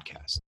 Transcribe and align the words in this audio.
podcast. 0.00 0.40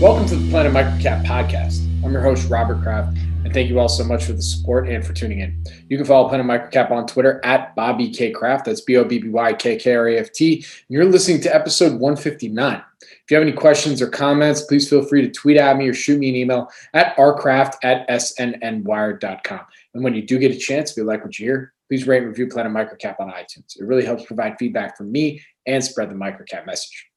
Welcome 0.00 0.26
to 0.28 0.36
the 0.36 0.50
Planet 0.50 0.72
Microcap 0.72 1.26
podcast. 1.26 1.84
I'm 2.02 2.12
your 2.12 2.22
host, 2.22 2.48
Robert 2.48 2.82
Kraft 2.82 3.18
and 3.50 3.54
thank 3.56 3.68
you 3.68 3.80
all 3.80 3.88
so 3.88 4.04
much 4.04 4.26
for 4.26 4.32
the 4.32 4.42
support 4.42 4.88
and 4.88 5.04
for 5.04 5.12
tuning 5.12 5.40
in. 5.40 5.64
You 5.88 5.96
can 5.96 6.06
follow 6.06 6.28
Planet 6.28 6.46
Microcap 6.46 6.92
on 6.92 7.04
Twitter 7.08 7.40
at 7.44 7.74
Bobby 7.74 8.08
K 8.08 8.30
Kraft. 8.30 8.66
That's 8.66 8.80
B 8.80 8.96
O 8.96 9.02
B 9.02 9.18
B 9.18 9.28
Y 9.28 9.52
K 9.54 9.76
K 9.76 9.96
R 9.96 10.06
A 10.06 10.18
F 10.18 10.32
T. 10.32 10.64
You're 10.88 11.04
listening 11.04 11.40
to 11.40 11.52
episode 11.52 11.98
159. 11.98 12.80
If 13.02 13.28
you 13.28 13.36
have 13.36 13.42
any 13.42 13.52
questions 13.52 14.00
or 14.00 14.06
comments, 14.06 14.62
please 14.62 14.88
feel 14.88 15.02
free 15.02 15.22
to 15.22 15.30
tweet 15.32 15.56
at 15.56 15.76
me 15.76 15.88
or 15.88 15.94
shoot 15.94 16.20
me 16.20 16.28
an 16.28 16.36
email 16.36 16.70
at 16.94 17.16
rkraft 17.16 17.74
at 17.82 18.08
snnwire.com. 18.08 19.60
And 19.94 20.04
when 20.04 20.14
you 20.14 20.22
do 20.22 20.38
get 20.38 20.52
a 20.52 20.56
chance, 20.56 20.92
if 20.92 20.96
you 20.96 21.02
like 21.02 21.24
what 21.24 21.36
you 21.36 21.46
hear, 21.46 21.72
please 21.88 22.06
rate 22.06 22.18
and 22.18 22.28
review 22.28 22.46
Planet 22.46 22.72
Microcap 22.72 23.18
on 23.18 23.30
iTunes. 23.30 23.76
It 23.76 23.84
really 23.84 24.04
helps 24.04 24.26
provide 24.26 24.58
feedback 24.60 24.96
for 24.96 25.02
me 25.02 25.42
and 25.66 25.82
spread 25.82 26.08
the 26.08 26.14
microcap 26.14 26.66
message. 26.66 27.08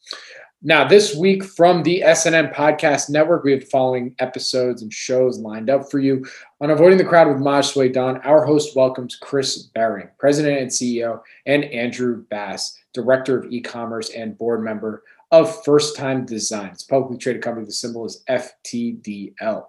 Now, 0.61 0.85
this 0.85 1.15
week 1.15 1.45
from 1.45 1.83
the 1.83 2.01
SNN 2.05 2.53
Podcast 2.53 3.09
Network, 3.09 3.45
we 3.45 3.53
have 3.53 3.61
the 3.61 3.67
following 3.67 4.13
episodes 4.19 4.81
and 4.81 4.91
shows 4.91 5.39
lined 5.39 5.69
up 5.69 5.89
for 5.89 5.99
you. 5.99 6.25
On 6.59 6.69
Avoiding 6.69 6.97
the 6.97 7.05
Crowd 7.05 7.29
with 7.29 7.37
Maj 7.37 7.71
Soueidan, 7.71 8.19
our 8.25 8.43
host 8.45 8.75
welcomes 8.75 9.15
Chris 9.15 9.69
Bering, 9.73 10.09
President 10.19 10.59
and 10.59 10.69
CEO, 10.69 11.21
and 11.45 11.63
Andrew 11.63 12.25
Bass, 12.29 12.77
Director 12.93 13.39
of 13.39 13.49
E-commerce 13.49 14.09
and 14.09 14.37
board 14.37 14.61
member 14.61 15.03
of 15.31 15.63
First 15.63 15.95
Time 15.95 16.25
Design. 16.25 16.71
It's 16.73 16.83
a 16.83 16.87
publicly 16.87 17.19
traded 17.19 17.41
company. 17.41 17.65
The 17.65 17.71
symbol 17.71 18.05
is 18.05 18.21
FTDL. 18.29 19.63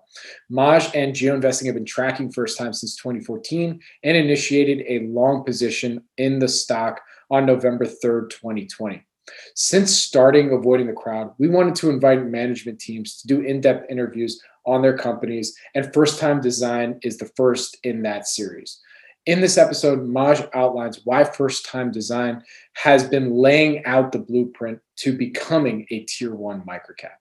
Maj 0.49 0.93
and 0.97 1.15
Geo 1.15 1.37
Investing 1.37 1.67
have 1.67 1.77
been 1.77 1.84
tracking 1.84 2.33
First 2.33 2.59
Time 2.59 2.72
since 2.72 2.97
2014 2.97 3.78
and 4.03 4.17
initiated 4.17 4.84
a 4.89 5.07
long 5.07 5.45
position 5.45 6.03
in 6.19 6.41
the 6.41 6.49
stock 6.49 7.01
on 7.31 7.47
November 7.47 7.84
3rd, 7.84 8.31
2020. 8.31 9.07
Since 9.55 9.97
starting 9.97 10.53
Avoiding 10.53 10.87
the 10.87 10.93
Crowd, 10.93 11.33
we 11.39 11.49
wanted 11.49 11.75
to 11.77 11.91
invite 11.91 12.25
management 12.27 12.79
teams 12.81 13.21
to 13.21 13.27
do 13.27 13.41
in 13.41 13.61
depth 13.61 13.91
interviews 13.91 14.41
on 14.67 14.83
their 14.83 14.97
companies, 14.97 15.57
and 15.75 15.93
First 15.93 16.21
Time 16.21 16.41
Design 16.41 16.99
is 17.03 17.19
the 17.19 17.31
first 17.37 17.79
in 17.83 18.03
that 18.03 18.27
series. 18.27 18.81
In 19.27 19.41
this 19.41 19.59
episode, 19.59 20.09
Maj 20.09 20.43
outlines 20.55 21.01
why 21.05 21.25
First 21.25 21.67
Time 21.67 21.91
Design 21.91 22.43
has 22.75 23.05
been 23.05 23.35
laying 23.35 23.85
out 23.85 24.13
the 24.13 24.19
blueprint 24.19 24.81
to 24.97 25.17
becoming 25.17 25.87
a 25.91 26.01
tier 26.01 26.35
one 26.35 26.63
microcap. 26.63 27.13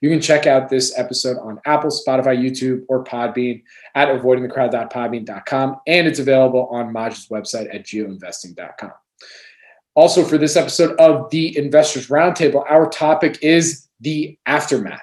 You 0.00 0.08
can 0.08 0.20
check 0.20 0.46
out 0.46 0.68
this 0.68 0.96
episode 0.98 1.36
on 1.38 1.60
Apple, 1.66 1.90
Spotify, 1.90 2.38
YouTube, 2.38 2.84
or 2.88 3.04
Podbean 3.04 3.62
at 3.94 4.08
avoidingthecrowd.podbean.com, 4.08 5.80
and 5.86 6.06
it's 6.06 6.20
available 6.20 6.68
on 6.70 6.92
Maj's 6.92 7.28
website 7.28 7.74
at 7.74 7.84
geoinvesting.com. 7.84 8.92
Also, 9.98 10.22
for 10.22 10.38
this 10.38 10.54
episode 10.54 10.94
of 11.00 11.28
the 11.30 11.58
Investors 11.58 12.06
Roundtable, 12.06 12.64
our 12.70 12.88
topic 12.88 13.36
is 13.42 13.88
the 13.98 14.38
aftermath. 14.46 15.02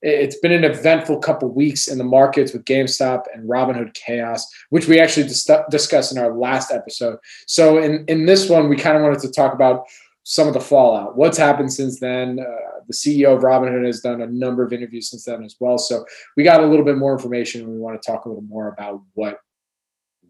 It's 0.00 0.36
been 0.40 0.50
an 0.50 0.64
eventful 0.64 1.20
couple 1.20 1.48
weeks 1.48 1.86
in 1.86 1.96
the 1.96 2.02
markets 2.02 2.52
with 2.52 2.64
GameStop 2.64 3.22
and 3.32 3.48
Robinhood 3.48 3.94
chaos, 3.94 4.44
which 4.70 4.88
we 4.88 4.98
actually 4.98 5.28
dis- 5.28 5.48
discussed 5.70 6.10
in 6.10 6.18
our 6.18 6.36
last 6.36 6.72
episode. 6.72 7.20
So, 7.46 7.78
in, 7.78 8.04
in 8.08 8.26
this 8.26 8.48
one, 8.48 8.68
we 8.68 8.74
kind 8.74 8.96
of 8.96 9.04
wanted 9.04 9.20
to 9.20 9.30
talk 9.30 9.54
about 9.54 9.84
some 10.24 10.48
of 10.48 10.54
the 10.54 10.60
fallout. 10.60 11.16
What's 11.16 11.38
happened 11.38 11.72
since 11.72 12.00
then? 12.00 12.40
Uh, 12.40 12.80
the 12.88 12.94
CEO 12.94 13.36
of 13.36 13.44
Robinhood 13.44 13.86
has 13.86 14.00
done 14.00 14.22
a 14.22 14.26
number 14.26 14.64
of 14.64 14.72
interviews 14.72 15.08
since 15.08 15.24
then 15.24 15.44
as 15.44 15.54
well. 15.60 15.78
So, 15.78 16.04
we 16.36 16.42
got 16.42 16.64
a 16.64 16.66
little 16.66 16.84
bit 16.84 16.98
more 16.98 17.12
information 17.12 17.60
and 17.60 17.70
we 17.70 17.78
want 17.78 18.02
to 18.02 18.04
talk 18.04 18.24
a 18.24 18.28
little 18.28 18.42
more 18.42 18.70
about 18.70 19.02
what 19.14 19.38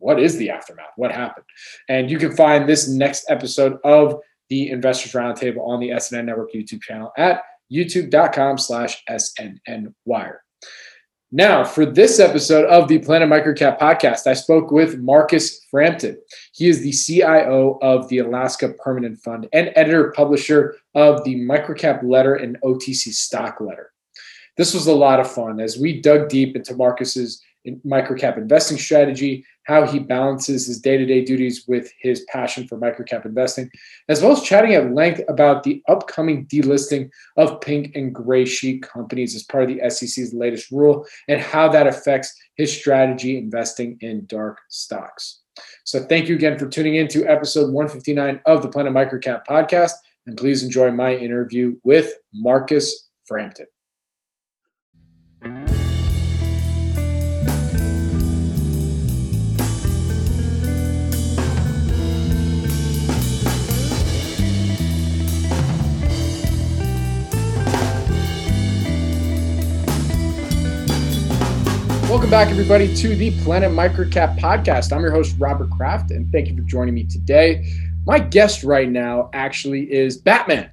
what 0.02 0.20
is 0.20 0.36
the 0.36 0.50
aftermath? 0.50 0.90
What 0.96 1.12
happened? 1.12 1.46
And 1.88 2.10
you 2.10 2.18
can 2.18 2.34
find 2.34 2.68
this 2.68 2.88
next 2.88 3.24
episode 3.30 3.78
of 3.84 4.18
the 4.50 4.70
Investors 4.70 5.12
Roundtable 5.12 5.66
on 5.66 5.80
the 5.80 5.90
SNN 5.90 6.24
Network 6.24 6.52
YouTube 6.52 6.82
channel 6.82 7.12
at 7.16 7.42
youtube.com 7.72 8.58
slash 8.58 9.02
SNNWire. 9.08 10.38
Now, 11.34 11.64
for 11.64 11.86
this 11.86 12.20
episode 12.20 12.66
of 12.66 12.88
the 12.88 12.98
Planet 12.98 13.28
Microcap 13.28 13.78
podcast, 13.78 14.26
I 14.26 14.34
spoke 14.34 14.70
with 14.70 14.98
Marcus 14.98 15.64
Frampton. 15.70 16.20
He 16.52 16.68
is 16.68 16.82
the 16.82 16.92
CIO 16.92 17.78
of 17.80 18.06
the 18.08 18.18
Alaska 18.18 18.74
Permanent 18.84 19.18
Fund 19.20 19.48
and 19.54 19.72
editor 19.74 20.12
publisher 20.14 20.76
of 20.94 21.24
the 21.24 21.36
Microcap 21.36 22.02
Letter 22.02 22.34
and 22.34 22.60
OTC 22.62 23.14
Stock 23.14 23.60
Letter. 23.60 23.92
This 24.58 24.74
was 24.74 24.88
a 24.88 24.94
lot 24.94 25.20
of 25.20 25.30
fun 25.30 25.60
as 25.60 25.78
we 25.78 26.02
dug 26.02 26.28
deep 26.28 26.54
into 26.54 26.76
Marcus's 26.76 27.42
microcap 27.86 28.36
investing 28.36 28.78
strategy, 28.78 29.44
how 29.64 29.86
he 29.86 29.98
balances 29.98 30.66
his 30.66 30.80
day 30.80 30.96
to 30.96 31.06
day 31.06 31.24
duties 31.24 31.64
with 31.68 31.92
his 32.00 32.24
passion 32.28 32.66
for 32.66 32.78
microcap 32.78 33.24
investing, 33.24 33.70
as 34.08 34.22
well 34.22 34.32
as 34.32 34.42
chatting 34.42 34.74
at 34.74 34.92
length 34.92 35.20
about 35.28 35.62
the 35.62 35.82
upcoming 35.88 36.46
delisting 36.46 37.08
of 37.36 37.60
pink 37.60 37.94
and 37.94 38.14
gray 38.14 38.44
sheet 38.44 38.82
companies 38.82 39.34
as 39.34 39.44
part 39.44 39.64
of 39.64 39.68
the 39.68 39.90
SEC's 39.90 40.34
latest 40.34 40.70
rule 40.70 41.06
and 41.28 41.40
how 41.40 41.68
that 41.68 41.86
affects 41.86 42.34
his 42.56 42.76
strategy 42.76 43.38
investing 43.38 43.96
in 44.00 44.26
dark 44.26 44.58
stocks. 44.68 45.40
So, 45.84 46.00
thank 46.04 46.28
you 46.28 46.34
again 46.34 46.58
for 46.58 46.66
tuning 46.66 46.96
in 46.96 47.08
to 47.08 47.26
episode 47.26 47.72
159 47.72 48.40
of 48.46 48.62
the 48.62 48.68
Planet 48.68 48.92
Microcap 48.92 49.46
podcast. 49.46 49.92
And 50.26 50.36
please 50.36 50.62
enjoy 50.62 50.90
my 50.92 51.14
interview 51.14 51.76
with 51.82 52.14
Marcus 52.32 53.08
Frampton. 53.26 53.66
Welcome 72.12 72.28
back, 72.28 72.48
everybody, 72.50 72.94
to 72.96 73.16
the 73.16 73.30
Planet 73.42 73.72
Microcap 73.72 74.38
podcast. 74.38 74.92
I'm 74.92 75.00
your 75.00 75.12
host, 75.12 75.34
Robert 75.38 75.70
Kraft, 75.70 76.10
and 76.10 76.30
thank 76.30 76.46
you 76.46 76.54
for 76.54 76.62
joining 76.64 76.92
me 76.92 77.04
today. 77.04 77.66
My 78.04 78.18
guest 78.18 78.64
right 78.64 78.90
now 78.90 79.30
actually 79.32 79.90
is 79.90 80.18
Batman. 80.18 80.70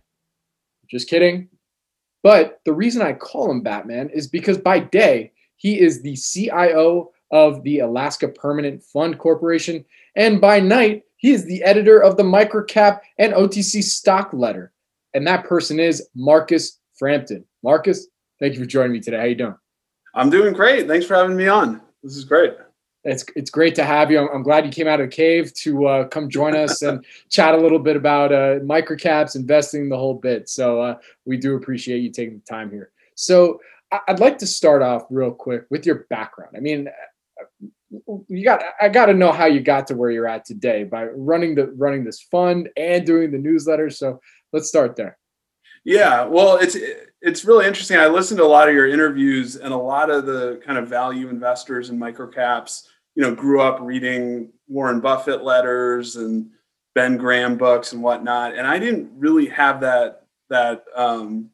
Just 0.91 1.09
kidding. 1.09 1.47
But 2.23 2.59
the 2.65 2.73
reason 2.73 3.01
I 3.01 3.13
call 3.13 3.49
him 3.49 3.61
Batman 3.61 4.09
is 4.09 4.27
because 4.27 4.57
by 4.57 4.79
day, 4.79 5.31
he 5.55 5.79
is 5.79 6.01
the 6.01 6.17
CIO 6.17 7.11
of 7.31 7.63
the 7.63 7.79
Alaska 7.79 8.27
Permanent 8.27 8.83
Fund 8.83 9.17
Corporation, 9.17 9.85
and 10.17 10.41
by 10.41 10.59
night, 10.59 11.03
he 11.15 11.31
is 11.31 11.45
the 11.45 11.63
editor 11.63 12.03
of 12.03 12.17
the 12.17 12.23
Microcap 12.23 12.99
and 13.17 13.31
OTC 13.31 13.81
Stock 13.81 14.31
Letter. 14.33 14.73
And 15.13 15.25
that 15.25 15.45
person 15.45 15.79
is 15.79 16.05
Marcus 16.13 16.79
Frampton. 16.99 17.45
Marcus, 17.63 18.07
thank 18.41 18.55
you 18.55 18.59
for 18.59 18.65
joining 18.65 18.91
me 18.91 18.99
today. 18.99 19.19
How 19.19 19.23
you 19.23 19.35
doing? 19.35 19.55
I'm 20.19 20.29
doing 20.29 20.53
great. 20.53 20.85
Thanks 20.85 21.05
for 21.05 21.15
having 21.15 21.37
me 21.37 21.47
on. 21.47 21.79
This 22.03 22.17
is 22.17 22.25
great. 22.25 22.53
It's 23.05 23.23
it's 23.37 23.49
great 23.49 23.73
to 23.75 23.85
have 23.85 24.11
you. 24.11 24.19
I'm, 24.19 24.27
I'm 24.35 24.43
glad 24.43 24.65
you 24.65 24.71
came 24.71 24.85
out 24.85 24.99
of 24.99 25.09
the 25.09 25.15
cave 25.15 25.53
to 25.53 25.85
uh, 25.87 26.07
come 26.09 26.29
join 26.29 26.57
us 26.57 26.81
and 26.81 27.05
chat 27.29 27.55
a 27.55 27.57
little 27.57 27.79
bit 27.79 27.95
about 27.95 28.33
uh, 28.33 28.59
microcaps, 28.59 29.37
investing, 29.37 29.87
the 29.87 29.97
whole 29.97 30.15
bit. 30.15 30.49
So 30.49 30.81
uh, 30.81 30.97
we 31.23 31.37
do 31.37 31.55
appreciate 31.55 31.99
you 31.99 32.11
taking 32.11 32.35
the 32.35 32.43
time 32.43 32.69
here. 32.69 32.91
So 33.15 33.61
I'd 34.09 34.19
like 34.19 34.37
to 34.39 34.47
start 34.47 34.81
off 34.81 35.05
real 35.09 35.31
quick 35.31 35.63
with 35.69 35.85
your 35.85 36.05
background. 36.09 36.53
I 36.57 36.59
mean, 36.59 36.89
uh, 37.39 38.17
you 38.27 38.43
got 38.43 38.61
I 38.81 38.89
got 38.89 39.05
to 39.05 39.13
know 39.13 39.31
how 39.31 39.45
you 39.45 39.61
got 39.61 39.87
to 39.87 39.95
where 39.95 40.11
you're 40.11 40.27
at 40.27 40.43
today 40.43 40.83
by 40.83 41.05
running 41.05 41.55
the 41.55 41.67
running 41.77 42.03
this 42.03 42.21
fund 42.23 42.67
and 42.75 43.05
doing 43.05 43.31
the 43.31 43.37
newsletter. 43.37 43.89
So 43.89 44.19
let's 44.51 44.67
start 44.67 44.97
there. 44.97 45.17
Yeah, 45.85 46.25
well, 46.25 46.57
it's 46.57 46.75
it's 47.21 47.43
really 47.43 47.67
interesting. 47.67 47.97
I 47.97 48.07
listened 48.07 48.37
to 48.37 48.45
a 48.45 48.47
lot 48.47 48.69
of 48.69 48.75
your 48.75 48.87
interviews, 48.87 49.57
and 49.57 49.73
a 49.73 49.77
lot 49.77 50.09
of 50.09 50.25
the 50.25 50.61
kind 50.65 50.77
of 50.77 50.87
value 50.87 51.29
investors 51.29 51.89
and 51.89 52.01
microcaps, 52.01 52.87
you 53.15 53.23
know, 53.23 53.35
grew 53.35 53.61
up 53.61 53.79
reading 53.81 54.51
Warren 54.67 55.01
Buffett 55.01 55.43
letters 55.43 56.15
and 56.15 56.49
Ben 56.95 57.17
Graham 57.17 57.57
books 57.57 57.93
and 57.93 58.01
whatnot. 58.01 58.55
And 58.55 58.65
I 58.65 58.79
didn't 58.79 59.11
really 59.15 59.47
have 59.47 59.81
that 59.81 60.25
that 60.49 60.85
um, 60.95 61.49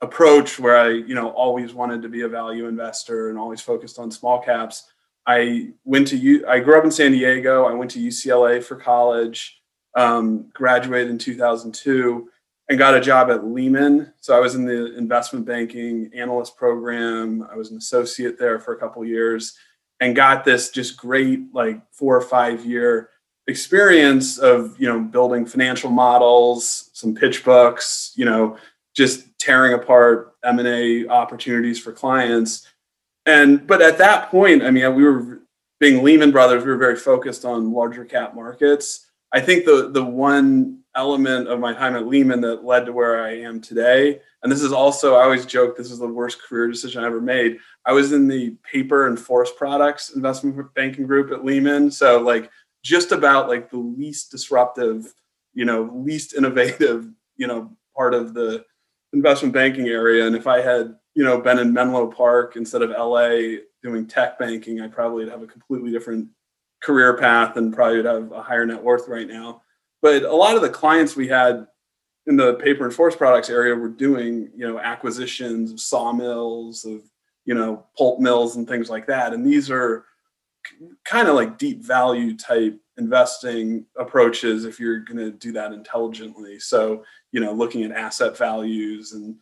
approach 0.00 0.58
where 0.58 0.78
I, 0.78 0.88
you 0.88 1.14
know, 1.14 1.30
always 1.30 1.74
wanted 1.74 2.02
to 2.02 2.08
be 2.08 2.22
a 2.22 2.28
value 2.28 2.68
investor 2.68 3.28
and 3.28 3.38
always 3.38 3.60
focused 3.60 3.98
on 3.98 4.10
small 4.10 4.40
caps. 4.40 4.90
I 5.26 5.72
went 5.84 6.06
to 6.08 6.16
U. 6.16 6.46
I 6.48 6.60
grew 6.60 6.78
up 6.78 6.84
in 6.84 6.90
San 6.90 7.12
Diego. 7.12 7.66
I 7.66 7.74
went 7.74 7.90
to 7.92 7.98
UCLA 7.98 8.62
for 8.62 8.76
college. 8.76 9.56
Um, 9.96 10.48
graduated 10.54 11.10
in 11.10 11.18
2002 11.18 12.28
and 12.70 12.78
got 12.78 12.94
a 12.94 13.00
job 13.00 13.30
at 13.30 13.44
Lehman. 13.44 14.12
So 14.20 14.34
I 14.34 14.38
was 14.38 14.54
in 14.54 14.64
the 14.64 14.96
investment 14.96 15.44
banking 15.44 16.08
analyst 16.14 16.56
program. 16.56 17.44
I 17.50 17.56
was 17.56 17.72
an 17.72 17.76
associate 17.76 18.38
there 18.38 18.60
for 18.60 18.72
a 18.72 18.78
couple 18.78 19.04
years 19.04 19.58
and 19.98 20.14
got 20.14 20.44
this 20.44 20.70
just 20.70 20.96
great 20.96 21.52
like 21.52 21.82
four 21.90 22.16
or 22.16 22.20
five 22.20 22.64
year 22.64 23.10
experience 23.48 24.38
of 24.38 24.80
you 24.80 24.86
know 24.86 25.00
building 25.00 25.44
financial 25.44 25.90
models, 25.90 26.90
some 26.92 27.12
pitch 27.12 27.44
books, 27.44 28.12
you 28.14 28.24
know, 28.24 28.56
just 28.94 29.36
tearing 29.40 29.74
apart 29.74 30.34
M&A 30.44 31.08
opportunities 31.08 31.80
for 31.80 31.90
clients. 31.90 32.68
And 33.26 33.66
but 33.66 33.82
at 33.82 33.98
that 33.98 34.30
point, 34.30 34.62
I 34.62 34.70
mean, 34.70 34.94
we 34.94 35.02
were 35.02 35.40
being 35.80 36.04
Lehman 36.04 36.30
Brothers, 36.30 36.64
we 36.64 36.70
were 36.70 36.76
very 36.76 36.96
focused 36.96 37.44
on 37.44 37.72
larger 37.72 38.04
cap 38.04 38.36
markets. 38.36 39.08
I 39.32 39.40
think 39.40 39.64
the 39.64 39.90
the 39.90 40.04
one 40.04 40.79
element 40.96 41.48
of 41.48 41.60
my 41.60 41.72
time 41.72 41.96
at 41.96 42.06
Lehman 42.06 42.40
that 42.40 42.64
led 42.64 42.86
to 42.86 42.92
where 42.92 43.24
I 43.24 43.38
am 43.38 43.60
today. 43.60 44.20
And 44.42 44.50
this 44.50 44.62
is 44.62 44.72
also, 44.72 45.16
I 45.16 45.22
always 45.22 45.46
joke, 45.46 45.76
this 45.76 45.90
is 45.90 45.98
the 45.98 46.08
worst 46.08 46.42
career 46.42 46.68
decision 46.68 47.02
I 47.02 47.06
ever 47.06 47.20
made. 47.20 47.58
I 47.84 47.92
was 47.92 48.12
in 48.12 48.26
the 48.26 48.56
paper 48.62 49.06
and 49.06 49.18
forest 49.18 49.56
products 49.56 50.10
investment 50.10 50.74
banking 50.74 51.06
group 51.06 51.30
at 51.32 51.44
Lehman. 51.44 51.90
So, 51.90 52.20
like, 52.20 52.50
just 52.82 53.12
about 53.12 53.48
like 53.48 53.70
the 53.70 53.78
least 53.78 54.30
disruptive, 54.30 55.12
you 55.54 55.64
know, 55.64 55.90
least 55.94 56.34
innovative, 56.34 57.08
you 57.36 57.46
know, 57.46 57.76
part 57.96 58.14
of 58.14 58.34
the 58.34 58.64
investment 59.12 59.54
banking 59.54 59.88
area. 59.88 60.26
And 60.26 60.34
if 60.34 60.46
I 60.46 60.60
had, 60.60 60.96
you 61.14 61.24
know, 61.24 61.40
been 61.40 61.58
in 61.58 61.72
Menlo 61.72 62.06
Park 62.06 62.56
instead 62.56 62.82
of 62.82 62.90
LA 62.90 63.58
doing 63.82 64.06
tech 64.06 64.38
banking, 64.38 64.80
I 64.80 64.88
probably 64.88 65.24
would 65.24 65.32
have 65.32 65.42
a 65.42 65.46
completely 65.46 65.90
different 65.90 66.28
career 66.82 67.16
path 67.16 67.56
and 67.56 67.74
probably 67.74 67.98
would 67.98 68.06
have 68.06 68.32
a 68.32 68.42
higher 68.42 68.64
net 68.64 68.82
worth 68.82 69.08
right 69.08 69.28
now. 69.28 69.62
But 70.02 70.22
a 70.22 70.34
lot 70.34 70.56
of 70.56 70.62
the 70.62 70.70
clients 70.70 71.16
we 71.16 71.28
had 71.28 71.66
in 72.26 72.36
the 72.36 72.54
paper 72.54 72.84
and 72.84 72.94
forest 72.94 73.18
products 73.18 73.50
area 73.50 73.74
were 73.74 73.88
doing, 73.88 74.50
you 74.54 74.66
know, 74.66 74.78
acquisitions 74.78 75.72
of 75.72 75.80
sawmills, 75.80 76.84
of, 76.84 77.02
you 77.44 77.54
know, 77.54 77.86
pulp 77.96 78.20
mills 78.20 78.56
and 78.56 78.68
things 78.68 78.88
like 78.88 79.06
that. 79.06 79.32
And 79.32 79.44
these 79.44 79.70
are 79.70 80.04
kind 81.04 81.28
of 81.28 81.34
like 81.34 81.58
deep 81.58 81.82
value 81.82 82.36
type 82.36 82.78
investing 82.98 83.86
approaches 83.98 84.64
if 84.64 84.78
you're 84.78 85.00
going 85.00 85.18
to 85.18 85.30
do 85.30 85.52
that 85.52 85.72
intelligently. 85.72 86.58
So, 86.58 87.04
you 87.32 87.40
know, 87.40 87.52
looking 87.52 87.82
at 87.82 87.92
asset 87.92 88.36
values 88.36 89.12
and, 89.12 89.36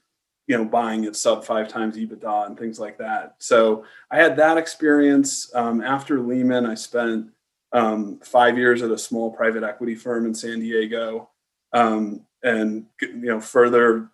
you 0.46 0.56
know, 0.56 0.64
buying 0.64 1.04
at 1.04 1.16
sub 1.16 1.44
five 1.44 1.68
times 1.68 1.96
EBITDA 1.96 2.46
and 2.46 2.58
things 2.58 2.78
like 2.78 2.96
that. 2.98 3.34
So 3.38 3.84
I 4.10 4.16
had 4.16 4.36
that 4.36 4.56
experience. 4.56 5.54
Um, 5.54 5.82
after 5.82 6.20
Lehman, 6.20 6.66
I 6.66 6.74
spent 6.74 7.28
um, 7.72 8.18
five 8.20 8.56
years 8.56 8.82
at 8.82 8.90
a 8.90 8.98
small 8.98 9.30
private 9.30 9.62
equity 9.62 9.94
firm 9.94 10.26
in 10.26 10.34
San 10.34 10.60
Diego, 10.60 11.30
um, 11.72 12.24
and 12.42 12.86
you 13.00 13.26
know 13.26 13.40
further 13.40 14.10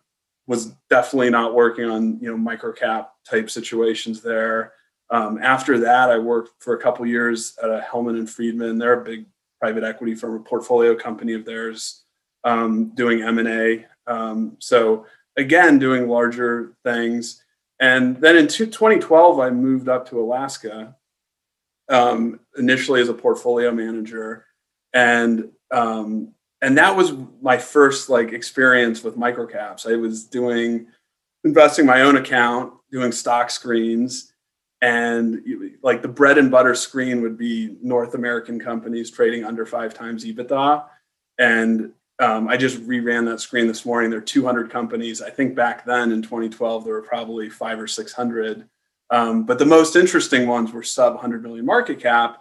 was 0.46 0.72
definitely 0.90 1.30
not 1.30 1.54
working 1.54 1.84
on 1.84 2.18
you 2.20 2.30
know 2.30 2.36
microcap 2.36 3.08
type 3.28 3.50
situations 3.50 4.22
there. 4.22 4.72
Um, 5.10 5.38
after 5.42 5.78
that, 5.80 6.10
I 6.10 6.18
worked 6.18 6.62
for 6.62 6.74
a 6.74 6.80
couple 6.80 7.06
years 7.06 7.56
at 7.62 7.70
a 7.70 7.86
Hellman 7.88 8.18
and 8.18 8.28
Friedman. 8.28 8.78
They're 8.78 9.00
a 9.00 9.04
big 9.04 9.26
private 9.60 9.84
equity 9.84 10.14
firm, 10.14 10.34
a 10.34 10.40
portfolio 10.40 10.94
company 10.94 11.34
of 11.34 11.44
theirs, 11.44 12.02
um, 12.44 12.92
doing 12.94 13.22
M 13.22 13.38
and 13.38 13.48
A. 13.48 13.86
Um, 14.06 14.56
so 14.58 15.06
again, 15.36 15.78
doing 15.78 16.08
larger 16.08 16.74
things. 16.84 17.42
And 17.80 18.16
then 18.16 18.36
in 18.36 18.46
2012, 18.46 19.40
I 19.40 19.50
moved 19.50 19.88
up 19.88 20.08
to 20.10 20.20
Alaska 20.20 20.94
um, 21.88 22.40
initially 22.56 23.00
as 23.00 23.08
a 23.08 23.14
portfolio 23.14 23.70
manager, 23.72 24.46
and 24.92 25.50
um, 25.70 26.32
and 26.62 26.78
that 26.78 26.96
was 26.96 27.12
my 27.42 27.58
first 27.58 28.08
like 28.08 28.32
experience 28.32 29.02
with 29.02 29.16
microcaps. 29.16 29.90
I 29.90 29.96
was 29.96 30.24
doing 30.24 30.86
investing 31.44 31.86
my 31.86 32.02
own 32.02 32.16
account, 32.16 32.72
doing 32.90 33.12
stock 33.12 33.50
screens, 33.50 34.32
and 34.80 35.42
like 35.82 36.02
the 36.02 36.08
bread 36.08 36.38
and 36.38 36.50
butter 36.50 36.74
screen 36.74 37.20
would 37.22 37.36
be 37.36 37.76
North 37.82 38.14
American 38.14 38.58
companies 38.58 39.10
trading 39.10 39.44
under 39.44 39.66
five 39.66 39.94
times 39.94 40.24
EBITDA, 40.24 40.84
and 41.38 41.92
um, 42.20 42.48
I 42.48 42.56
just 42.56 42.80
reran 42.86 43.24
that 43.26 43.40
screen 43.40 43.66
this 43.66 43.84
morning. 43.84 44.08
There 44.08 44.20
are 44.20 44.22
200 44.22 44.70
companies. 44.70 45.20
I 45.20 45.30
think 45.30 45.56
back 45.56 45.84
then 45.84 46.12
in 46.12 46.22
2012 46.22 46.84
there 46.84 46.94
were 46.94 47.02
probably 47.02 47.50
five 47.50 47.80
or 47.80 47.88
600 47.88 48.68
um, 49.10 49.44
but 49.44 49.58
the 49.58 49.66
most 49.66 49.96
interesting 49.96 50.46
ones 50.46 50.72
were 50.72 50.82
sub 50.82 51.14
100 51.14 51.42
million 51.42 51.64
market 51.64 52.00
cap. 52.00 52.40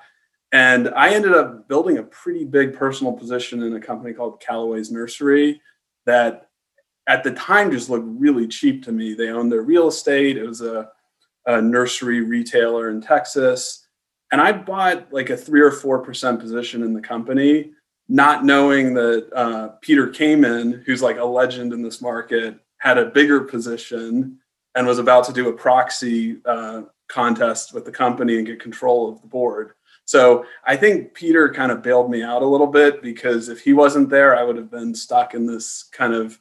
And 0.51 0.89
I 0.89 1.13
ended 1.13 1.34
up 1.34 1.67
building 1.67 1.98
a 1.98 2.03
pretty 2.03 2.46
big 2.46 2.74
personal 2.74 3.13
position 3.13 3.63
in 3.63 3.75
a 3.75 3.79
company 3.79 4.13
called 4.13 4.39
Callaway's 4.39 4.91
Nursery 4.91 5.60
that 6.05 6.50
at 7.08 7.24
the 7.24 7.32
time 7.32 7.72
just 7.72 7.89
looked 7.89 8.05
really 8.08 8.48
cheap 8.48 8.84
to 8.84 8.91
me. 8.91 9.13
They 9.13 9.29
owned 9.29 9.51
their 9.51 9.63
real 9.63 9.88
estate, 9.88 10.38
it 10.38 10.48
was 10.48 10.62
a, 10.62 10.89
a 11.46 11.62
nursery 11.62 12.22
retailer 12.22 12.89
in 12.89 13.01
Texas. 13.01 13.88
And 14.32 14.39
I 14.39 14.51
bought 14.51 15.12
like 15.12 15.29
a 15.29 15.38
three 15.38 15.62
or 15.62 15.72
4% 15.72 16.39
position 16.39 16.84
in 16.84 16.93
the 16.93 17.01
company, 17.01 17.72
not 18.08 18.46
knowing 18.46 18.93
that 18.93 19.29
uh, 19.36 19.70
Peter 19.82 20.08
Kamin, 20.08 20.84
who's 20.84 21.01
like 21.01 21.17
a 21.17 21.25
legend 21.25 21.74
in 21.74 21.82
this 21.82 22.01
market, 22.01 22.58
had 22.77 22.98
a 22.98 23.12
bigger 23.12 23.41
position 23.41 24.39
and 24.75 24.88
was 24.88 25.00
about 25.00 25.24
to 25.25 25.34
do 25.34 25.50
a 25.50 25.53
proxy 25.53 26.38
uh, 26.46 26.84
contest 27.08 27.74
with 27.74 27.86
the 27.86 27.92
company 27.92 28.38
and 28.38 28.48
get 28.48 28.60
control 28.60 29.10
of 29.10 29.22
the 29.22 29.27
board. 29.27 29.74
So 30.06 30.46
I 30.65 30.75
think 30.75 31.13
Peter 31.13 31.50
kind 31.50 31.72
of 31.72 31.82
bailed 31.82 32.10
me 32.12 32.24
out 32.24 32.42
a 32.42 32.48
little 32.48 32.68
bit 32.68 33.01
because 33.01 33.50
if 33.50 33.62
he 33.62 33.74
wasn't 33.74 34.10
there, 34.10 34.38
I 34.38 34.44
would 34.44 34.58
have 34.58 34.70
been 34.72 34.94
stuck 34.94 35.34
in 35.34 35.46
this 35.46 35.84
kind 35.92 36.13
of 36.13 36.39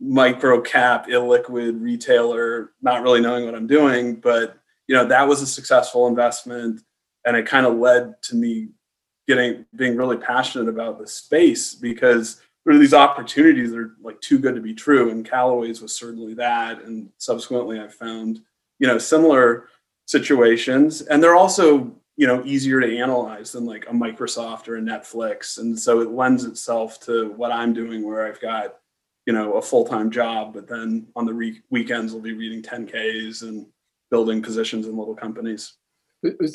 micro 0.00 0.60
cap 0.60 1.06
illiquid 1.08 1.80
retailer, 1.80 2.72
not 2.82 3.02
really 3.02 3.20
knowing 3.20 3.44
what 3.44 3.54
I'm 3.54 3.66
doing. 3.66 4.16
But 4.16 4.58
you 4.88 4.94
know 4.94 5.06
that 5.06 5.26
was 5.26 5.42
a 5.42 5.46
successful 5.46 6.06
investment, 6.06 6.82
and 7.24 7.36
it 7.36 7.46
kind 7.46 7.66
of 7.66 7.76
led 7.76 8.20
to 8.22 8.36
me 8.36 8.68
getting 9.28 9.64
being 9.74 9.96
really 9.96 10.16
passionate 10.16 10.68
about 10.68 10.98
the 10.98 11.06
space 11.06 11.74
because 11.74 12.40
are 12.74 12.78
these 12.78 12.94
opportunities 12.94 13.70
that 13.70 13.78
are 13.78 13.92
like 14.02 14.20
too 14.20 14.38
good 14.38 14.54
to 14.54 14.60
be 14.60 14.74
true 14.74 15.10
and 15.10 15.28
callaway's 15.28 15.80
was 15.80 15.94
certainly 15.94 16.34
that 16.34 16.82
and 16.82 17.08
subsequently 17.18 17.80
i 17.80 17.88
found 17.88 18.40
you 18.78 18.86
know 18.86 18.98
similar 18.98 19.68
situations 20.06 21.02
and 21.02 21.22
they're 21.22 21.36
also 21.36 21.92
you 22.16 22.26
know 22.26 22.42
easier 22.44 22.80
to 22.80 22.98
analyze 22.98 23.52
than 23.52 23.64
like 23.64 23.86
a 23.86 23.92
microsoft 23.92 24.68
or 24.68 24.76
a 24.76 24.80
netflix 24.80 25.58
and 25.58 25.78
so 25.78 26.00
it 26.00 26.10
lends 26.10 26.44
itself 26.44 27.00
to 27.00 27.30
what 27.32 27.52
i'm 27.52 27.72
doing 27.72 28.06
where 28.06 28.26
i've 28.26 28.40
got 28.40 28.78
you 29.26 29.32
know 29.32 29.54
a 29.54 29.62
full-time 29.62 30.10
job 30.10 30.54
but 30.54 30.68
then 30.68 31.06
on 31.16 31.26
the 31.26 31.34
re- 31.34 31.62
weekends 31.70 32.12
i'll 32.12 32.20
be 32.20 32.32
reading 32.32 32.62
10ks 32.62 33.42
and 33.42 33.66
building 34.10 34.40
positions 34.40 34.86
in 34.86 34.96
little 34.96 35.16
companies 35.16 35.74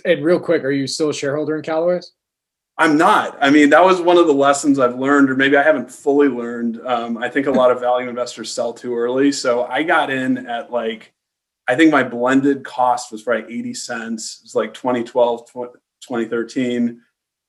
And 0.06 0.24
real 0.24 0.39
quick, 0.39 0.63
are 0.63 0.72
you 0.72 0.88
still 0.88 1.10
a 1.10 1.13
shareholder 1.13 1.58
in 1.58 1.63
Callaway's? 1.63 2.13
I'm 2.82 2.98
not. 2.98 3.38
I 3.40 3.52
mean, 3.52 3.70
that 3.70 3.84
was 3.84 4.02
one 4.02 4.18
of 4.18 4.26
the 4.26 4.34
lessons 4.34 4.80
I've 4.80 4.98
learned, 4.98 5.30
or 5.30 5.36
maybe 5.36 5.56
I 5.56 5.62
haven't 5.62 5.92
fully 5.92 6.28
learned. 6.28 6.82
Um, 6.84 7.16
I 7.16 7.30
think 7.30 7.46
a 7.46 7.52
lot 7.52 7.70
of 7.70 7.80
value 7.80 8.10
investors 8.10 8.52
sell 8.52 8.74
too 8.74 8.98
early. 8.98 9.32
So 9.32 9.66
I 9.66 9.84
got 9.84 10.10
in 10.10 10.48
at 10.48 10.72
like, 10.72 11.14
I 11.68 11.76
think 11.76 11.92
my 11.92 12.02
blended 12.02 12.66
cost 12.66 13.12
was 13.12 13.22
probably 13.22 13.56
80 13.56 13.76
cents. 13.76 14.40
It 14.40 14.46
was 14.46 14.56
like 14.56 14.74
2012, 14.74 15.52
2013. 15.54 17.02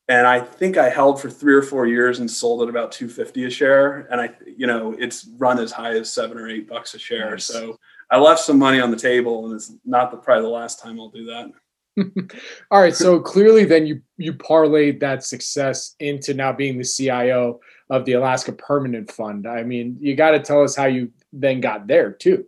And 0.09 0.27
I 0.27 0.39
think 0.39 0.77
I 0.77 0.91
held 0.91 1.19
for 1.19 1.31
three 1.31 1.55
or 1.55 1.63
four 1.63 1.87
years 1.87 2.19
and 2.19 2.31
sold 2.31 2.63
at 2.63 2.69
about 2.69 2.93
250 2.93 3.47
a 3.47 3.51
share. 3.51 4.07
And 4.11 4.21
I, 4.21 4.31
you 4.45 4.67
know, 4.67 4.95
it's 4.99 5.27
run 5.39 5.59
as 5.59 5.73
high 5.73 5.97
as 5.97 6.13
seven 6.13 6.37
or 6.37 6.47
eight 6.47 6.69
bucks 6.69 6.93
a 6.93 6.99
share. 6.99 7.31
Nice. 7.31 7.47
So 7.47 7.79
I 8.11 8.19
left 8.19 8.43
some 8.43 8.59
money 8.59 8.81
on 8.81 8.91
the 8.91 8.99
table 8.99 9.47
and 9.47 9.55
it's 9.55 9.73
not 9.87 10.11
the, 10.11 10.19
probably 10.19 10.43
the 10.43 10.51
last 10.51 10.79
time 10.79 11.01
I'll 11.01 11.09
do 11.09 11.25
that. 11.25 11.53
All 12.71 12.81
right. 12.81 12.95
So 12.95 13.21
clearly, 13.21 13.65
then 13.65 13.87
you 13.87 14.01
you 14.17 14.33
parlayed 14.33 15.01
that 15.01 15.25
success 15.25 15.95
into 16.01 16.35
now 16.35 16.53
being 16.53 16.79
the 16.79 16.85
CIO 16.85 17.61
of 17.91 18.05
the 18.05 18.13
Alaska 18.13 18.53
Permanent 18.53 19.11
Fund. 19.11 19.47
I 19.47 19.63
mean, 19.63 19.99
you 20.01 20.17
got 20.17 20.31
to 20.31 20.41
tell 20.41 20.63
us 20.63 20.75
how 20.75 20.87
you 20.87 21.11
then 21.33 21.61
got 21.61 21.87
there 21.87 22.13
too. 22.13 22.47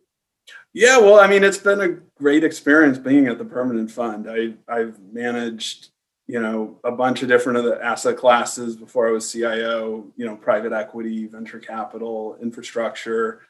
Yeah, 0.73 0.99
well, 0.99 1.21
I 1.21 1.29
mean, 1.29 1.45
it's 1.45 1.59
been 1.59 1.81
a 1.81 1.89
great 2.21 2.43
experience 2.43 2.99
being 2.99 3.29
at 3.29 3.39
the 3.39 3.45
Permanent 3.45 3.91
Fund. 3.91 4.29
I 4.29 4.55
I've 4.69 4.99
managed 5.13 5.91
you 6.27 6.41
know 6.41 6.81
a 6.83 6.91
bunch 6.91 7.23
of 7.23 7.29
different 7.29 7.59
of 7.59 7.65
the 7.65 7.85
asset 7.85 8.17
classes 8.17 8.77
before 8.77 9.07
I 9.09 9.13
was 9.13 9.31
CIO. 9.31 10.07
You 10.17 10.27
know, 10.27 10.37
private 10.37 10.73
equity, 10.73 11.27
venture 11.27 11.61
capital, 11.61 12.39
infrastructure. 12.41 13.43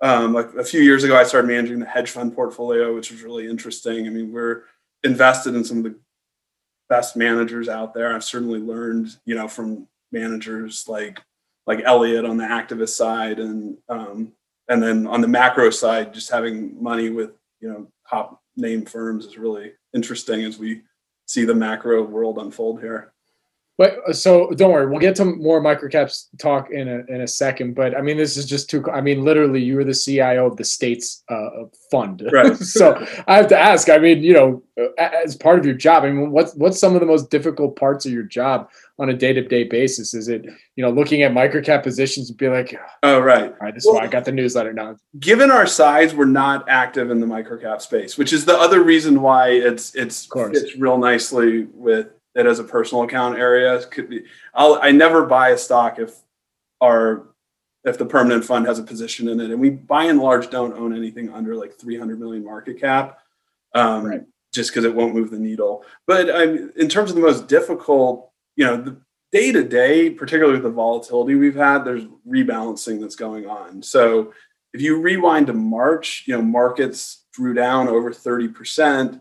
Um, 0.00 0.36
a, 0.36 0.40
a 0.40 0.64
few 0.64 0.80
years 0.80 1.04
ago, 1.04 1.16
I 1.16 1.24
started 1.24 1.48
managing 1.48 1.78
the 1.78 1.86
hedge 1.86 2.10
fund 2.10 2.34
portfolio, 2.34 2.94
which 2.94 3.10
was 3.10 3.22
really 3.22 3.46
interesting. 3.46 4.06
I 4.06 4.10
mean, 4.10 4.32
we're 4.32 4.64
invested 5.04 5.54
in 5.54 5.64
some 5.64 5.78
of 5.78 5.84
the 5.84 5.98
best 6.88 7.16
managers 7.16 7.68
out 7.68 7.94
there. 7.94 8.14
I've 8.14 8.24
certainly 8.24 8.58
learned, 8.58 9.16
you 9.24 9.34
know, 9.34 9.48
from 9.48 9.86
managers 10.12 10.86
like 10.88 11.20
like 11.66 11.80
Elliott 11.84 12.26
on 12.26 12.36
the 12.36 12.44
activist 12.44 12.90
side, 12.90 13.38
and 13.38 13.78
um, 13.88 14.32
and 14.68 14.82
then 14.82 15.06
on 15.06 15.20
the 15.20 15.28
macro 15.28 15.70
side, 15.70 16.12
just 16.12 16.30
having 16.30 16.82
money 16.82 17.10
with 17.10 17.30
you 17.60 17.68
know 17.68 17.88
top 18.08 18.42
name 18.56 18.84
firms 18.84 19.24
is 19.26 19.38
really 19.38 19.72
interesting 19.94 20.42
as 20.44 20.58
we 20.58 20.82
see 21.26 21.44
the 21.44 21.54
macro 21.54 22.02
world 22.02 22.38
unfold 22.38 22.80
here. 22.80 23.13
But 23.76 23.98
uh, 24.08 24.12
so 24.12 24.50
don't 24.50 24.70
worry, 24.70 24.86
we'll 24.86 25.00
get 25.00 25.16
to 25.16 25.24
more 25.24 25.60
microcaps 25.60 26.26
talk 26.38 26.70
in 26.70 26.86
a 26.86 27.12
in 27.12 27.22
a 27.22 27.26
second. 27.26 27.74
But 27.74 27.96
I 27.96 28.02
mean, 28.02 28.16
this 28.16 28.36
is 28.36 28.46
just 28.46 28.70
too. 28.70 28.88
I 28.88 29.00
mean, 29.00 29.24
literally, 29.24 29.60
you 29.60 29.74
were 29.74 29.84
the 29.84 29.94
CIO 29.94 30.46
of 30.46 30.56
the 30.56 30.64
state's 30.64 31.24
uh, 31.28 31.64
fund, 31.90 32.22
right? 32.32 32.56
so 32.58 33.04
I 33.26 33.36
have 33.36 33.48
to 33.48 33.58
ask. 33.58 33.88
I 33.88 33.98
mean, 33.98 34.22
you 34.22 34.32
know, 34.32 34.62
as 34.96 35.34
part 35.34 35.58
of 35.58 35.66
your 35.66 35.74
job, 35.74 36.04
I 36.04 36.10
mean, 36.10 36.30
what's 36.30 36.54
what's 36.54 36.78
some 36.78 36.94
of 36.94 37.00
the 37.00 37.06
most 37.06 37.30
difficult 37.30 37.74
parts 37.74 38.06
of 38.06 38.12
your 38.12 38.22
job 38.22 38.70
on 39.00 39.10
a 39.10 39.12
day 39.12 39.32
to 39.32 39.42
day 39.42 39.64
basis? 39.64 40.14
Is 40.14 40.28
it 40.28 40.44
you 40.76 40.84
know 40.84 40.90
looking 40.90 41.22
at 41.22 41.32
microcap 41.32 41.82
positions 41.82 42.30
and 42.30 42.38
be 42.38 42.48
like, 42.48 42.78
oh 43.02 43.18
right, 43.18 43.50
all 43.50 43.58
right, 43.60 43.74
this 43.74 43.84
well, 43.84 43.96
is 43.96 44.00
why 44.02 44.06
I 44.06 44.08
got 44.08 44.24
the 44.24 44.30
newsletter 44.30 44.72
now. 44.72 44.96
Given 45.18 45.50
our 45.50 45.66
size, 45.66 46.14
we're 46.14 46.26
not 46.26 46.68
active 46.68 47.10
in 47.10 47.18
the 47.18 47.26
microcap 47.26 47.82
space, 47.82 48.16
which 48.16 48.32
is 48.32 48.44
the 48.44 48.56
other 48.56 48.84
reason 48.84 49.20
why 49.20 49.48
it's 49.48 49.96
it's 49.96 50.28
it's 50.32 50.76
real 50.76 50.96
nicely 50.96 51.64
with 51.72 52.06
it 52.34 52.46
as 52.46 52.58
a 52.58 52.64
personal 52.64 53.04
account 53.04 53.38
area. 53.38 53.80
Could 53.86 54.10
be, 54.10 54.24
I'll, 54.54 54.78
I 54.82 54.90
never 54.90 55.26
buy 55.26 55.50
a 55.50 55.58
stock 55.58 55.98
if 55.98 56.14
our 56.80 57.26
if 57.84 57.98
the 57.98 58.06
permanent 58.06 58.44
fund 58.44 58.66
has 58.66 58.78
a 58.78 58.82
position 58.82 59.28
in 59.28 59.40
it, 59.40 59.50
and 59.50 59.60
we 59.60 59.70
by 59.70 60.04
and 60.04 60.18
large 60.18 60.50
don't 60.50 60.74
own 60.74 60.96
anything 60.96 61.30
under 61.30 61.54
like 61.54 61.78
300 61.78 62.18
million 62.18 62.44
market 62.44 62.80
cap, 62.80 63.18
um, 63.74 64.04
right. 64.04 64.22
just 64.52 64.70
because 64.70 64.84
it 64.84 64.94
won't 64.94 65.14
move 65.14 65.30
the 65.30 65.38
needle. 65.38 65.84
But 66.06 66.30
um, 66.30 66.72
in 66.76 66.88
terms 66.88 67.10
of 67.10 67.16
the 67.16 67.22
most 67.22 67.46
difficult, 67.46 68.30
you 68.56 68.64
know, 68.64 68.76
the 68.76 68.96
day 69.32 69.52
to 69.52 69.62
day, 69.62 70.10
particularly 70.10 70.54
with 70.54 70.62
the 70.62 70.70
volatility 70.70 71.34
we've 71.34 71.56
had, 71.56 71.84
there's 71.84 72.04
rebalancing 72.26 73.00
that's 73.00 73.16
going 73.16 73.46
on. 73.46 73.82
So 73.82 74.32
if 74.72 74.80
you 74.80 75.00
rewind 75.00 75.48
to 75.48 75.52
March, 75.52 76.24
you 76.26 76.34
know, 76.34 76.42
markets 76.42 77.24
drew 77.32 77.52
down 77.52 77.88
over 77.88 78.12
30 78.12 78.48
percent. 78.48 79.20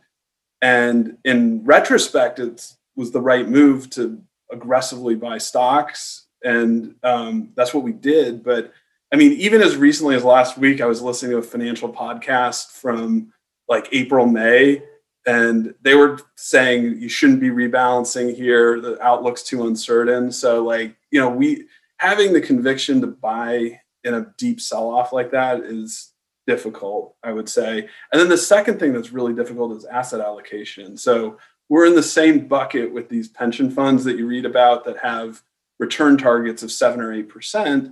And 0.62 1.17
in 1.25 1.65
retrospect, 1.65 2.39
it's 2.39 2.77
was 2.95 3.12
the 3.12 3.21
right 3.21 3.47
move 3.47 3.89
to 3.91 4.21
aggressively 4.51 5.15
buy 5.15 5.38
stocks, 5.38 6.27
and 6.43 6.95
um, 7.03 7.51
that's 7.55 7.73
what 7.73 7.83
we 7.83 7.93
did. 7.93 8.43
But 8.43 8.73
I 9.12 9.15
mean, 9.15 9.33
even 9.33 9.62
as 9.62 9.75
recently 9.75 10.15
as 10.15 10.23
last 10.23 10.57
week, 10.57 10.81
I 10.81 10.85
was 10.85 11.01
listening 11.01 11.31
to 11.31 11.38
a 11.38 11.43
financial 11.43 11.91
podcast 11.91 12.71
from 12.71 13.31
like 13.69 13.88
April, 13.91 14.25
May, 14.25 14.81
and 15.25 15.73
they 15.81 15.95
were 15.95 16.19
saying 16.35 17.00
you 17.00 17.09
shouldn't 17.09 17.39
be 17.39 17.50
rebalancing 17.50 18.35
here. 18.35 18.81
The 18.81 19.01
outlook's 19.01 19.43
too 19.43 19.67
uncertain. 19.67 20.31
So, 20.31 20.63
like, 20.63 20.95
you 21.12 21.19
know, 21.19 21.29
we 21.29 21.67
having 21.97 22.33
the 22.33 22.41
conviction 22.41 23.01
to 23.01 23.07
buy 23.07 23.79
in 24.03 24.15
a 24.15 24.33
deep 24.38 24.59
sell 24.59 24.89
off 24.89 25.13
like 25.13 25.31
that 25.31 25.62
is 25.62 26.12
difficult, 26.45 27.15
I 27.23 27.31
would 27.31 27.47
say. 27.47 27.88
And 28.12 28.19
then 28.19 28.27
the 28.27 28.38
second 28.38 28.79
thing 28.79 28.91
that's 28.91 29.13
really 29.13 29.33
difficult 29.33 29.77
is 29.77 29.85
asset 29.85 30.19
allocation. 30.19 30.97
So, 30.97 31.38
we're 31.70 31.86
in 31.86 31.96
the 31.96 32.03
same 32.03 32.48
bucket 32.48 32.91
with 32.93 33.10
these 33.10 33.27
pension 33.27 33.72
funds 33.72 34.03
that 34.03 34.17
you 34.17 34.27
read 34.27 34.46
about 34.46 34.86
that 34.86 34.98
have 34.98 35.41
return 35.79 36.17
targets 36.17 36.63
of 36.63 36.72
seven 36.72 37.01
or 37.01 37.13
eight 37.13 37.29
percent. 37.29 37.91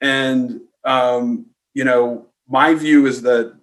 And 0.00 0.60
um, 0.84 1.46
you 1.74 1.84
know, 1.84 2.26
my 2.48 2.74
view 2.74 3.06
is 3.06 3.22
that 3.22 3.54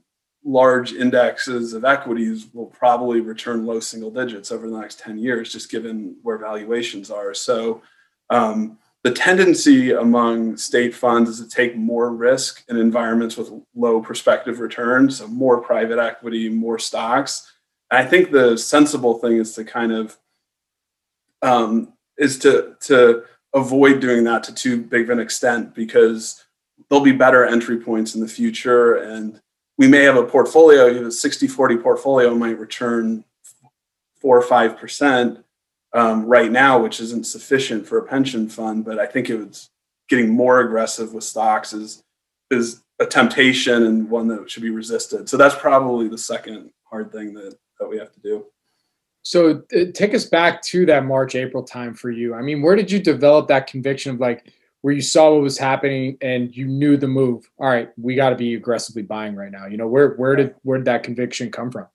large 0.46 0.94
indexes 0.94 1.74
of 1.74 1.86
equities 1.86 2.48
will 2.54 2.66
probably 2.66 3.22
return 3.22 3.66
low 3.66 3.80
single 3.80 4.12
digits 4.12 4.52
over 4.52 4.70
the 4.70 4.78
next 4.78 5.00
10 5.00 5.18
years, 5.18 5.52
just 5.52 5.72
given 5.72 6.18
where 6.22 6.38
valuations 6.38 7.10
are. 7.10 7.34
So 7.34 7.82
um, 8.30 8.78
the 9.04 9.12
tendency 9.12 9.92
among 9.92 10.58
state 10.58 10.94
funds 10.94 11.30
is 11.30 11.40
to 11.40 11.48
take 11.48 11.78
more 11.78 12.12
risk 12.14 12.64
in 12.68 12.78
environments 12.78 13.38
with 13.38 13.52
low 13.76 14.02
prospective 14.02 14.60
returns, 14.60 15.18
so 15.18 15.28
more 15.28 15.62
private 15.62 16.00
equity, 16.00 16.50
more 16.50 16.80
stocks 16.80 17.53
I 17.94 18.06
think 18.06 18.32
the 18.32 18.58
sensible 18.58 19.20
thing 19.20 19.38
is 19.38 19.54
to 19.56 19.64
kind 19.64 19.92
of 19.92 20.18
um, 21.42 21.94
is 22.18 22.40
to 22.40 22.76
to 22.82 23.24
avoid 23.54 24.00
doing 24.00 24.24
that 24.24 24.44
to 24.44 24.54
too 24.54 24.82
big 24.82 25.04
of 25.04 25.10
an 25.12 25.20
extent 25.20 25.76
because 25.76 26.44
there'll 26.90 27.04
be 27.04 27.12
better 27.12 27.46
entry 27.46 27.78
points 27.78 28.16
in 28.16 28.22
the 28.22 28.28
future 28.28 28.96
and 28.96 29.40
we 29.78 29.88
may 29.88 30.04
have 30.04 30.16
a 30.16 30.24
portfolio 30.24 30.88
you 30.88 31.02
know, 31.02 31.08
a 31.08 31.12
60 31.12 31.48
40 31.48 31.78
portfolio 31.78 32.34
might 32.34 32.58
return 32.58 33.24
four 34.20 34.38
or 34.38 34.42
five 34.42 34.78
percent 34.78 35.44
um, 35.94 36.26
right 36.26 36.52
now 36.52 36.82
which 36.82 37.00
isn't 37.00 37.28
sufficient 37.28 37.86
for 37.86 38.00
a 38.00 38.08
pension 38.08 38.50
fund 38.50 38.84
but 38.84 38.98
i 38.98 39.06
think 39.06 39.30
it 39.30 39.38
was 39.38 39.70
getting 40.10 40.32
more 40.32 40.62
aggressive 40.62 41.14
with 41.14 41.24
stocks 41.24 41.74
is 41.74 42.04
is 42.50 42.84
a 43.00 43.06
temptation 43.06 43.84
and 43.84 44.10
one 44.10 44.28
that 44.28 44.50
should 44.50 44.64
be 44.64 44.70
resisted. 44.70 45.28
So 45.28 45.38
that's 45.38 45.56
probably 45.56 46.08
the 46.08 46.18
second 46.18 46.72
hard 46.86 47.12
thing 47.12 47.34
that 47.34 47.58
that 47.80 47.88
we 47.88 47.98
have 47.98 48.12
to 48.14 48.20
do. 48.20 48.46
So 49.24 49.64
uh, 49.76 49.86
take 49.94 50.14
us 50.14 50.26
back 50.26 50.62
to 50.64 50.86
that 50.88 51.06
March 51.06 51.36
April 51.36 51.64
time 51.64 51.94
for 51.94 52.12
you. 52.12 52.34
I 52.36 52.42
mean, 52.42 52.62
where 52.62 52.76
did 52.76 52.92
you 52.92 53.00
develop 53.00 53.48
that 53.48 53.68
conviction 53.68 54.14
of 54.14 54.20
like 54.20 54.52
where 54.82 54.94
you 54.94 55.02
saw 55.02 55.34
what 55.34 55.44
was 55.44 55.58
happening 55.58 56.18
and 56.22 56.56
you 56.56 56.68
knew 56.68 56.98
the 56.98 57.08
move? 57.08 57.50
All 57.58 57.68
right, 57.68 57.90
we 57.98 58.16
got 58.16 58.32
to 58.32 58.36
be 58.36 58.56
aggressively 58.56 59.02
buying 59.02 59.36
right 59.36 59.52
now. 59.52 59.66
You 59.66 59.78
know, 59.78 59.88
where 59.88 60.10
where 60.16 60.36
did 60.36 60.56
where 60.64 60.78
did 60.78 60.86
that 60.86 61.04
conviction 61.04 61.52
come 61.52 61.72
from? 61.72 61.88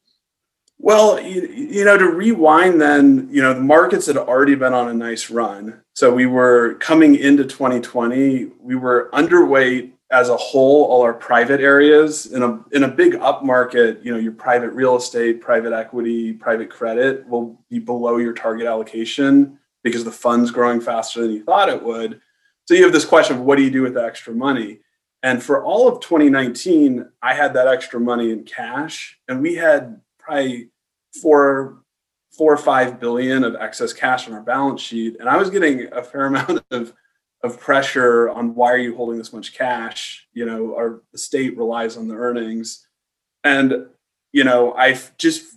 Well, 0.81 1.21
you, 1.21 1.43
you 1.49 1.85
know, 1.85 1.99
to 1.99 2.07
rewind 2.07 2.81
then, 2.81 3.29
you 3.33 3.43
know, 3.43 3.53
the 3.53 3.61
markets 3.61 4.07
had 4.07 4.17
already 4.17 4.55
been 4.55 4.73
on 4.73 4.89
a 4.89 4.95
nice 4.95 5.29
run. 5.29 5.81
So 5.97 6.15
we 6.15 6.27
were 6.27 6.75
coming 6.75 7.17
into 7.17 7.43
2020, 7.45 8.53
we 8.61 8.77
were 8.77 9.11
underweight 9.13 9.91
as 10.11 10.31
a 10.31 10.37
whole, 10.37 10.85
all 10.87 11.03
our 11.03 11.13
private 11.13 11.61
areas 11.61 12.27
in 12.27 12.43
a 12.43 12.65
in 12.73 12.85
a 12.85 12.89
big 12.89 13.17
up 13.17 13.45
market, 13.45 14.03
you 14.03 14.11
know, 14.11 14.19
your 14.19 14.33
private 14.33 14.71
real 14.71 14.97
estate, 14.97 15.41
private 15.41 15.73
equity, 15.73 16.33
private 16.33 16.71
credit 16.71 17.29
will 17.29 17.63
be 17.69 17.79
below 17.79 18.17
your 18.17 18.33
target 18.33 18.67
allocation 18.67 19.59
because 19.85 20.05
the 20.05 20.13
fund's 20.13 20.51
growing 20.51 20.81
faster 20.81 21.21
than 21.21 21.33
you 21.33 21.45
thought 21.45 21.69
it 21.69 21.83
would. 21.83 22.21
So 22.67 22.75
you 22.75 22.85
have 22.85 22.93
this 22.93 23.05
question 23.05 23.37
of 23.37 23.43
what 23.43 23.57
do 23.57 23.63
you 23.63 23.71
do 23.71 23.83
with 23.83 23.95
the 23.95 24.05
extra 24.05 24.33
money? 24.35 24.81
And 25.23 25.43
for 25.43 25.65
all 25.65 25.89
of 25.89 26.01
2019, 26.01 27.07
I 27.23 27.35
had 27.35 27.55
that 27.55 27.67
extra 27.67 28.01
money 28.01 28.31
in 28.31 28.45
cash, 28.45 29.19
and 29.29 29.43
we 29.43 29.55
had 29.55 30.01
probably 30.19 30.71
four 31.21 31.83
four 32.37 32.53
or 32.53 32.59
five 32.59 33.01
billion 33.01 33.43
of 33.43 33.57
excess 33.57 33.93
cash 33.93 34.29
on 34.29 34.35
our 34.35 34.43
balance 34.43 34.81
sheet. 34.81 35.17
And 35.19 35.29
I 35.29 35.37
was 35.37 35.51
getting 35.51 35.93
a 35.93 36.03
fair 36.03 36.27
amount 36.33 36.65
of 36.71 36.95
of 37.43 37.61
pressure 37.61 38.29
on 38.31 38.55
why 38.55 38.73
are 38.73 38.79
you 38.79 38.97
holding 38.97 39.19
this 39.19 39.33
much 39.33 39.55
cash? 39.55 40.27
You 40.33 40.47
know 40.47 40.75
our 40.75 41.03
state 41.15 41.57
relies 41.57 41.97
on 41.97 42.09
the 42.09 42.15
earnings. 42.15 42.87
And 43.45 43.87
you 44.33 44.45
know 44.45 44.75
i 44.75 44.99
just 45.17 45.55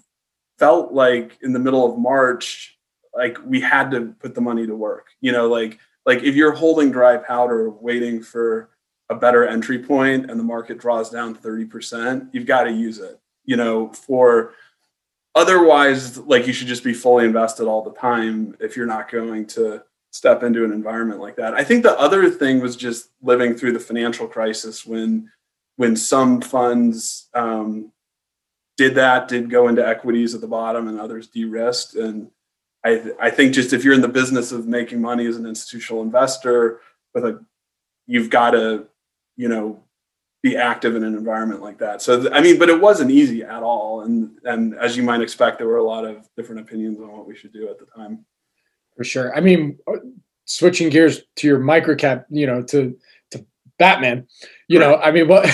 felt 0.58 0.94
like 0.94 1.38
in 1.42 1.52
the 1.52 1.60
middle 1.60 1.86
of 1.86 2.00
march 2.00 2.78
like 3.14 3.38
we 3.46 3.60
had 3.60 3.92
to 3.92 4.16
put 4.20 4.34
the 4.34 4.42
money 4.42 4.66
to 4.66 4.76
work. 4.76 5.08
You 5.20 5.32
know 5.32 5.48
like 5.48 5.80
like 6.06 6.24
if 6.24 6.36
you're 6.36 6.54
holding 6.54 6.92
dry 6.92 7.18
powder 7.18 7.70
waiting 7.70 8.22
for 8.22 8.70
a 9.10 9.16
better 9.16 9.46
entry 9.46 9.80
point 9.80 10.32
and 10.32 10.40
the 10.40 10.44
market 10.44 10.78
draws 10.78 11.10
down 11.10 11.36
30% 11.36 12.30
you've 12.32 12.46
got 12.46 12.64
to 12.64 12.72
use 12.72 12.98
it 13.00 13.20
you 13.44 13.58
know 13.58 13.90
for 13.90 14.54
otherwise, 15.36 16.18
like 16.20 16.48
you 16.48 16.54
should 16.54 16.68
just 16.68 16.84
be 16.84 16.94
fully 16.94 17.26
invested 17.26 17.68
all 17.68 17.84
the 17.84 17.94
time 17.94 18.56
if 18.60 18.76
you're 18.76 18.86
not 18.86 19.10
going 19.10 19.46
to 19.48 19.84
step 20.12 20.44
into 20.44 20.64
an 20.64 20.72
environment 20.72 21.20
like 21.20 21.36
that. 21.38 21.54
I 21.54 21.64
think 21.64 21.84
the 21.84 21.98
other 21.98 22.30
thing 22.30 22.60
was 22.60 22.76
just 22.76 23.10
living 23.22 23.56
through 23.56 23.72
the 23.72 23.80
financial 23.80 24.28
crisis 24.28 24.86
when 24.86 25.32
when 25.78 25.96
some 25.96 26.42
funds 26.42 27.30
um, 27.34 27.92
did 28.78 28.94
that, 28.96 29.28
did 29.28 29.50
go 29.50 29.68
into 29.68 29.88
equities 29.88 30.36
at 30.36 30.42
the 30.42 30.48
bottom, 30.48 30.88
and 30.88 31.00
others 31.00 31.28
de-risked. 31.28 31.96
And 31.96 32.30
I, 32.84 32.98
th- 32.98 33.16
I 33.20 33.30
think 33.32 33.54
just 33.54 33.74
if 33.74 33.84
you're 33.84 33.94
in 33.94 34.02
the 34.02 34.08
business 34.08 34.52
of 34.52 34.68
making 34.68 35.02
money 35.02 35.26
as 35.26 35.38
an 35.38 35.46
institutional 35.46 36.02
investor, 36.02 36.82
with 37.16 37.26
a, 37.26 37.44
you've 38.06 38.30
got 38.30 38.52
to, 38.52 38.86
you 39.38 39.48
know, 39.48 39.82
be 40.44 40.58
active 40.58 40.96
in 40.96 41.04
an 41.04 41.16
environment 41.16 41.62
like 41.62 41.78
that. 41.80 42.02
So 42.02 42.22
th- 42.22 42.34
I 42.34 42.42
mean, 42.42 42.60
but 42.60 42.70
it 42.70 42.80
wasn't 42.80 43.12
easy 43.12 43.44
at 43.44 43.64
all, 43.64 44.02
and 44.02 44.38
and 44.44 44.76
as 44.76 44.98
you 44.98 45.04
might 45.04 45.22
expect, 45.22 45.58
there 45.58 45.68
were 45.68 45.78
a 45.78 45.84
lot 45.84 46.06
of 46.06 46.28
different 46.36 46.62
opinions 46.62 47.00
on 47.00 47.12
what 47.12 47.28
we 47.28 47.36
should 47.36 47.54
do 47.54 47.70
at 47.70 47.80
the 47.80 47.86
time. 47.86 48.26
For 49.02 49.06
sure. 49.06 49.36
I 49.36 49.40
mean, 49.40 49.80
uh, 49.88 49.98
switching 50.46 50.92
gears 50.92 51.22
to 51.38 51.48
your 51.48 51.60
microcap, 51.60 52.26
you 52.30 52.46
know, 52.46 52.62
to 52.66 52.96
to 53.32 53.44
Batman, 53.80 54.28
you 54.68 54.80
right. 54.80 54.92
know, 54.92 54.98
I 54.98 55.10
mean, 55.10 55.28
what 55.28 55.50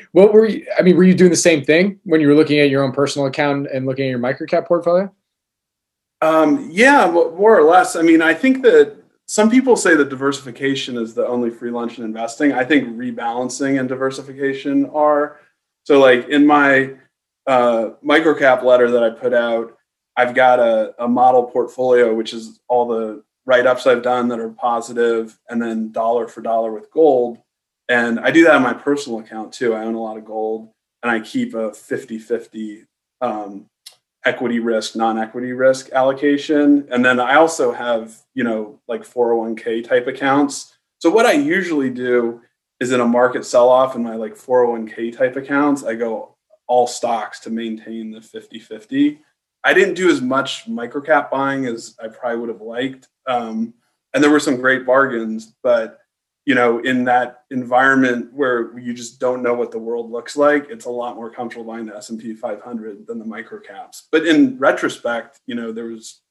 what 0.12 0.32
were 0.32 0.46
you? 0.46 0.66
I 0.76 0.82
mean, 0.82 0.96
were 0.96 1.04
you 1.04 1.14
doing 1.14 1.30
the 1.30 1.36
same 1.36 1.64
thing 1.64 2.00
when 2.02 2.20
you 2.20 2.26
were 2.26 2.34
looking 2.34 2.58
at 2.58 2.70
your 2.70 2.82
own 2.82 2.90
personal 2.90 3.28
account 3.28 3.68
and 3.72 3.86
looking 3.86 4.06
at 4.06 4.08
your 4.08 4.18
microcap 4.18 4.66
portfolio? 4.66 5.14
Um, 6.22 6.68
yeah, 6.72 7.08
more 7.08 7.56
or 7.56 7.62
less. 7.62 7.94
I 7.94 8.02
mean, 8.02 8.20
I 8.20 8.34
think 8.34 8.64
that 8.64 8.96
some 9.26 9.48
people 9.48 9.76
say 9.76 9.94
that 9.94 10.08
diversification 10.08 10.96
is 10.96 11.14
the 11.14 11.24
only 11.24 11.50
free 11.50 11.70
lunch 11.70 11.98
in 11.98 12.04
investing. 12.04 12.52
I 12.52 12.64
think 12.64 12.96
rebalancing 12.96 13.78
and 13.78 13.88
diversification 13.88 14.86
are. 14.86 15.38
So, 15.84 16.00
like 16.00 16.28
in 16.30 16.44
my 16.44 16.94
uh, 17.46 17.90
microcap 18.04 18.64
letter 18.64 18.90
that 18.90 19.04
I 19.04 19.10
put 19.10 19.32
out, 19.32 19.77
I've 20.18 20.34
got 20.34 20.58
a, 20.58 20.94
a 20.98 21.06
model 21.06 21.44
portfolio, 21.44 22.12
which 22.12 22.34
is 22.34 22.58
all 22.66 22.88
the 22.88 23.22
write 23.46 23.66
ups 23.68 23.86
I've 23.86 24.02
done 24.02 24.26
that 24.28 24.40
are 24.40 24.50
positive, 24.50 25.38
and 25.48 25.62
then 25.62 25.92
dollar 25.92 26.26
for 26.26 26.42
dollar 26.42 26.72
with 26.72 26.90
gold. 26.90 27.38
And 27.88 28.18
I 28.18 28.32
do 28.32 28.42
that 28.44 28.56
on 28.56 28.62
my 28.62 28.74
personal 28.74 29.20
account 29.20 29.52
too. 29.52 29.74
I 29.74 29.84
own 29.84 29.94
a 29.94 30.02
lot 30.02 30.18
of 30.18 30.24
gold 30.24 30.70
and 31.02 31.10
I 31.10 31.20
keep 31.20 31.54
a 31.54 31.72
50 31.72 32.18
50 32.18 32.84
um, 33.20 33.66
equity 34.24 34.58
risk, 34.58 34.96
non-equity 34.96 35.52
risk 35.52 35.90
allocation. 35.92 36.86
And 36.90 37.04
then 37.04 37.20
I 37.20 37.36
also 37.36 37.72
have, 37.72 38.18
you 38.34 38.42
know, 38.44 38.80
like 38.88 39.02
401k 39.02 39.88
type 39.88 40.08
accounts. 40.08 40.76
So 40.98 41.10
what 41.10 41.26
I 41.26 41.32
usually 41.32 41.90
do 41.90 42.42
is 42.80 42.90
in 42.90 43.00
a 43.00 43.06
market 43.06 43.46
sell-off 43.46 43.94
in 43.94 44.02
my 44.02 44.16
like 44.16 44.34
401k 44.34 45.16
type 45.16 45.36
accounts, 45.36 45.84
I 45.84 45.94
go 45.94 46.34
all 46.66 46.86
stocks 46.86 47.40
to 47.40 47.50
maintain 47.50 48.10
the 48.10 48.18
50-50. 48.18 49.20
I 49.64 49.74
didn't 49.74 49.94
do 49.94 50.10
as 50.10 50.20
much 50.20 50.66
microcap 50.66 51.30
buying 51.30 51.66
as 51.66 51.96
I 52.02 52.08
probably 52.08 52.38
would 52.38 52.48
have 52.48 52.60
liked. 52.60 53.08
Um, 53.26 53.74
and 54.14 54.22
there 54.22 54.30
were 54.30 54.40
some 54.40 54.56
great 54.56 54.86
bargains, 54.86 55.54
but 55.62 55.98
you 56.48 56.54
know, 56.54 56.78
in 56.78 57.04
that 57.04 57.42
environment 57.50 58.32
where 58.32 58.78
you 58.78 58.94
just 58.94 59.20
don't 59.20 59.42
know 59.42 59.52
what 59.52 59.70
the 59.70 59.78
world 59.78 60.10
looks 60.10 60.34
like, 60.34 60.70
it's 60.70 60.86
a 60.86 60.90
lot 60.90 61.14
more 61.14 61.30
comfortable 61.30 61.70
buying 61.70 61.84
the 61.84 61.94
S&P 61.94 62.32
500 62.32 63.06
than 63.06 63.18
the 63.18 63.24
microcaps. 63.26 64.04
But 64.10 64.26
in 64.26 64.56
retrospect, 64.58 65.40
you 65.46 65.54
know, 65.54 65.72
there 65.72 65.84
was, 65.84 66.22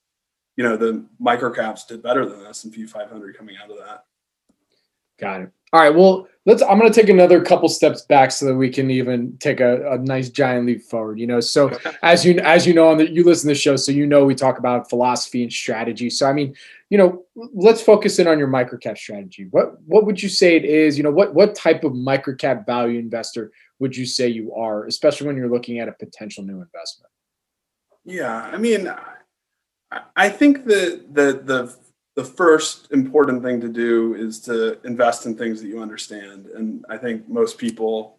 you 0.55 0.63
know, 0.63 0.75
the 0.75 1.05
microcaps 1.21 1.85
did 1.85 2.01
better 2.01 2.25
than 2.25 2.39
the 2.39 2.49
S&P 2.49 2.87
500 2.87 3.37
coming 3.37 3.57
out 3.63 3.69
of 3.69 3.77
that. 3.77 4.05
Got 5.19 5.41
it. 5.41 5.51
All 5.73 5.81
right. 5.81 5.93
Well, 5.93 6.27
let's. 6.45 6.61
I'm 6.61 6.79
going 6.79 6.91
to 6.91 7.01
take 7.01 7.09
another 7.09 7.43
couple 7.43 7.67
steps 7.67 8.03
back 8.03 8.31
so 8.31 8.45
that 8.45 8.55
we 8.55 8.69
can 8.69 8.89
even 8.89 9.37
take 9.37 9.59
a, 9.59 9.91
a 9.91 9.97
nice 9.97 10.29
giant 10.29 10.65
leap 10.65 10.81
forward. 10.81 11.19
You 11.19 11.27
know, 11.27 11.41
so 11.41 11.77
as 12.03 12.25
you 12.25 12.39
as 12.39 12.65
you 12.65 12.73
know 12.73 12.89
on 12.89 12.97
the 12.97 13.11
you 13.11 13.23
listen 13.23 13.49
to 13.49 13.51
the 13.51 13.59
show, 13.59 13.75
so 13.75 13.91
you 13.91 14.05
know 14.05 14.23
we 14.23 14.33
talk 14.33 14.59
about 14.59 14.89
philosophy 14.89 15.43
and 15.43 15.51
strategy. 15.51 16.09
So 16.09 16.25
I 16.25 16.31
mean, 16.31 16.55
you 16.89 16.97
know, 16.97 17.25
let's 17.35 17.81
focus 17.81 18.17
in 18.17 18.27
on 18.27 18.39
your 18.39 18.47
microcap 18.47 18.97
strategy. 18.97 19.47
What 19.51 19.81
what 19.81 20.05
would 20.05 20.23
you 20.23 20.29
say 20.29 20.55
it 20.55 20.63
is? 20.63 20.97
You 20.97 21.03
know, 21.03 21.11
what 21.11 21.33
what 21.33 21.53
type 21.53 21.83
of 21.83 21.91
microcap 21.91 22.65
value 22.65 22.97
investor 22.97 23.51
would 23.79 23.95
you 23.95 24.05
say 24.05 24.29
you 24.29 24.53
are, 24.53 24.85
especially 24.85 25.27
when 25.27 25.35
you're 25.35 25.51
looking 25.51 25.79
at 25.79 25.89
a 25.89 25.91
potential 25.91 26.45
new 26.45 26.61
investment? 26.61 27.11
Yeah, 28.05 28.33
I 28.33 28.57
mean, 28.57 28.89
I 30.15 30.29
think 30.29 30.63
the 30.63 31.03
the 31.11 31.41
the 31.43 31.75
the 32.17 32.23
first 32.23 32.91
important 32.91 33.43
thing 33.43 33.61
to 33.61 33.69
do 33.69 34.15
is 34.15 34.39
to 34.39 34.81
invest 34.83 35.27
in 35.27 35.37
things 35.37 35.61
that 35.61 35.67
you 35.67 35.79
understand, 35.79 36.47
and 36.47 36.83
I 36.89 36.97
think 36.97 37.29
most 37.29 37.59
people 37.59 38.17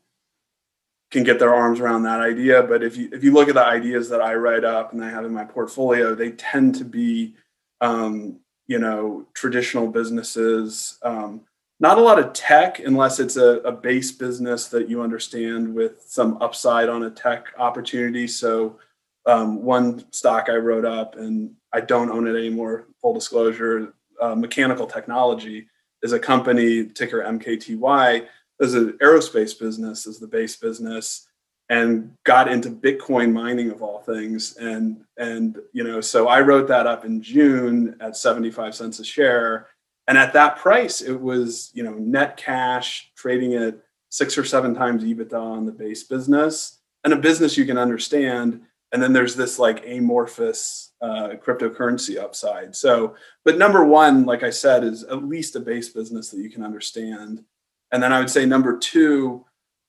can 1.11 1.25
get 1.25 1.41
their 1.41 1.53
arms 1.53 1.81
around 1.81 2.05
that 2.05 2.21
idea. 2.21 2.63
But 2.63 2.85
if 2.85 2.97
you 2.97 3.09
if 3.13 3.25
you 3.25 3.33
look 3.33 3.49
at 3.49 3.57
the 3.57 3.67
ideas 3.67 4.09
that 4.11 4.23
I 4.23 4.37
write 4.37 4.63
up 4.63 4.93
and 4.93 5.05
I 5.05 5.11
have 5.11 5.25
in 5.25 5.35
my 5.35 5.45
portfolio, 5.45 6.15
they 6.15 6.31
tend 6.31 6.77
to 6.77 6.85
be 6.85 7.35
um, 7.81 8.39
you 8.69 8.79
know 8.79 9.27
traditional 9.35 9.89
businesses. 9.89 10.99
Um, 11.03 11.41
not 11.81 11.99
a 11.99 12.03
lot 12.03 12.21
of 12.21 12.33
tech 12.33 12.79
unless 12.79 13.19
it's 13.19 13.37
a, 13.37 13.59
a, 13.61 13.71
base 13.71 14.11
business 14.11 14.67
that 14.67 14.89
you 14.89 15.01
understand 15.01 15.73
with 15.73 16.03
some 16.05 16.37
upside 16.41 16.89
on 16.89 17.05
a 17.05 17.11
tech 17.11 17.47
opportunity. 17.57 18.27
So 18.27 18.79
um, 19.27 19.63
one 19.63 20.11
stock 20.13 20.49
i 20.49 20.57
wrote 20.57 20.87
up 20.87 21.15
and 21.17 21.55
i 21.73 21.81
don't 21.81 22.11
own 22.11 22.27
it 22.27 22.37
anymore 22.37 22.88
full 23.01 23.15
disclosure 23.15 23.95
uh, 24.21 24.35
mechanical 24.35 24.87
technology 24.87 25.69
is 26.03 26.13
a 26.13 26.19
company 26.19 26.87
ticker 26.87 27.23
mkty 27.23 28.27
as 28.61 28.75
an 28.75 28.93
aerospace 29.03 29.59
business 29.59 30.07
as 30.07 30.19
the 30.19 30.27
base 30.27 30.57
business 30.57 31.29
and 31.71 32.15
got 32.25 32.51
into 32.51 32.71
Bitcoin 32.71 33.33
mining 33.33 33.71
of 33.71 33.83
all 33.83 34.01
things. 34.01 34.57
And 34.57 35.05
and 35.17 35.59
you 35.73 35.85
know, 35.85 36.01
so 36.01 36.29
I 36.29 36.41
wrote 36.41 36.69
that 36.69 36.87
up 36.87 37.05
in 37.05 37.23
June 37.23 37.97
at 38.01 38.17
75 38.17 38.75
cents 38.75 38.99
a 39.01 39.05
share. 39.05 39.69
And 40.07 40.17
at 40.17 40.33
that 40.33 40.57
price, 40.57 41.03
it 41.03 41.21
was 41.21 41.71
you 41.75 41.83
know 41.83 41.95
net 41.95 42.37
cash 42.37 43.11
trading 43.17 43.55
at 43.55 43.79
six 44.11 44.39
or 44.39 44.45
seven 44.45 44.75
times 44.75 45.05
EBITDA 45.05 45.39
on 45.39 45.67
the 45.67 45.73
base 45.73 46.05
business 46.05 46.79
and 47.05 47.13
a 47.13 47.17
business 47.17 47.57
you 47.57 47.67
can 47.67 47.79
understand. 47.79 48.63
And 48.93 49.03
then 49.03 49.13
there's 49.13 49.37
this 49.37 49.59
like 49.59 49.85
amorphous 49.87 50.93
uh, 51.03 51.35
cryptocurrency 51.45 52.19
upside. 52.19 52.75
So, 52.75 53.15
but 53.45 53.59
number 53.59 53.85
one, 53.85 54.25
like 54.25 54.43
I 54.43 54.51
said, 54.51 54.83
is 54.83 55.05
at 55.05 55.25
least 55.25 55.57
a 55.57 55.61
base 55.61 55.91
business 55.91 56.31
that 56.31 56.41
you 56.41 56.51
can 56.51 56.65
understand. 56.65 57.45
And 57.93 58.03
then 58.03 58.13
I 58.13 58.19
would 58.19 58.31
say 58.31 58.47
number 58.47 58.79
two, 58.79 59.45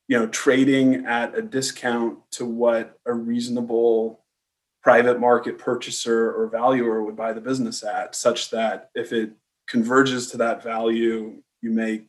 you 0.09 0.17
know 0.17 0.27
trading 0.27 1.05
at 1.05 1.37
a 1.37 1.41
discount 1.41 2.17
to 2.31 2.43
what 2.43 2.99
a 3.05 3.13
reasonable 3.13 4.25
private 4.83 5.19
market 5.19 5.57
purchaser 5.57 6.33
or 6.33 6.49
valuer 6.49 7.03
would 7.03 7.15
buy 7.15 7.31
the 7.31 7.39
business 7.39 7.83
at 7.83 8.15
such 8.15 8.49
that 8.49 8.89
if 8.95 9.13
it 9.13 9.31
converges 9.67 10.31
to 10.31 10.37
that 10.37 10.61
value 10.61 11.41
you 11.61 11.71
make 11.71 12.07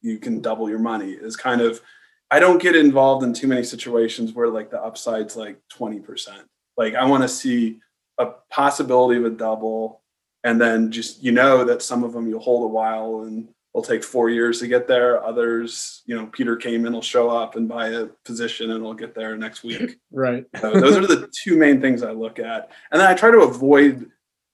you 0.00 0.18
can 0.18 0.40
double 0.40 0.70
your 0.70 0.78
money 0.78 1.10
is 1.10 1.36
kind 1.36 1.60
of 1.60 1.80
i 2.30 2.38
don't 2.38 2.62
get 2.62 2.76
involved 2.76 3.24
in 3.24 3.32
too 3.32 3.46
many 3.46 3.62
situations 3.62 4.32
where 4.32 4.48
like 4.48 4.70
the 4.70 4.82
upside's 4.82 5.36
like 5.36 5.58
20% 5.72 6.28
like 6.76 6.94
i 6.94 7.04
want 7.04 7.22
to 7.22 7.28
see 7.28 7.78
a 8.18 8.26
possibility 8.50 9.18
of 9.18 9.24
a 9.24 9.30
double 9.30 10.02
and 10.44 10.60
then 10.60 10.90
just 10.90 11.22
you 11.22 11.32
know 11.32 11.64
that 11.64 11.82
some 11.82 12.04
of 12.04 12.12
them 12.12 12.28
you'll 12.28 12.40
hold 12.40 12.64
a 12.64 12.72
while 12.72 13.22
and 13.22 13.48
it'll 13.74 13.84
take 13.84 14.02
four 14.02 14.30
years 14.30 14.58
to 14.60 14.66
get 14.66 14.88
there. 14.88 15.22
Others, 15.24 16.02
you 16.06 16.16
know, 16.16 16.26
Peter 16.26 16.56
Kamin 16.56 16.92
will 16.92 17.02
show 17.02 17.30
up 17.30 17.56
and 17.56 17.68
buy 17.68 17.88
a 17.88 18.06
position 18.24 18.72
and 18.72 18.82
we'll 18.82 18.94
get 18.94 19.14
there 19.14 19.36
next 19.36 19.62
week. 19.62 19.96
Right. 20.10 20.44
so 20.60 20.72
those 20.72 20.96
are 20.96 21.06
the 21.06 21.30
two 21.32 21.56
main 21.56 21.80
things 21.80 22.02
I 22.02 22.10
look 22.10 22.38
at. 22.38 22.70
And 22.90 23.00
then 23.00 23.08
I 23.08 23.14
try 23.14 23.30
to 23.30 23.42
avoid 23.42 24.10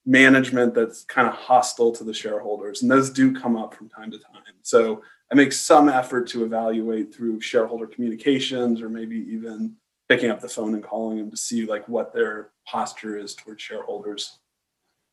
management 0.06 0.72
that's 0.72 1.04
kind 1.04 1.28
of 1.28 1.34
hostile 1.34 1.92
to 1.92 2.04
the 2.04 2.14
shareholders. 2.14 2.82
And 2.82 2.90
those 2.90 3.10
do 3.10 3.34
come 3.34 3.56
up 3.56 3.74
from 3.74 3.88
time 3.88 4.10
to 4.12 4.18
time. 4.18 4.42
So 4.62 5.02
I 5.30 5.34
make 5.34 5.52
some 5.52 5.88
effort 5.88 6.28
to 6.28 6.44
evaluate 6.44 7.14
through 7.14 7.40
shareholder 7.40 7.86
communications 7.86 8.80
or 8.80 8.88
maybe 8.88 9.16
even 9.16 9.74
picking 10.08 10.30
up 10.30 10.40
the 10.40 10.48
phone 10.48 10.74
and 10.74 10.82
calling 10.82 11.18
them 11.18 11.30
to 11.30 11.36
see 11.36 11.66
like 11.66 11.88
what 11.88 12.12
their 12.12 12.50
posture 12.66 13.18
is 13.18 13.34
towards 13.34 13.62
shareholders. 13.62 14.38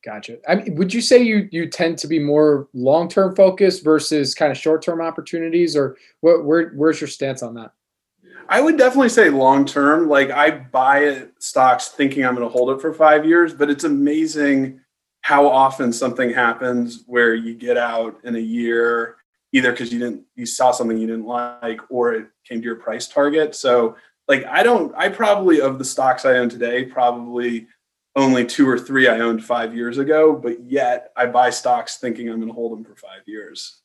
Gotcha. 0.06 0.38
I 0.50 0.56
mean, 0.56 0.76
would 0.76 0.94
you 0.94 1.02
say 1.02 1.22
you 1.22 1.48
you 1.52 1.68
tend 1.68 1.98
to 2.00 2.08
be 2.08 2.20
more 2.20 2.68
long 2.74 3.08
term 3.08 3.36
focused 3.36 3.84
versus 3.84 4.36
kind 4.36 4.52
of 4.52 4.58
short 4.58 4.82
term 4.82 5.00
opportunities, 5.00 5.78
or 5.78 5.96
what? 6.20 6.44
Where 6.44 6.72
where's 6.72 7.00
your 7.00 7.08
stance 7.08 7.42
on 7.42 7.54
that? 7.54 7.72
I 8.50 8.60
would 8.60 8.78
definitely 8.78 9.10
say 9.10 9.30
long 9.30 9.66
term. 9.66 10.10
Like 10.10 10.30
I 10.30 10.52
buy 10.52 11.28
stocks 11.40 11.88
thinking 11.88 12.26
I'm 12.26 12.36
going 12.36 12.46
to 12.46 12.52
hold 12.52 12.72
it 12.72 12.82
for 12.82 12.94
five 12.94 13.26
years, 13.26 13.54
but 13.54 13.70
it's 13.70 13.86
amazing 13.86 14.82
how 15.24 15.48
often 15.48 15.92
something 15.92 16.32
happens 16.32 17.04
where 17.08 17.34
you 17.34 17.56
get 17.56 17.78
out 17.78 18.20
in 18.24 18.36
a 18.36 18.40
year 18.40 19.16
either 19.54 19.72
because 19.72 19.92
you 19.92 20.00
didn't 20.00 20.24
you 20.36 20.46
saw 20.46 20.72
something 20.72 20.98
you 20.98 21.08
didn't 21.08 21.26
like 21.26 21.80
or 21.90 22.14
it 22.14 22.28
came 22.48 22.60
to 22.60 22.66
your 22.66 22.76
price 22.76 23.08
target. 23.08 23.56
So 23.56 23.96
like 24.28 24.46
I 24.46 24.64
don't 24.64 24.94
I 24.96 25.10
probably 25.10 25.62
of 25.62 25.80
the 25.80 25.86
stocks 25.86 26.26
I 26.26 26.36
own 26.36 26.50
today 26.50 26.86
probably 26.86 27.68
only 28.16 28.46
two 28.46 28.70
or 28.70 28.78
three 28.78 29.08
I 29.08 29.20
owned 29.20 29.44
five 29.44 29.76
years 29.76 29.98
ago, 29.98 30.34
but 30.34 30.62
yet 30.64 31.12
I 31.16 31.26
buy 31.26 31.50
stocks 31.50 31.98
thinking 31.98 32.30
I'm 32.30 32.38
going 32.38 32.48
to 32.48 32.54
hold 32.54 32.72
them 32.72 32.84
for 32.84 32.96
five 32.96 33.22
years. 33.26 33.80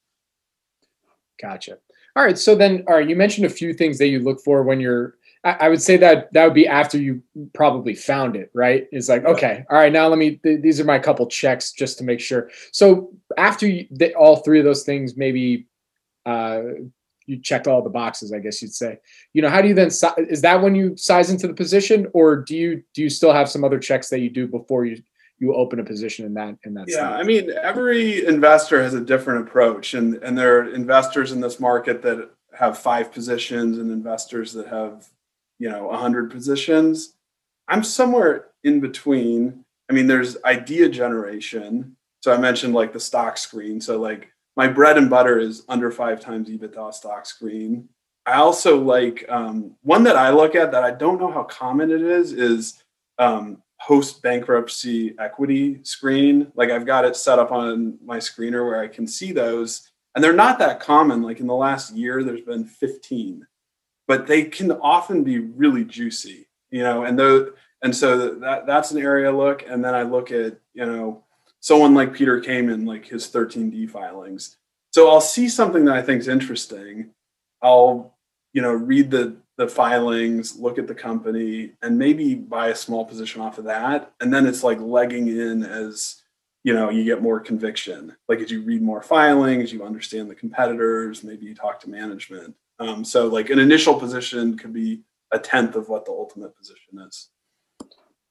Gotcha. 1.41 1.79
All 2.15 2.25
right. 2.25 2.37
So 2.37 2.55
then, 2.55 2.85
all 2.89 2.97
right, 2.97 3.09
you 3.09 3.17
mentioned 3.17 3.47
a 3.47 3.51
few 3.51 3.73
things 3.73 3.97
that 3.99 4.09
you 4.09 4.19
look 4.19 4.43
for 4.43 4.65
when 4.65 4.81
you're 4.81 5.15
I, 5.45 5.51
I 5.61 5.69
would 5.69 5.83
say 5.83 5.97
that 5.99 6.33
that 6.33 6.45
would 6.45 6.55
be 6.55 6.67
after 6.67 6.99
you 6.99 7.23
probably 7.53 7.95
found 7.95 8.37
it, 8.37 8.51
right? 8.55 8.87
It's 8.91 9.09
like, 9.09 9.25
okay, 9.25 9.65
all 9.71 9.79
right, 9.79 9.93
now 9.93 10.09
let 10.09 10.19
me. 10.19 10.33
Th- 10.37 10.61
these 10.61 10.81
are 10.81 10.85
my 10.85 10.99
couple 10.99 11.27
checks 11.27 11.73
just 11.73 11.99
to 11.99 12.05
make 12.05 12.21
sure. 12.21 12.51
So 12.73 13.13
after 13.37 13.67
you, 13.67 13.87
th- 13.97 14.15
all 14.15 14.37
three 14.37 14.59
of 14.59 14.65
those 14.65 14.85
things, 14.85 15.17
maybe 15.17 15.67
uh, 16.27 16.63
you 17.27 17.41
check 17.41 17.67
all 17.67 17.83
the 17.83 17.91
boxes. 17.91 18.33
I 18.33 18.41
guess 18.41 18.61
you'd 18.63 18.75
say. 18.75 18.99
You 19.33 19.43
know, 19.43 19.49
how 19.49 19.63
do 19.63 19.69
you 19.69 19.75
then? 19.75 19.91
Si- 19.91 20.09
is 20.19 20.43
that 20.43 20.61
when 20.61 20.75
you 20.75 20.97
size 20.97 21.31
into 21.31 21.47
the 21.47 21.55
position, 21.55 22.09
or 22.15 22.37
do 22.37 22.57
you 22.57 22.83
do 22.95 23.03
you 23.03 23.11
still 23.11 23.33
have 23.33 23.49
some 23.49 23.65
other 23.65 23.79
checks 23.79 24.09
that 24.11 24.21
you 24.21 24.31
do 24.31 24.47
before 24.47 24.85
you 24.85 25.03
you 25.39 25.55
open 25.55 25.79
a 25.79 25.85
position 25.85 26.27
in 26.27 26.35
that 26.35 26.57
in 26.65 26.75
that? 26.75 26.87
Yeah, 26.89 26.97
stock? 26.97 27.21
I 27.21 27.23
mean, 27.23 27.53
every 27.63 28.27
investor 28.27 28.83
has 28.83 28.95
a 28.95 29.01
different 29.01 29.47
approach, 29.47 29.95
and 29.95 30.15
and 30.17 30.37
there 30.37 30.59
are 30.59 30.75
investors 30.75 31.31
in 31.31 31.41
this 31.41 31.61
market 31.61 32.03
that 32.03 32.31
have 32.59 32.77
five 32.77 33.13
positions, 33.13 33.79
and 33.79 33.91
investors 33.93 34.53
that 34.55 34.67
have 34.67 35.09
you 35.59 35.69
know 35.69 35.89
100 35.89 36.31
positions. 36.31 37.15
I'm 37.69 37.83
somewhere 37.83 38.49
in 38.65 38.81
between. 38.81 39.65
I 39.91 39.93
mean 39.93 40.07
there's 40.07 40.43
idea 40.45 40.89
generation. 40.89 41.97
So 42.21 42.33
i 42.33 42.37
mentioned 42.37 42.75
like 42.75 42.93
the 42.93 43.01
stock 43.01 43.39
screen. 43.39 43.81
So 43.81 44.01
like 44.01 44.29
my 44.57 44.67
bread 44.67 44.99
and 44.99 45.09
butter 45.09 45.39
is 45.39 45.65
under 45.69 45.91
five 45.91 46.21
times 46.21 46.49
ebitda 46.49 46.93
stock 46.93 47.27
screen. 47.27 47.89
I 48.27 48.35
also 48.35 48.79
like 48.79 49.25
um, 49.29 49.77
one 49.83 50.05
that 50.05 50.17
i 50.17 50.31
look 50.31 50.55
at 50.55 50.73
that 50.73 50.85
i 50.85 50.91
don't 50.91 51.21
know 51.21 51.31
how 51.31 51.45
common 51.45 51.91
it 51.91 52.03
is 52.03 52.33
is 52.33 52.83
um, 53.19 53.63
post 53.81 54.23
bankruptcy 54.23 55.15
equity 55.19 55.81
screen. 55.85 56.51
Like 56.55 56.71
i've 56.71 56.87
got 56.87 57.05
it 57.05 57.17
set 57.17 57.39
up 57.39 57.53
on 57.53 57.99
my 58.05 58.19
screener 58.19 58.65
where 58.65 58.81
i 58.81 58.89
can 58.89 59.07
see 59.07 59.33
those. 59.33 59.91
And 60.15 60.25
they're 60.25 60.33
not 60.33 60.59
that 60.59 60.81
common. 60.81 61.23
Like 61.23 61.39
in 61.39 61.47
the 61.47 61.55
last 61.55 61.95
year 61.95 62.25
there's 62.25 62.41
been 62.41 62.65
15 62.65 63.47
but 64.09 64.27
they 64.27 64.43
can 64.43 64.73
often 64.73 65.23
be 65.23 65.39
really 65.39 65.85
juicy, 65.85 66.49
you 66.71 66.83
know, 66.83 67.05
and 67.05 67.17
though, 67.17 67.53
and 67.83 67.95
so 67.95 68.35
that 68.37 68.67
that's 68.67 68.91
an 68.91 69.01
area 69.01 69.29
I 69.29 69.33
look. 69.33 69.63
And 69.69 69.85
then 69.85 69.95
I 69.95 70.03
look 70.03 70.33
at, 70.33 70.59
you 70.75 70.87
know, 70.87 71.23
someone 71.61 71.95
like 71.95 72.15
Peter 72.15 72.41
Kamin, 72.41 72.89
like 72.89 73.07
his 73.07 73.29
13D 73.29 73.89
filings. 73.91 74.57
So 74.91 75.11
I'll 75.11 75.21
see 75.21 75.49
something 75.49 75.85
that 75.85 75.95
I 75.95 76.03
think 76.03 76.21
is 76.21 76.29
interesting. 76.29 77.11
I'll, 77.63 78.17
you 78.53 78.63
know, 78.63 78.73
read 78.73 79.13
the 79.13 79.37
the 79.59 79.69
filings, 79.69 80.57
look 80.57 80.79
at 80.79 80.87
the 80.87 80.95
company, 80.95 81.73
and 81.83 81.99
maybe 81.99 82.35
buy 82.35 82.69
a 82.69 82.77
small 82.77 83.05
position 83.05 83.43
off 83.43 83.59
of 83.59 83.65
that. 83.65 84.13
And 84.21 84.33
then 84.33 84.47
it's 84.47 84.65
like 84.65 84.81
legging 84.81 85.29
in 85.29 85.65
as 85.65 86.23
you 86.65 86.75
know 86.75 86.91
you 86.91 87.05
get 87.05 87.23
more 87.23 87.39
conviction 87.39 88.17
like 88.29 88.41
as 88.41 88.51
you 88.51 88.63
read 88.63 88.83
more 88.83 89.01
filings 89.01 89.73
you 89.73 89.85
understand 89.85 90.29
the 90.29 90.35
competitors 90.35 91.23
maybe 91.23 91.47
you 91.47 91.55
talk 91.55 91.79
to 91.81 91.89
management 91.89 92.53
um, 92.79 93.05
so 93.05 93.27
like 93.27 93.51
an 93.51 93.59
initial 93.59 93.95
position 93.95 94.57
could 94.57 94.73
be 94.73 95.03
a 95.33 95.39
tenth 95.39 95.77
of 95.77 95.89
what 95.89 96.05
the 96.05 96.13
ultimate 96.13 96.57
position 96.57 96.99
is. 97.07 97.29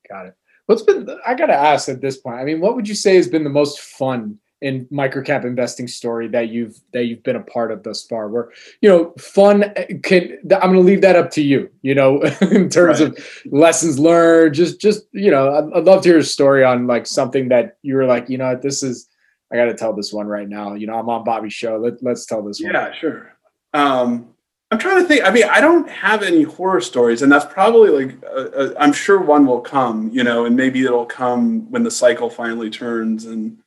Got 0.09 0.27
it. 0.27 0.35
What's 0.67 0.83
been 0.83 1.07
I 1.25 1.33
gotta 1.33 1.53
ask 1.53 1.89
at 1.89 2.01
this 2.01 2.17
point? 2.17 2.37
I 2.37 2.43
mean, 2.43 2.59
what 2.59 2.75
would 2.75 2.87
you 2.87 2.95
say 2.95 3.15
has 3.15 3.27
been 3.27 3.43
the 3.43 3.49
most 3.49 3.79
fun 3.79 4.37
in 4.61 4.85
microcap 4.85 5.45
investing 5.45 5.87
story 5.87 6.27
that 6.29 6.49
you've 6.49 6.79
that 6.91 7.05
you've 7.05 7.23
been 7.23 7.35
a 7.35 7.43
part 7.43 7.71
of 7.71 7.83
thus 7.83 8.03
far? 8.03 8.27
Where 8.29 8.51
you 8.81 8.89
know, 8.89 9.13
fun 9.17 9.73
can 10.03 10.37
I'm 10.43 10.71
gonna 10.71 10.79
leave 10.79 11.01
that 11.01 11.15
up 11.15 11.31
to 11.31 11.41
you. 11.41 11.69
You 11.81 11.95
know, 11.95 12.21
in 12.41 12.69
terms 12.69 13.01
right. 13.01 13.17
of 13.17 13.17
lessons 13.45 13.97
learned. 13.97 14.55
Just 14.55 14.81
just 14.81 15.05
you 15.13 15.31
know, 15.31 15.53
I'd, 15.53 15.79
I'd 15.79 15.85
love 15.85 16.03
to 16.03 16.09
hear 16.09 16.17
a 16.17 16.23
story 16.23 16.63
on 16.63 16.87
like 16.87 17.07
something 17.07 17.49
that 17.49 17.77
you 17.81 17.95
were 17.95 18.05
like, 18.05 18.29
you 18.29 18.37
know, 18.37 18.57
this 18.61 18.83
is 18.83 19.07
I 19.51 19.55
got 19.55 19.65
to 19.65 19.73
tell 19.73 19.93
this 19.93 20.11
one 20.11 20.27
right 20.27 20.47
now. 20.47 20.73
You 20.73 20.87
know, 20.87 20.95
I'm 20.95 21.09
on 21.09 21.23
Bobby's 21.23 21.53
show. 21.53 21.77
Let, 21.77 22.03
let's 22.03 22.25
tell 22.25 22.43
this 22.43 22.59
yeah, 22.59 22.67
one. 22.67 22.75
Yeah, 22.75 22.91
sure. 22.99 23.33
Um, 23.73 24.33
I'm 24.69 24.79
trying 24.79 25.01
to 25.01 25.07
think. 25.07 25.23
I 25.23 25.29
mean, 25.29 25.45
I 25.45 25.61
don't 25.61 25.89
have 25.89 26.23
any 26.23 26.43
horror 26.43 26.81
stories, 26.81 27.21
and 27.21 27.31
that's 27.31 27.45
probably 27.45 27.89
like 27.89 28.23
uh, 28.23 28.49
uh, 28.49 28.73
I'm 28.77 28.91
sure 28.91 29.19
one 29.19 29.45
will 29.45 29.61
come, 29.61 30.09
you 30.11 30.23
know, 30.23 30.45
and 30.45 30.55
maybe 30.57 30.83
it'll 30.83 31.05
come 31.05 31.71
when 31.71 31.83
the 31.83 31.91
cycle 31.91 32.29
finally 32.29 32.69
turns, 32.69 33.25
and 33.25 33.57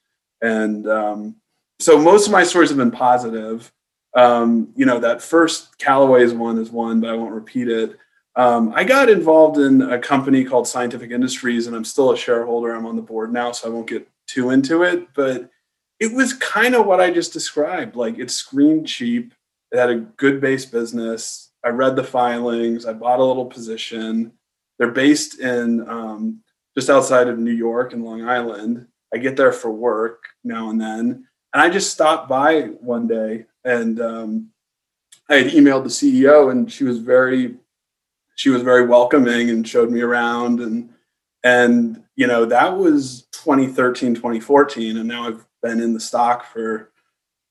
and 0.43 0.87
um, 0.89 1.37
so 1.79 1.99
most 1.99 2.27
of 2.27 2.33
my 2.33 2.45
stories 2.45 2.69
have 2.69 2.77
been 2.77 2.91
positive. 2.91 3.73
Um, 4.15 4.73
you 4.77 4.85
know, 4.85 4.99
that 4.99 5.23
first 5.23 5.79
Callaway's 5.79 6.35
one 6.35 6.59
is 6.59 6.71
one, 6.71 7.01
but 7.01 7.11
I 7.11 7.15
won't 7.15 7.33
repeat 7.33 7.69
it. 7.69 7.97
Um, 8.37 8.73
I 8.75 8.85
got 8.85 9.09
involved 9.09 9.59
in 9.59 9.83
a 9.83 9.99
company 9.99 10.45
called 10.45 10.69
Scientific 10.69 11.11
Industries, 11.11 11.67
and 11.67 11.75
I'm 11.75 11.85
still 11.85 12.13
a 12.13 12.17
shareholder. 12.17 12.75
I'm 12.75 12.87
on 12.87 12.97
the 12.97 13.03
board 13.03 13.33
now, 13.33 13.53
so 13.53 13.69
I 13.69 13.73
won't 13.73 13.89
get 13.89 14.07
too 14.27 14.51
into 14.51 14.83
it, 14.83 15.09
but 15.15 15.51
it 15.99 16.13
was 16.13 16.35
kind 16.35 16.75
of 16.75 16.87
what 16.87 17.01
I 17.01 17.11
just 17.11 17.33
described. 17.33 17.97
Like 17.97 18.19
it 18.19 18.31
screamed 18.31 18.87
cheap 18.87 19.33
it 19.73 19.79
had 19.79 19.91
a 19.91 19.97
good 19.97 20.41
base 20.41 20.65
business. 20.65 21.51
I 21.65 21.69
read 21.69 21.97
the 21.97 22.05
filings. 22.05 22.87
I 22.87 22.93
bought 22.93 23.21
a 23.21 23.25
little 23.25 23.47
position. 23.47 24.33
They're 24.79 24.91
based 24.91 25.41
in 25.41 25.89
um, 25.89 26.41
just 26.77 26.91
outside 26.91 27.29
of 27.29 27.39
New 27.39 27.53
York 27.53 27.93
and 27.93 28.05
Long 28.05 28.25
Island. 28.25 28.87
I 29.15 29.19
get 29.19 29.37
there 29.37 29.53
for 29.53 29.71
work 29.71 30.25
now 30.45 30.71
and 30.71 30.81
then. 30.81 31.27
And 31.53 31.63
I 31.63 31.69
just 31.69 31.93
stopped 31.93 32.29
by 32.29 32.63
one 32.81 33.07
day 33.07 33.47
and 33.65 34.01
um, 34.01 34.51
I 35.29 35.37
had 35.37 35.49
emailed 35.49 35.85
the 35.85 35.89
CEO 35.89 36.51
and 36.51 36.71
she 36.71 36.85
was 36.85 36.99
very 36.99 37.57
she 38.37 38.49
was 38.49 38.63
very 38.63 38.87
welcoming 38.87 39.51
and 39.51 39.69
showed 39.69 39.91
me 39.91 40.01
around 40.01 40.61
and 40.61 40.91
and 41.45 42.03
you 42.17 42.27
know 42.27 42.45
that 42.47 42.77
was 42.77 43.27
2013 43.33 44.15
2014 44.15 44.97
and 44.97 45.09
now 45.09 45.29
I've 45.29 45.45
been 45.63 45.81
in 45.81 45.93
the 45.93 46.01
stock 46.01 46.47
for 46.47 46.91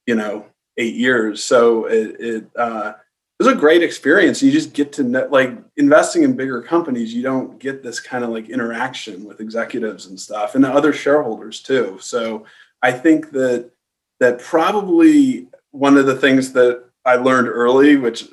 you 0.07 0.15
know 0.15 0.45
eight 0.79 0.95
years. 0.95 1.43
So 1.43 1.85
it, 1.85 2.15
it, 2.19 2.49
uh, 2.55 2.93
it 3.39 3.43
was 3.43 3.53
a 3.53 3.57
great 3.57 3.83
experience. 3.83 4.41
You 4.41 4.51
just 4.51 4.73
get 4.73 4.91
to 4.93 5.03
know, 5.03 5.27
like 5.29 5.51
investing 5.77 6.23
in 6.23 6.35
bigger 6.35 6.61
companies. 6.61 7.13
You 7.13 7.21
don't 7.21 7.59
get 7.59 7.83
this 7.83 7.99
kind 7.99 8.23
of 8.23 8.31
like 8.31 8.49
interaction 8.49 9.23
with 9.23 9.39
executives 9.39 10.07
and 10.07 10.19
stuff, 10.19 10.55
and 10.55 10.63
the 10.63 10.69
other 10.69 10.91
shareholders 10.91 11.61
too. 11.61 11.97
So 12.01 12.45
I 12.81 12.91
think 12.91 13.31
that 13.31 13.71
that 14.19 14.39
probably 14.39 15.47
one 15.71 15.95
of 15.95 16.05
the 16.05 16.17
things 16.17 16.51
that 16.53 16.83
I 17.05 17.15
learned 17.15 17.47
early, 17.47 17.95
which 17.95 18.27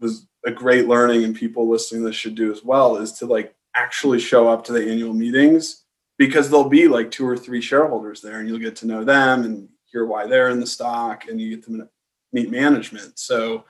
was 0.00 0.26
a 0.44 0.50
great 0.50 0.88
learning, 0.88 1.22
and 1.22 1.36
people 1.36 1.68
listening 1.68 2.02
this 2.02 2.16
should 2.16 2.34
do 2.34 2.50
as 2.50 2.64
well, 2.64 2.96
is 2.96 3.12
to 3.14 3.26
like 3.26 3.54
actually 3.76 4.18
show 4.18 4.48
up 4.48 4.64
to 4.64 4.72
the 4.72 4.90
annual 4.90 5.14
meetings 5.14 5.84
because 6.16 6.50
there'll 6.50 6.68
be 6.68 6.88
like 6.88 7.12
two 7.12 7.28
or 7.28 7.36
three 7.36 7.60
shareholders 7.60 8.20
there, 8.20 8.40
and 8.40 8.48
you'll 8.48 8.58
get 8.58 8.74
to 8.76 8.88
know 8.88 9.04
them 9.04 9.44
and 9.44 9.68
hear 9.90 10.04
why 10.04 10.26
they're 10.26 10.50
in 10.50 10.60
the 10.60 10.66
stock 10.66 11.28
and 11.28 11.40
you 11.40 11.56
get 11.56 11.64
to 11.64 11.88
meet 12.32 12.50
management. 12.50 13.18
So 13.18 13.64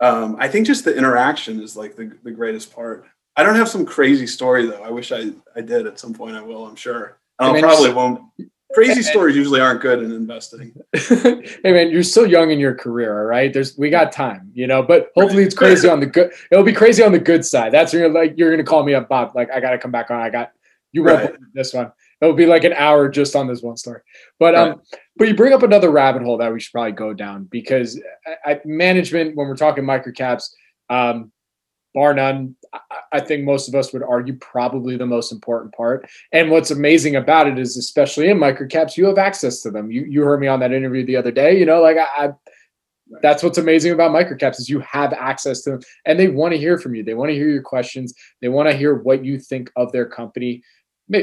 um, 0.00 0.36
I 0.38 0.48
think 0.48 0.66
just 0.66 0.84
the 0.84 0.96
interaction 0.96 1.60
is 1.60 1.76
like 1.76 1.96
the, 1.96 2.12
the 2.24 2.30
greatest 2.30 2.74
part. 2.74 3.06
I 3.36 3.42
don't 3.42 3.54
have 3.54 3.68
some 3.68 3.84
crazy 3.84 4.26
story 4.26 4.66
though. 4.66 4.82
I 4.82 4.90
wish 4.90 5.12
I, 5.12 5.30
I 5.54 5.60
did 5.60 5.86
at 5.86 5.98
some 5.98 6.14
point. 6.14 6.36
I 6.36 6.42
will, 6.42 6.66
I'm 6.66 6.76
sure. 6.76 7.18
I 7.38 7.58
probably 7.60 7.92
won't. 7.92 8.22
Crazy 8.72 9.02
stories 9.02 9.34
usually 9.34 9.60
aren't 9.60 9.80
good 9.80 10.00
in 10.00 10.12
investing. 10.12 10.72
hey 10.94 11.50
man, 11.64 11.90
you're 11.90 12.04
still 12.04 12.24
young 12.24 12.52
in 12.52 12.60
your 12.60 12.72
career, 12.72 13.18
all 13.18 13.26
right? 13.26 13.52
There's 13.52 13.76
we 13.76 13.90
got 13.90 14.12
time, 14.12 14.52
you 14.54 14.68
know. 14.68 14.80
But 14.80 15.10
hopefully 15.16 15.42
it's 15.42 15.56
crazy 15.56 15.88
on 15.88 15.98
the 15.98 16.06
good. 16.06 16.30
It'll 16.52 16.62
be 16.62 16.72
crazy 16.72 17.02
on 17.02 17.10
the 17.10 17.18
good 17.18 17.44
side. 17.44 17.72
That's 17.72 17.92
where 17.92 18.02
you're 18.02 18.12
like 18.12 18.38
you're 18.38 18.52
gonna 18.52 18.62
call 18.62 18.84
me 18.84 18.94
up, 18.94 19.08
Bob. 19.08 19.34
Like 19.34 19.50
I 19.50 19.58
gotta 19.58 19.76
come 19.76 19.90
back 19.90 20.12
on. 20.12 20.20
I 20.20 20.30
got 20.30 20.52
you 20.92 21.02
right. 21.02 21.34
this 21.52 21.74
one 21.74 21.90
it'll 22.20 22.34
be 22.34 22.46
like 22.46 22.64
an 22.64 22.72
hour 22.74 23.08
just 23.08 23.34
on 23.34 23.46
this 23.46 23.62
one 23.62 23.76
story. 23.76 24.00
But 24.38 24.54
um, 24.54 24.68
right. 24.68 24.78
but 25.16 25.28
you 25.28 25.34
bring 25.34 25.52
up 25.52 25.62
another 25.62 25.90
rabbit 25.90 26.22
hole 26.22 26.38
that 26.38 26.52
we 26.52 26.60
should 26.60 26.72
probably 26.72 26.92
go 26.92 27.14
down 27.14 27.44
because 27.44 28.00
I 28.44 28.60
management, 28.64 29.36
when 29.36 29.48
we're 29.48 29.56
talking 29.56 29.84
microcaps, 29.84 30.50
um, 30.88 31.32
bar 31.94 32.14
none, 32.14 32.56
I 33.12 33.20
think 33.20 33.44
most 33.44 33.68
of 33.68 33.74
us 33.74 33.92
would 33.92 34.02
argue 34.02 34.36
probably 34.36 34.96
the 34.96 35.06
most 35.06 35.32
important 35.32 35.74
part. 35.74 36.08
And 36.32 36.50
what's 36.50 36.70
amazing 36.70 37.16
about 37.16 37.48
it 37.48 37.58
is, 37.58 37.76
especially 37.76 38.28
in 38.28 38.38
microcaps, 38.38 38.96
you 38.96 39.06
have 39.06 39.18
access 39.18 39.62
to 39.62 39.70
them. 39.70 39.90
You 39.90 40.04
you 40.04 40.22
heard 40.22 40.40
me 40.40 40.46
on 40.46 40.60
that 40.60 40.72
interview 40.72 41.04
the 41.04 41.16
other 41.16 41.32
day. 41.32 41.58
You 41.58 41.66
know, 41.66 41.80
like 41.80 41.96
I, 41.96 42.26
I 42.26 42.32
that's 43.22 43.42
what's 43.42 43.58
amazing 43.58 43.92
about 43.92 44.12
microcaps 44.12 44.60
is 44.60 44.68
you 44.68 44.80
have 44.80 45.12
access 45.12 45.62
to 45.62 45.70
them 45.70 45.80
and 46.04 46.18
they 46.18 46.28
want 46.28 46.52
to 46.52 46.58
hear 46.58 46.78
from 46.78 46.94
you 46.94 47.02
they 47.02 47.14
want 47.14 47.28
to 47.28 47.34
hear 47.34 47.48
your 47.48 47.62
questions 47.62 48.14
they 48.40 48.48
want 48.48 48.68
to 48.68 48.76
hear 48.76 48.94
what 48.94 49.24
you 49.24 49.38
think 49.38 49.70
of 49.76 49.90
their 49.90 50.06
company 50.06 50.62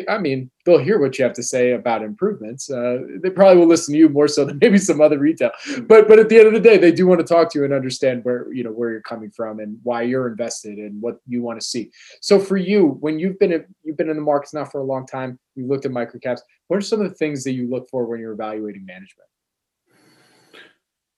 I 0.10 0.18
mean, 0.18 0.52
they'll 0.66 0.78
hear 0.78 1.00
what 1.00 1.18
you 1.18 1.24
have 1.24 1.34
to 1.36 1.44
say 1.44 1.72
about 1.72 2.04
improvements. 2.04 2.70
Uh, 2.70 3.00
they 3.22 3.30
probably 3.30 3.58
will 3.58 3.68
listen 3.68 3.94
to 3.94 3.98
you 3.98 4.10
more 4.10 4.28
so 4.28 4.46
than 4.46 4.60
maybe 4.60 4.78
some 4.78 5.02
other 5.02 5.18
retail. 5.18 5.52
But 5.84 6.08
but 6.08 6.20
at 6.20 6.30
the 6.30 6.38
end 6.38 6.48
of 6.48 6.54
the 6.54 6.60
day, 6.60 6.78
they 6.78 6.92
do 6.92 7.08
want 7.08 7.20
to 7.20 7.26
talk 7.26 7.52
to 7.52 7.60
you 7.60 7.66
and 7.66 7.74
understand 7.74 8.24
where 8.24 8.52
you 8.52 8.64
know 8.64 8.72
where 8.72 8.92
you're 8.92 9.02
coming 9.02 9.32
from 9.32 9.60
and 9.60 9.80
why 9.84 10.02
you're 10.02 10.28
invested 10.28 10.78
and 10.78 11.02
what 11.02 11.20
you 11.28 11.42
want 11.42 11.60
to 11.60 11.66
see. 11.66 11.92
So 12.22 12.40
for 12.40 12.58
you, 12.58 12.98
when 13.00 13.20
you've 13.20 13.40
been 13.40 13.66
you've 13.84 13.98
been 13.98 14.10
in 14.10 14.16
the 14.16 14.22
markets 14.22 14.54
now 14.54 14.66
for 14.66 14.82
a 14.82 14.86
long 14.86 15.06
time, 15.06 15.40
you 15.56 15.68
looked 15.68 15.86
at 15.86 15.92
microcaps. 15.92 16.40
What 16.68 16.78
are 16.78 16.82
some 16.82 17.02
of 17.02 17.10
the 17.10 17.16
things 17.16 17.44
that 17.46 17.54
you 17.54 17.70
look 17.70 17.90
for 17.90 18.06
when 18.06 18.20
you're 18.20 18.34
evaluating 18.34 18.86
management? 18.86 19.30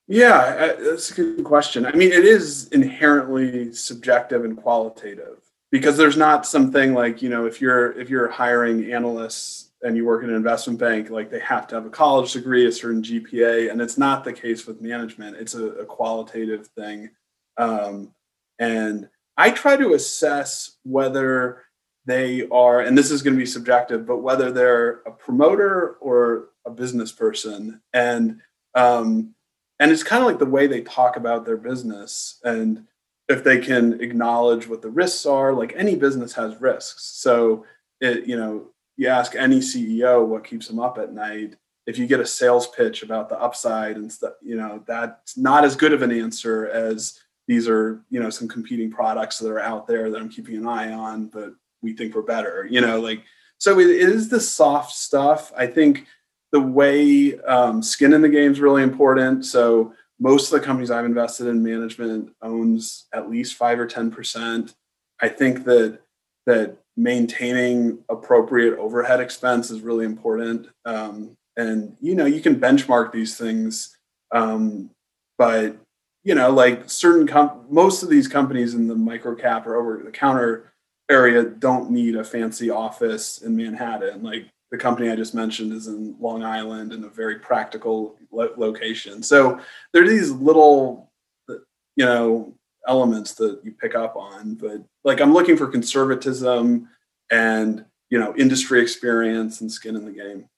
Yeah, 0.06 0.74
that's 0.80 1.12
a 1.12 1.14
good 1.14 1.44
question. 1.44 1.86
I 1.86 1.92
mean, 1.92 2.10
it 2.10 2.24
is 2.24 2.66
inherently 2.72 3.72
subjective 3.72 4.44
and 4.44 4.56
qualitative 4.56 5.49
because 5.70 5.96
there's 5.96 6.16
not 6.16 6.46
something 6.46 6.94
like 6.94 7.22
you 7.22 7.28
know 7.28 7.46
if 7.46 7.60
you're 7.60 7.98
if 7.98 8.10
you're 8.10 8.28
hiring 8.28 8.92
analysts 8.92 9.70
and 9.82 9.96
you 9.96 10.04
work 10.04 10.22
in 10.22 10.30
an 10.30 10.36
investment 10.36 10.78
bank 10.78 11.10
like 11.10 11.30
they 11.30 11.40
have 11.40 11.66
to 11.66 11.74
have 11.74 11.86
a 11.86 11.90
college 11.90 12.32
degree 12.32 12.66
a 12.66 12.72
certain 12.72 13.02
gpa 13.02 13.70
and 13.70 13.80
it's 13.80 13.96
not 13.96 14.24
the 14.24 14.32
case 14.32 14.66
with 14.66 14.80
management. 14.80 15.36
It's 15.36 15.54
a, 15.54 15.66
a 15.66 15.86
qualitative 15.86 16.66
thing. 16.68 17.10
Um, 17.56 18.12
and 18.58 19.08
I 19.36 19.50
try 19.50 19.76
to 19.76 19.94
assess 19.94 20.76
whether 20.82 21.64
they 22.06 22.46
are, 22.48 22.80
and 22.80 22.96
this 22.96 23.10
is 23.10 23.22
going 23.22 23.34
to 23.34 23.40
be 23.40 23.46
subjective, 23.46 24.06
but 24.06 24.18
whether 24.18 24.50
they're 24.50 25.00
a 25.06 25.12
promoter 25.12 25.96
or 26.00 26.50
a 26.66 26.70
business 26.70 27.12
person, 27.12 27.80
and 27.92 28.40
um, 28.74 29.34
and 29.78 29.90
it's 29.90 30.02
kind 30.02 30.22
of 30.22 30.28
like 30.28 30.38
the 30.38 30.46
way 30.46 30.66
they 30.66 30.82
talk 30.82 31.16
about 31.16 31.44
their 31.44 31.56
business, 31.56 32.38
and 32.44 32.86
if 33.30 33.44
they 33.44 33.58
can 33.58 34.00
acknowledge 34.00 34.68
what 34.68 34.82
the 34.82 34.90
risks 34.90 35.24
are. 35.24 35.54
Like 35.54 35.72
any 35.76 35.94
business 35.94 36.32
has 36.34 36.60
risks, 36.60 37.04
so 37.04 37.64
it 38.00 38.26
you 38.26 38.36
know 38.36 38.66
you 38.96 39.06
ask 39.06 39.34
any 39.34 39.60
CEO 39.60 40.26
what 40.26 40.44
keeps 40.44 40.66
them 40.66 40.80
up 40.80 40.98
at 40.98 41.12
night. 41.12 41.56
If 41.86 41.96
you 41.96 42.06
get 42.06 42.20
a 42.20 42.26
sales 42.26 42.66
pitch 42.66 43.02
about 43.02 43.28
the 43.28 43.40
upside 43.40 43.96
and 43.96 44.12
stuff, 44.12 44.34
you 44.42 44.56
know 44.56 44.82
that's 44.86 45.38
not 45.38 45.64
as 45.64 45.76
good 45.76 45.92
of 45.92 46.02
an 46.02 46.10
answer 46.10 46.68
as 46.68 47.20
these 47.46 47.68
are 47.68 48.02
you 48.10 48.20
know 48.20 48.30
some 48.30 48.48
competing 48.48 48.90
products 48.90 49.38
that 49.38 49.50
are 49.50 49.60
out 49.60 49.86
there 49.86 50.10
that 50.10 50.20
I'm 50.20 50.28
keeping 50.28 50.56
an 50.56 50.66
eye 50.66 50.92
on, 50.92 51.26
but 51.26 51.54
we 51.82 51.94
think 51.94 52.14
we're 52.14 52.22
better. 52.22 52.66
You 52.68 52.80
know, 52.80 53.00
like 53.00 53.22
so 53.58 53.78
it 53.78 53.88
is 53.88 54.28
the 54.28 54.40
soft 54.40 54.92
stuff. 54.92 55.52
I 55.56 55.68
think 55.68 56.06
the 56.50 56.60
way 56.60 57.38
um, 57.40 57.80
skin 57.80 58.12
in 58.12 58.22
the 58.22 58.28
game 58.28 58.50
is 58.50 58.60
really 58.60 58.82
important. 58.82 59.44
So 59.44 59.94
most 60.20 60.52
of 60.52 60.60
the 60.60 60.64
companies 60.64 60.90
I've 60.90 61.06
invested 61.06 61.46
in, 61.46 61.62
management 61.62 62.34
owns 62.42 63.06
at 63.12 63.30
least 63.30 63.54
five 63.54 63.80
or 63.80 63.86
ten 63.86 64.10
percent. 64.10 64.74
I 65.20 65.28
think 65.28 65.64
that 65.64 66.00
that 66.46 66.76
maintaining 66.96 67.98
appropriate 68.10 68.78
overhead 68.78 69.20
expense 69.20 69.70
is 69.70 69.80
really 69.80 70.04
important. 70.04 70.68
Um, 70.84 71.36
and 71.56 71.96
you 72.00 72.14
know, 72.14 72.26
you 72.26 72.40
can 72.40 72.60
benchmark 72.60 73.12
these 73.12 73.36
things, 73.36 73.96
um, 74.32 74.90
but 75.38 75.76
you 76.22 76.34
know, 76.34 76.50
like 76.50 76.88
certain 76.90 77.26
com- 77.26 77.64
most 77.70 78.02
of 78.02 78.10
these 78.10 78.28
companies 78.28 78.74
in 78.74 78.86
the 78.86 78.94
micro 78.94 79.34
cap 79.34 79.66
or 79.66 79.76
over 79.76 80.02
the 80.04 80.10
counter 80.10 80.72
area 81.10 81.44
don't 81.44 81.90
need 81.90 82.14
a 82.14 82.24
fancy 82.24 82.70
office 82.70 83.42
in 83.42 83.56
Manhattan. 83.56 84.22
Like 84.22 84.46
the 84.70 84.78
company 84.78 85.10
I 85.10 85.16
just 85.16 85.34
mentioned 85.34 85.72
is 85.72 85.88
in 85.88 86.14
Long 86.20 86.44
Island 86.44 86.92
in 86.92 87.04
a 87.04 87.08
very 87.08 87.38
practical 87.38 88.16
lo- 88.30 88.54
location. 88.56 89.22
So 89.22 89.60
there 89.92 90.04
are 90.04 90.08
these 90.08 90.30
little, 90.30 91.10
you 91.48 92.04
know, 92.04 92.54
elements 92.86 93.34
that 93.34 93.60
you 93.64 93.72
pick 93.72 93.94
up 93.94 94.16
on. 94.16 94.54
But 94.54 94.82
like 95.04 95.20
I'm 95.20 95.32
looking 95.32 95.56
for 95.56 95.66
conservatism 95.66 96.88
and 97.30 97.84
you 98.10 98.18
know 98.18 98.34
industry 98.36 98.80
experience 98.80 99.60
and 99.60 99.70
skin 99.70 99.96
in 99.96 100.04
the 100.04 100.12
game. 100.12 100.48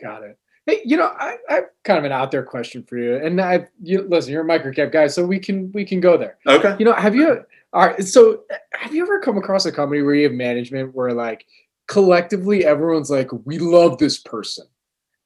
Got 0.00 0.22
it. 0.22 0.38
Hey, 0.66 0.82
you 0.84 0.98
know, 0.98 1.06
I, 1.06 1.36
I 1.48 1.54
have 1.54 1.64
kind 1.84 1.98
of 1.98 2.04
an 2.04 2.12
out 2.12 2.30
there 2.30 2.42
question 2.42 2.84
for 2.84 2.98
you, 2.98 3.16
and 3.16 3.40
I, 3.40 3.66
you 3.82 4.02
listen, 4.02 4.32
you're 4.32 4.42
a 4.42 4.58
microcap 4.58 4.92
guy, 4.92 5.06
so 5.06 5.24
we 5.24 5.38
can 5.38 5.72
we 5.72 5.84
can 5.84 6.00
go 6.00 6.16
there. 6.16 6.38
Okay. 6.46 6.76
You 6.78 6.84
know, 6.84 6.92
have 6.92 7.14
you? 7.14 7.44
All 7.72 7.86
right. 7.86 8.04
So, 8.04 8.42
have 8.72 8.94
you 8.94 9.02
ever 9.02 9.20
come 9.20 9.38
across 9.38 9.66
a 9.66 9.72
company 9.72 10.02
where 10.02 10.14
you 10.14 10.24
have 10.24 10.32
management 10.32 10.94
where 10.94 11.12
like 11.12 11.46
collectively 11.88 12.64
everyone's 12.64 13.10
like, 13.10 13.30
we 13.44 13.58
love 13.58 13.98
this 13.98 14.18
person, 14.18 14.66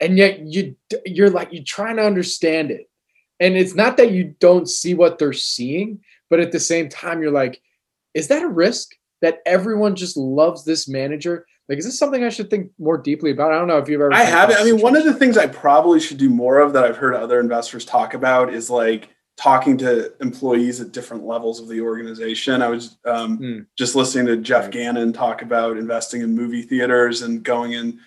and 0.01 0.16
yet 0.16 0.40
you 0.40 0.75
you're 1.05 1.31
like 1.31 1.53
you're 1.53 1.62
trying 1.64 1.96
to 1.96 2.05
understand 2.05 2.70
it, 2.70 2.88
and 3.40 3.57
it's 3.57 3.75
not 3.75 3.98
that 3.98 4.12
you 4.12 4.35
don't 4.40 4.68
see 4.68 4.94
what 4.94 5.18
they're 5.18 5.35
seeing, 5.35 6.01
but 6.31 6.40
at 6.40 6.53
the 6.53 6.61
same 6.61 6.88
time 6.88 7.20
you're 7.20 7.31
like, 7.31 7.61
is 8.14 8.29
that 8.29 8.42
a 8.42 8.48
risk 8.48 8.92
that 9.20 9.42
everyone 9.44 9.94
just 9.94 10.16
loves 10.16 10.64
this 10.64 10.88
manager? 10.88 11.46
Like, 11.68 11.79
is 11.79 11.85
this 11.85 11.98
something 11.98 12.25
I 12.25 12.29
should 12.29 12.51
think 12.51 12.70
more 12.79 12.98
deeply 12.98 13.31
about? 13.31 13.53
I 13.53 13.59
don't 13.59 13.68
know 13.68 13.79
if 13.79 13.88
you've 13.88 14.01
ever. 14.01 14.12
I 14.12 14.25
haven't. 14.25 14.59
I 14.59 14.64
mean, 14.64 14.81
one 14.81 14.96
of 14.96 15.05
the 15.05 15.14
things 15.14 15.38
I 15.38 15.46
probably 15.46 16.01
should 16.01 16.18
do 16.18 16.29
more 16.29 16.59
of 16.59 16.72
that 16.72 16.85
I've 16.85 16.96
heard 16.96 17.14
other 17.14 17.40
investors 17.40 17.85
talk 17.85 18.14
about 18.14 18.53
is 18.53 18.68
like 18.68 19.09
talking 19.37 19.77
to 19.79 20.12
employees 20.21 20.81
at 20.81 20.92
different 20.92 21.25
levels 21.25 21.61
of 21.61 21.68
the 21.68 21.81
organization. 21.81 22.62
I 22.62 22.68
was 22.68 22.99
um, 23.05 23.38
mm. 23.38 23.66
just 23.77 23.95
listening 23.95 24.27
to 24.27 24.37
Jeff. 24.37 24.71
Gannon 24.71 25.12
talk 25.12 25.42
about 25.42 25.77
investing 25.77 26.23
in 26.23 26.35
movie 26.35 26.62
theaters 26.62 27.23
and 27.23 27.42
going 27.42 27.73
in 27.73 27.99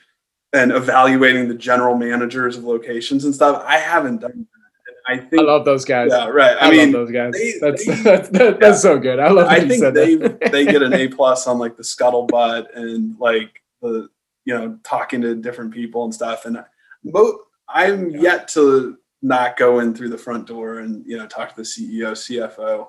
and 0.54 0.72
evaluating 0.72 1.48
the 1.48 1.56
general 1.56 1.96
managers 1.98 2.58
of 2.58 2.64
locations 2.64 3.26
and 3.26 3.36
stuff. 3.36 3.64
I 3.66 3.78
haven't 3.78 4.22
done 4.22 4.32
that. 4.38 4.56
I 5.08 5.18
think 5.18 5.42
I 5.42 5.46
love 5.46 5.66
those 5.66 5.86
guys. 5.86 6.10
Yeah, 6.12 6.30
right. 6.30 6.58
I, 6.60 6.68
I 6.68 6.72
mean, 6.72 6.92
those 6.92 7.12
guys. 7.12 7.34
They, 7.34 7.54
that's, 7.62 7.86
they, 7.86 7.96
that's, 8.02 8.30
that's 8.30 8.58
yeah. 8.62 8.74
so 8.74 8.98
good. 8.98 9.20
I 9.20 9.30
love. 9.30 9.48
I 9.48 9.68
think 9.68 9.94
they 9.94 10.16
they 10.50 10.66
get 10.66 10.82
an 10.82 10.94
A 10.94 11.08
plus 11.16 11.46
on 11.46 11.60
like 11.60 11.78
the 11.78 11.84
scuttlebutt 11.84 12.76
and 12.76 13.16
like 13.20 13.62
the 13.82 14.10
you 14.46 14.54
know 14.54 14.80
talking 14.84 15.22
to 15.22 15.36
different 15.36 15.74
people 15.74 16.06
and 16.06 16.14
stuff. 16.14 16.46
And 16.46 16.64
both 17.04 17.42
I'm 17.70 18.10
yet 18.10 18.48
to 18.50 18.98
not 19.22 19.58
go 19.58 19.80
in 19.80 19.94
through 19.94 20.10
the 20.10 20.18
front 20.18 20.48
door 20.48 20.80
and 20.80 21.06
you 21.06 21.18
know 21.18 21.28
talk 21.28 21.50
to 21.50 21.56
the 21.56 21.62
CEO, 21.64 22.12
CFO. 22.12 22.88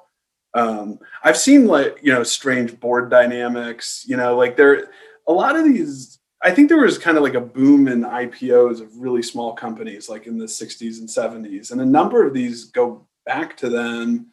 Um, 0.55 0.99
I've 1.23 1.37
seen 1.37 1.67
like 1.67 1.99
you 2.03 2.13
know 2.13 2.23
strange 2.23 2.79
board 2.81 3.11
dynamics. 3.11 4.05
You 4.07 4.17
know, 4.17 4.37
like 4.37 4.57
there 4.57 4.91
a 5.29 5.33
lot 5.33 5.57
of 5.57 5.65
these. 5.65 6.19
I 6.43 6.51
think 6.51 6.69
there 6.69 6.79
was 6.79 6.99
kind 6.99 7.17
of 7.17 7.23
like 7.23 7.35
a 7.35 7.41
boom 7.41 7.89
in 7.89 8.03
IPOs 8.03 8.81
of 8.81 8.97
really 8.99 9.23
small 9.23 9.55
companies, 9.55 10.09
like 10.09 10.27
in 10.27 10.37
the 10.39 10.45
60s 10.45 10.99
and 11.01 11.09
70s, 11.09 11.73
and 11.73 11.81
a 11.81 11.85
number 11.85 12.25
of 12.25 12.35
these 12.35 12.67
go 12.67 13.07
back 13.25 13.57
to 13.57 13.71
then, 13.71 14.27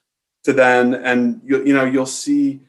to 0.44 0.54
then, 0.54 0.94
and 0.94 1.42
you, 1.44 1.66
you 1.66 1.74
know 1.74 1.86
you'll 1.86 2.06
see 2.06 2.62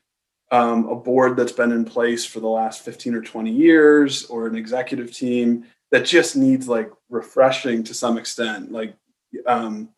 um, 0.51 0.89
a 0.89 0.95
board 0.95 1.37
that's 1.37 1.53
been 1.53 1.73
in 1.73 1.85
place 1.85 2.25
for 2.25 2.41
the 2.41 2.49
last 2.49 2.83
15 2.83 3.15
or 3.15 3.23
20 3.23 3.51
years, 3.51 4.25
or 4.27 4.47
an 4.47 4.57
executive 4.57 5.13
team 5.13 5.65
that 5.91 6.05
just 6.05 6.37
needs 6.37 6.69
like 6.69 6.91
refreshing 7.09 7.85
to 7.85 7.95
some 7.95 8.19
extent. 8.19 8.73
Like 8.73 8.97
um, 9.47 9.89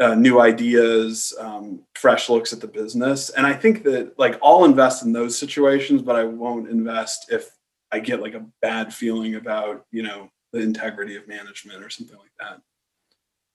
uh, 0.00 0.14
new 0.14 0.40
ideas, 0.40 1.34
um, 1.40 1.80
fresh 1.94 2.28
looks 2.28 2.52
at 2.52 2.60
the 2.60 2.68
business. 2.68 3.30
And 3.30 3.46
I 3.46 3.52
think 3.52 3.82
that 3.84 4.18
like 4.18 4.38
I'll 4.42 4.64
invest 4.64 5.04
in 5.04 5.12
those 5.12 5.36
situations, 5.36 6.02
but 6.02 6.16
I 6.16 6.24
won't 6.24 6.68
invest 6.68 7.32
if 7.32 7.50
I 7.90 7.98
get 7.98 8.22
like 8.22 8.34
a 8.34 8.46
bad 8.62 8.94
feeling 8.94 9.34
about, 9.34 9.86
you 9.90 10.02
know, 10.02 10.30
the 10.52 10.60
integrity 10.60 11.16
of 11.16 11.26
management 11.26 11.82
or 11.82 11.90
something 11.90 12.16
like 12.16 12.30
that. 12.38 12.60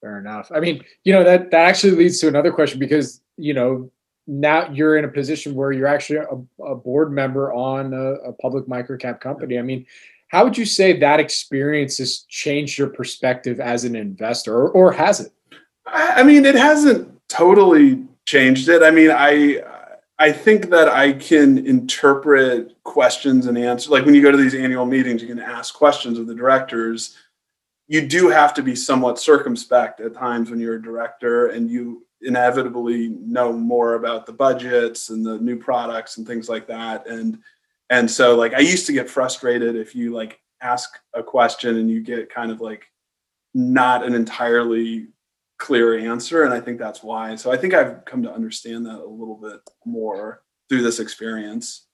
Fair 0.02 0.20
enough. 0.20 0.52
I 0.54 0.60
mean, 0.60 0.84
you 1.06 1.14
know, 1.14 1.24
that, 1.24 1.50
that 1.52 1.66
actually 1.66 1.96
leads 1.96 2.20
to 2.20 2.28
another 2.28 2.52
question 2.52 2.78
because, 2.78 3.22
you 3.38 3.54
know, 3.54 3.90
now 4.28 4.70
you're 4.70 4.98
in 4.98 5.06
a 5.06 5.10
position 5.10 5.56
where 5.56 5.72
you're 5.72 5.88
actually 5.88 6.18
a, 6.18 6.64
a 6.64 6.76
board 6.76 7.12
member 7.12 7.54
on 7.54 7.94
a, 7.94 8.14
a 8.30 8.34
public 8.34 8.66
microcap 8.66 9.20
company. 9.20 9.58
I 9.58 9.62
mean, 9.62 9.86
how 10.34 10.44
would 10.44 10.58
you 10.58 10.66
say 10.66 10.98
that 10.98 11.20
experience 11.20 12.00
has 12.00 12.26
changed 12.28 12.80
your 12.80 12.88
perspective 12.88 13.60
as 13.60 13.84
an 13.86 13.96
investor, 13.96 14.56
or, 14.56 14.72
or 14.72 14.92
has 14.92 15.20
it? 15.20 15.32
I 15.86 16.24
mean, 16.24 16.44
it 16.44 16.56
hasn't 16.56 17.08
totally 17.30 18.04
changed 18.26 18.68
it. 18.68 18.82
I 18.82 18.90
mean, 18.90 19.12
I 19.12 19.62
I 20.18 20.32
think 20.32 20.72
that 20.72 20.90
I 20.90 21.14
can 21.14 21.60
interpret 21.68 22.76
questions 22.84 23.46
and 23.46 23.60
answers. 23.60 23.92
Like 23.92 24.06
when 24.06 24.16
you 24.16 24.24
go 24.24 24.32
to 24.32 24.38
these 24.38 24.56
annual 24.56 24.88
meetings, 24.88 25.22
you 25.22 25.28
can 25.28 25.40
ask 25.40 25.76
questions 25.76 26.18
of 26.18 26.26
the 26.26 26.34
directors. 26.34 27.16
You 27.88 28.08
do 28.08 28.30
have 28.30 28.56
to 28.56 28.64
be 28.64 28.76
somewhat 28.76 29.20
circumspect 29.20 30.00
at 30.00 30.16
times 30.16 30.50
when 30.50 30.60
you're 30.60 30.78
a 30.78 30.82
director, 30.82 31.50
and 31.50 31.70
you 31.70 32.08
inevitably 32.22 33.10
know 33.22 33.54
more 33.54 33.94
about 33.96 34.26
the 34.26 34.34
budgets 34.34 35.10
and 35.10 35.24
the 35.24 35.38
new 35.38 35.58
products 35.58 36.18
and 36.18 36.26
things 36.26 36.50
like 36.50 36.66
that. 36.66 37.06
And 37.06 37.38
and 37.90 38.10
so 38.10 38.36
like 38.36 38.54
I 38.54 38.60
used 38.60 38.86
to 38.88 38.94
get 38.94 39.10
frustrated 39.10 39.76
if 39.76 39.96
you 39.96 40.14
like 40.14 40.40
ask 40.62 40.90
a 41.14 41.24
question 41.24 41.78
and 41.78 41.90
you 41.90 42.02
get 42.02 42.34
kind 42.34 42.52
of 42.52 42.62
like 42.62 42.86
not 43.54 44.06
an 44.06 44.16
entirely 44.16 45.08
clear 45.60 45.98
answer 45.98 46.44
and 46.44 46.54
I 46.54 46.60
think 46.60 46.80
that's 46.80 47.04
why. 47.04 47.36
So 47.36 47.52
I 47.52 47.58
think 47.58 47.74
I've 47.74 48.04
come 48.06 48.24
to 48.24 48.34
understand 48.34 48.86
that 48.86 49.00
a 49.00 49.06
little 49.06 49.40
bit 49.42 49.60
more 49.86 50.42
through 50.70 50.82
this 50.82 51.00
experience. 51.00 51.88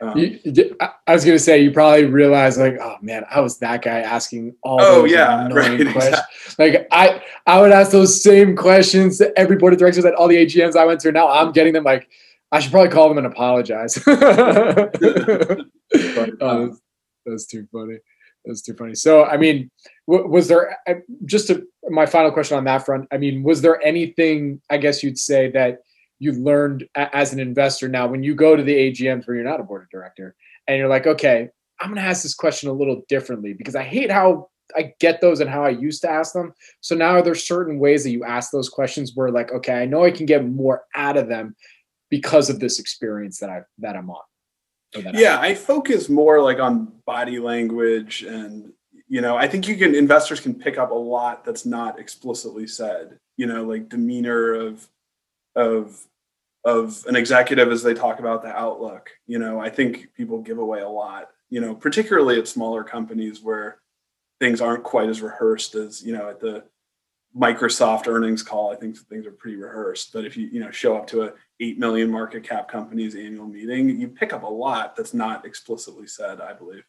Um, 0.00 0.18
you, 0.18 0.76
I 0.80 1.14
was 1.14 1.24
gonna 1.24 1.38
say 1.38 1.62
you 1.62 1.70
probably 1.70 2.04
realize 2.04 2.58
like, 2.58 2.76
oh 2.82 2.96
man, 3.00 3.24
I 3.30 3.40
was 3.40 3.58
that 3.60 3.80
guy 3.80 4.00
asking 4.00 4.54
all 4.62 4.78
oh, 4.80 5.02
those 5.02 5.10
yeah, 5.10 5.46
annoying 5.46 5.86
right, 5.86 5.92
questions. 5.92 6.16
Exactly. 6.46 6.70
Like 6.70 6.86
I, 6.90 7.22
I 7.46 7.60
would 7.60 7.72
ask 7.72 7.92
those 7.92 8.22
same 8.22 8.56
questions 8.56 9.18
to 9.18 9.36
every 9.38 9.56
board 9.56 9.72
of 9.72 9.78
directors 9.78 10.04
at 10.04 10.14
all 10.14 10.28
the 10.28 10.36
AGMs 10.36 10.76
I 10.76 10.84
went 10.84 11.00
to. 11.00 11.12
Now 11.12 11.30
I'm 11.30 11.50
getting 11.52 11.72
them 11.72 11.84
like, 11.84 12.08
I 12.52 12.60
should 12.60 12.72
probably 12.72 12.90
call 12.90 13.08
them 13.08 13.18
and 13.18 13.26
apologize. 13.26 13.98
oh, 14.06 14.88
that's, 15.90 16.80
that's 17.24 17.46
too 17.46 17.66
funny. 17.72 17.98
That's 18.44 18.62
too 18.62 18.74
funny. 18.74 18.94
So, 18.94 19.24
I 19.24 19.36
mean, 19.36 19.70
was 20.06 20.46
there 20.48 20.76
just 21.24 21.50
a, 21.50 21.64
my 21.90 22.06
final 22.06 22.30
question 22.30 22.56
on 22.56 22.64
that 22.64 22.86
front? 22.86 23.08
I 23.10 23.18
mean, 23.18 23.42
was 23.42 23.62
there 23.62 23.82
anything 23.82 24.60
I 24.70 24.78
guess 24.78 25.02
you'd 25.02 25.18
say 25.18 25.50
that 25.50 25.80
you 26.18 26.32
learned 26.32 26.88
as 26.94 27.32
an 27.32 27.40
investor 27.40 27.88
now 27.88 28.06
when 28.06 28.22
you 28.22 28.34
go 28.34 28.56
to 28.56 28.62
the 28.62 28.74
AGMs 28.74 29.26
where 29.26 29.36
you're 29.36 29.44
not 29.44 29.60
a 29.60 29.64
board 29.64 29.82
of 29.82 29.90
director 29.90 30.34
and 30.66 30.78
you're 30.78 30.88
like, 30.88 31.06
okay, 31.06 31.48
I'm 31.80 31.88
going 31.88 32.02
to 32.02 32.08
ask 32.08 32.22
this 32.22 32.34
question 32.34 32.70
a 32.70 32.72
little 32.72 33.02
differently 33.08 33.52
because 33.52 33.74
I 33.74 33.82
hate 33.82 34.10
how 34.10 34.48
I 34.74 34.94
get 34.98 35.20
those 35.20 35.40
and 35.40 35.50
how 35.50 35.62
I 35.62 35.70
used 35.70 36.02
to 36.02 36.10
ask 36.10 36.32
them. 36.32 36.54
So 36.80 36.94
now 36.94 37.10
are 37.10 37.22
there 37.22 37.34
certain 37.34 37.78
ways 37.78 38.04
that 38.04 38.10
you 38.10 38.24
ask 38.24 38.50
those 38.50 38.68
questions 38.68 39.12
where 39.14 39.30
like, 39.30 39.52
okay, 39.52 39.74
I 39.74 39.86
know 39.86 40.04
I 40.04 40.10
can 40.10 40.26
get 40.26 40.46
more 40.46 40.84
out 40.94 41.16
of 41.16 41.28
them 41.28 41.54
because 42.10 42.50
of 42.50 42.60
this 42.60 42.78
experience 42.78 43.38
that 43.38 43.50
I 43.50 43.62
that 43.78 43.96
I'm 43.96 44.10
on. 44.10 44.22
Yeah, 45.14 45.38
I 45.40 45.54
focus 45.54 46.08
more 46.08 46.40
like 46.40 46.58
on 46.58 46.92
body 47.04 47.38
language 47.38 48.22
and 48.22 48.72
you 49.08 49.20
know, 49.20 49.36
I 49.36 49.46
think 49.46 49.68
you 49.68 49.76
can 49.76 49.94
investors 49.94 50.40
can 50.40 50.54
pick 50.54 50.78
up 50.78 50.90
a 50.90 50.94
lot 50.94 51.44
that's 51.44 51.64
not 51.64 51.98
explicitly 51.98 52.66
said, 52.66 53.18
you 53.36 53.46
know, 53.46 53.64
like 53.64 53.88
demeanor 53.88 54.54
of 54.54 54.88
of 55.54 56.06
of 56.64 57.04
an 57.06 57.14
executive 57.14 57.70
as 57.70 57.82
they 57.82 57.94
talk 57.94 58.18
about 58.18 58.42
the 58.42 58.48
outlook. 58.48 59.10
You 59.26 59.38
know, 59.38 59.60
I 59.60 59.70
think 59.70 60.12
people 60.16 60.42
give 60.42 60.58
away 60.58 60.80
a 60.80 60.88
lot. 60.88 61.30
You 61.48 61.60
know, 61.60 61.74
particularly 61.74 62.38
at 62.38 62.48
smaller 62.48 62.82
companies 62.82 63.40
where 63.40 63.78
things 64.40 64.60
aren't 64.60 64.82
quite 64.82 65.08
as 65.08 65.22
rehearsed 65.22 65.76
as 65.76 66.02
you 66.02 66.12
know 66.12 66.28
at 66.28 66.40
the 66.40 66.64
Microsoft 67.36 68.08
earnings 68.08 68.42
call. 68.42 68.72
I 68.72 68.76
think 68.76 68.96
things 68.96 69.26
are 69.26 69.32
pretty 69.32 69.56
rehearsed. 69.56 70.12
But 70.12 70.24
if 70.24 70.36
you 70.36 70.48
you 70.48 70.58
know 70.58 70.72
show 70.72 70.96
up 70.96 71.06
to 71.08 71.22
a 71.22 71.32
eight 71.60 71.78
million 71.78 72.10
market 72.10 72.42
cap 72.42 72.68
companies 72.68 73.14
annual 73.14 73.46
meeting, 73.46 74.00
you 74.00 74.08
pick 74.08 74.32
up 74.32 74.42
a 74.42 74.46
lot 74.46 74.96
that's 74.96 75.14
not 75.14 75.44
explicitly 75.44 76.06
said. 76.06 76.40
I 76.40 76.52
believe. 76.52 76.84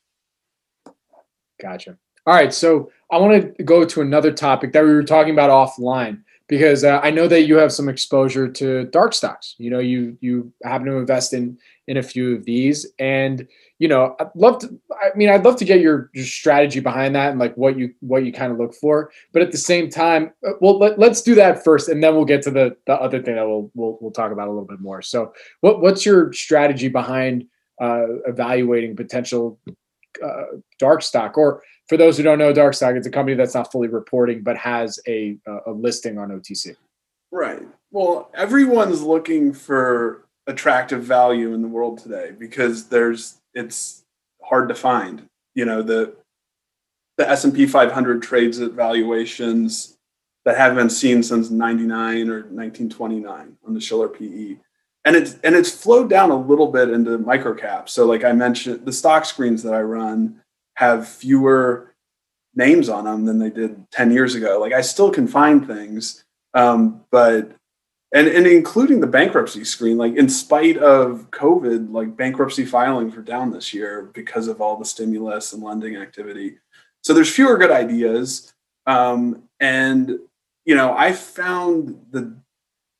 Gotcha. 1.61 1.97
All 2.25 2.33
right, 2.33 2.53
so 2.53 2.91
I 3.09 3.17
want 3.17 3.57
to 3.57 3.63
go 3.63 3.85
to 3.85 4.01
another 4.01 4.33
topic 4.33 4.73
that 4.73 4.83
we 4.83 4.93
were 4.93 5.03
talking 5.03 5.31
about 5.31 5.49
offline 5.49 6.23
because 6.47 6.83
uh, 6.83 6.99
I 7.01 7.09
know 7.09 7.27
that 7.27 7.43
you 7.43 7.55
have 7.55 7.71
some 7.71 7.87
exposure 7.87 8.49
to 8.49 8.85
dark 8.85 9.13
stocks. 9.13 9.55
You 9.57 9.69
know, 9.69 9.79
you 9.79 10.17
you 10.19 10.51
happen 10.63 10.87
to 10.87 10.97
invest 10.97 11.33
in 11.33 11.57
in 11.87 11.97
a 11.97 12.03
few 12.03 12.35
of 12.35 12.43
these, 12.43 12.85
and 12.99 13.47
you 13.79 13.87
know, 13.87 14.15
I'd 14.19 14.29
love 14.35 14.59
to. 14.59 14.79
I 14.91 15.15
mean, 15.15 15.29
I'd 15.29 15.45
love 15.45 15.55
to 15.57 15.65
get 15.65 15.81
your, 15.81 16.09
your 16.13 16.25
strategy 16.25 16.79
behind 16.79 17.15
that 17.15 17.29
and 17.29 17.39
like 17.39 17.55
what 17.55 17.77
you 17.77 17.93
what 17.99 18.25
you 18.25 18.33
kind 18.33 18.51
of 18.51 18.57
look 18.57 18.73
for. 18.73 19.11
But 19.33 19.43
at 19.43 19.51
the 19.51 19.57
same 19.57 19.89
time, 19.89 20.31
uh, 20.45 20.53
well, 20.61 20.79
let, 20.79 20.97
let's 20.97 21.21
do 21.21 21.35
that 21.35 21.63
first, 21.63 21.87
and 21.87 22.03
then 22.03 22.15
we'll 22.15 22.25
get 22.25 22.41
to 22.43 22.51
the 22.51 22.75
the 22.87 22.93
other 22.93 23.21
thing 23.21 23.35
that 23.35 23.47
we'll 23.47 23.71
we'll 23.75 23.97
we'll 24.01 24.11
talk 24.11 24.31
about 24.31 24.47
a 24.47 24.51
little 24.51 24.65
bit 24.65 24.79
more. 24.79 25.01
So, 25.01 25.33
what 25.61 25.81
what's 25.81 26.05
your 26.05 26.33
strategy 26.33 26.87
behind 26.87 27.45
uh, 27.79 28.05
evaluating 28.25 28.95
potential 28.95 29.59
uh, 30.23 30.43
dark 30.79 31.03
stock 31.03 31.37
or 31.37 31.61
for 31.87 31.97
those 31.97 32.17
who 32.17 32.23
don't 32.23 32.37
know, 32.37 32.51
Dark 32.51 32.73
Stock, 32.73 32.95
it's 32.95 33.07
a 33.07 33.11
company 33.11 33.35
that's 33.35 33.53
not 33.53 33.71
fully 33.71 33.87
reporting 33.87 34.43
but 34.43 34.57
has 34.57 34.99
a, 35.07 35.37
a 35.65 35.71
listing 35.71 36.17
on 36.17 36.29
OTC. 36.29 36.75
Right. 37.31 37.61
Well, 37.91 38.29
everyone's 38.33 39.01
looking 39.01 39.53
for 39.53 40.25
attractive 40.47 41.03
value 41.03 41.53
in 41.53 41.61
the 41.61 41.67
world 41.67 41.99
today 41.99 42.31
because 42.37 42.87
there's 42.87 43.37
it's 43.53 44.03
hard 44.43 44.69
to 44.69 44.75
find. 44.75 45.27
You 45.55 45.65
know 45.65 45.81
the 45.81 46.15
the 47.17 47.29
S 47.29 47.43
and 47.43 47.53
P 47.53 47.65
500 47.65 48.21
trades 48.21 48.59
at 48.59 48.71
valuations 48.71 49.97
that 50.45 50.57
haven't 50.57 50.77
been 50.77 50.89
seen 50.89 51.21
since 51.21 51.49
99 51.49 52.29
or 52.29 52.43
1929 52.43 53.57
on 53.67 53.73
the 53.73 53.81
Shiller 53.81 54.07
PE. 54.07 54.55
And 55.03 55.15
it's 55.15 55.35
and 55.43 55.55
it's 55.55 55.71
flowed 55.71 56.09
down 56.09 56.31
a 56.31 56.37
little 56.37 56.71
bit 56.71 56.89
into 56.89 57.17
microcaps. 57.19 57.89
So 57.89 58.05
like 58.05 58.23
I 58.23 58.31
mentioned, 58.31 58.85
the 58.85 58.93
stock 58.93 59.25
screens 59.25 59.61
that 59.63 59.73
I 59.73 59.81
run 59.81 60.41
have 60.75 61.07
fewer 61.07 61.95
names 62.55 62.87
on 62.87 63.03
them 63.03 63.25
than 63.25 63.39
they 63.39 63.49
did 63.49 63.89
10 63.91 64.11
years 64.11 64.35
ago. 64.35 64.57
Like 64.59 64.71
I 64.73 64.81
still 64.81 65.11
can 65.11 65.27
find 65.27 65.67
things, 65.67 66.23
um, 66.53 67.01
but 67.11 67.51
and 68.13 68.27
and 68.27 68.47
including 68.47 68.99
the 68.99 69.07
bankruptcy 69.07 69.63
screen, 69.63 69.97
like 69.97 70.15
in 70.15 70.29
spite 70.29 70.77
of 70.77 71.29
COVID, 71.31 71.91
like 71.91 72.15
bankruptcy 72.15 72.65
filings 72.65 73.15
were 73.15 73.21
down 73.21 73.51
this 73.51 73.73
year 73.73 74.09
because 74.13 74.47
of 74.47 74.61
all 74.61 74.77
the 74.77 74.85
stimulus 74.85 75.53
and 75.53 75.61
lending 75.61 75.97
activity. 75.97 76.57
So 77.03 77.13
there's 77.13 77.33
fewer 77.33 77.57
good 77.57 77.71
ideas, 77.71 78.53
um, 78.85 79.43
and 79.59 80.19
you 80.65 80.75
know 80.75 80.95
I 80.97 81.11
found 81.11 81.99
the 82.11 82.33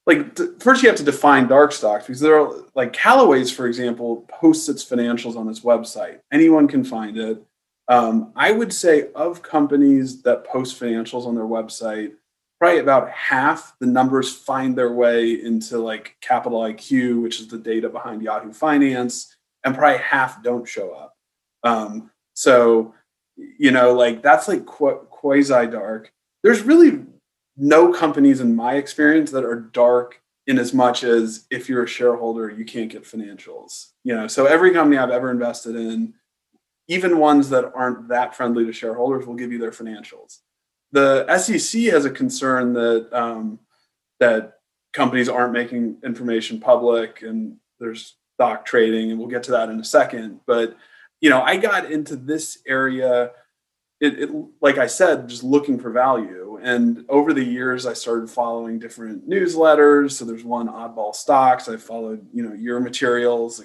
like 0.06 0.38
first 0.62 0.84
you 0.84 0.89
have 0.89 0.98
to 0.98 1.04
define 1.04 1.48
dark 1.48 1.72
stocks 1.72 2.06
because 2.08 2.22
there 2.22 2.39
are 2.39 2.63
like 2.76 2.93
Callaway's, 2.93 3.52
for 3.52 3.67
example, 3.67 4.26
posts 4.30 4.70
its 4.70 4.84
financials 4.84 5.36
on 5.36 5.50
its 5.50 5.62
website. 5.62 6.20
Anyone 6.32 6.67
can 6.67 6.84
find 6.84 7.17
it. 7.17 7.43
Um, 7.89 8.34
I 8.36 8.52
would 8.52 8.74
say 8.74 9.10
of 9.15 9.41
companies 9.41 10.22
that 10.24 10.46
post 10.46 10.80
financials 10.80 11.26
on 11.26 11.36
their 11.36 11.46
website, 11.46 12.13
probably 12.60 12.80
about 12.80 13.10
half 13.12 13.76
the 13.80 13.86
numbers 13.86 14.36
find 14.36 14.78
their 14.78 14.91
way 14.91 15.41
into 15.41 15.78
like 15.78 16.17
Capital 16.22 16.62
IQ, 16.62 17.22
which 17.22 17.39
is 17.39 17.48
the 17.48 17.58
data 17.58 17.89
behind 17.89 18.22
Yahoo 18.22 18.52
Finance, 18.52 19.36
and 19.63 19.76
probably 19.76 20.00
half 20.00 20.41
don't 20.43 20.67
show 20.67 20.91
up. 20.91 21.15
Um, 21.63 22.12
so, 22.34 22.93
you 23.36 23.72
know, 23.72 23.93
like 23.93 24.22
that's 24.22 24.48
like 24.48 24.65
qu- 24.65 25.06
quasi 25.10 25.67
dark. 25.67 26.12
There's 26.43 26.62
really 26.63 27.06
no 27.58 27.91
companies 27.91 28.39
in 28.39 28.56
my 28.56 28.76
experience 28.76 29.32
that 29.32 29.43
are 29.43 29.60
dark 29.60 30.22
in 30.48 30.58
as 30.58 30.74
much 30.74 31.04
as 31.04 31.46
if 31.52 31.67
you're 31.67 31.84
a 31.84 31.88
shareholder, 31.88 32.50
you 32.50 32.63
can't 32.63 32.91
get 32.91 33.04
financials. 33.04 33.88
You 34.04 34.15
know, 34.15 34.28
so 34.28 34.46
every 34.46 34.72
company 34.72 34.98
I've 34.98 35.10
ever 35.12 35.30
invested 35.30 35.76
in 35.76 36.13
even 36.88 37.17
ones 37.17 37.50
that 37.50 37.72
aren't 37.76 38.08
that 38.08 38.36
friendly 38.36 38.65
to 38.65 38.72
shareholders 38.72 39.28
will 39.28 39.36
give 39.36 39.52
you 39.52 39.60
their 39.60 39.72
financials. 39.72 40.39
The 40.91 41.38
SEC 41.38 41.82
has 41.84 42.06
a 42.06 42.10
concern 42.10 42.73
that 42.73 43.10
um, 43.12 43.60
that 44.19 44.60
companies 44.93 45.30
aren't 45.30 45.54
making 45.54 45.97
information 46.04 46.60
public, 46.60 47.21
and 47.21 47.58
there's 47.80 48.15
stock 48.36 48.65
trading, 48.65 49.12
and 49.12 49.19
we'll 49.19 49.30
get 49.30 49.43
to 49.43 49.52
that 49.52 49.69
in 49.69 49.80
a 49.80 49.84
second. 49.84 50.39
But 50.45 50.78
you 51.21 51.30
know, 51.30 51.41
I 51.41 51.58
got 51.58 51.91
into 51.91 52.15
this 52.15 52.60
area. 52.67 53.32
It, 54.00 54.19
it, 54.19 54.30
like 54.62 54.78
I 54.78 54.86
said, 54.86 55.28
just 55.28 55.43
looking 55.43 55.80
for 55.80 55.89
value. 55.89 56.60
And 56.62 57.04
over 57.10 57.34
the 57.34 57.43
years, 57.43 57.88
I 57.88 57.93
started 57.93 58.30
following 58.30 58.78
different 58.78 59.28
newsletters. 59.28 60.12
So 60.12 60.23
there's 60.23 60.43
one 60.43 60.67
Oddball 60.67 61.15
Stocks. 61.15 61.67
I 61.67 61.78
followed, 61.78 62.23
you 62.32 62.43
know, 62.43 62.54
your 62.54 62.80
materials, 62.80 63.60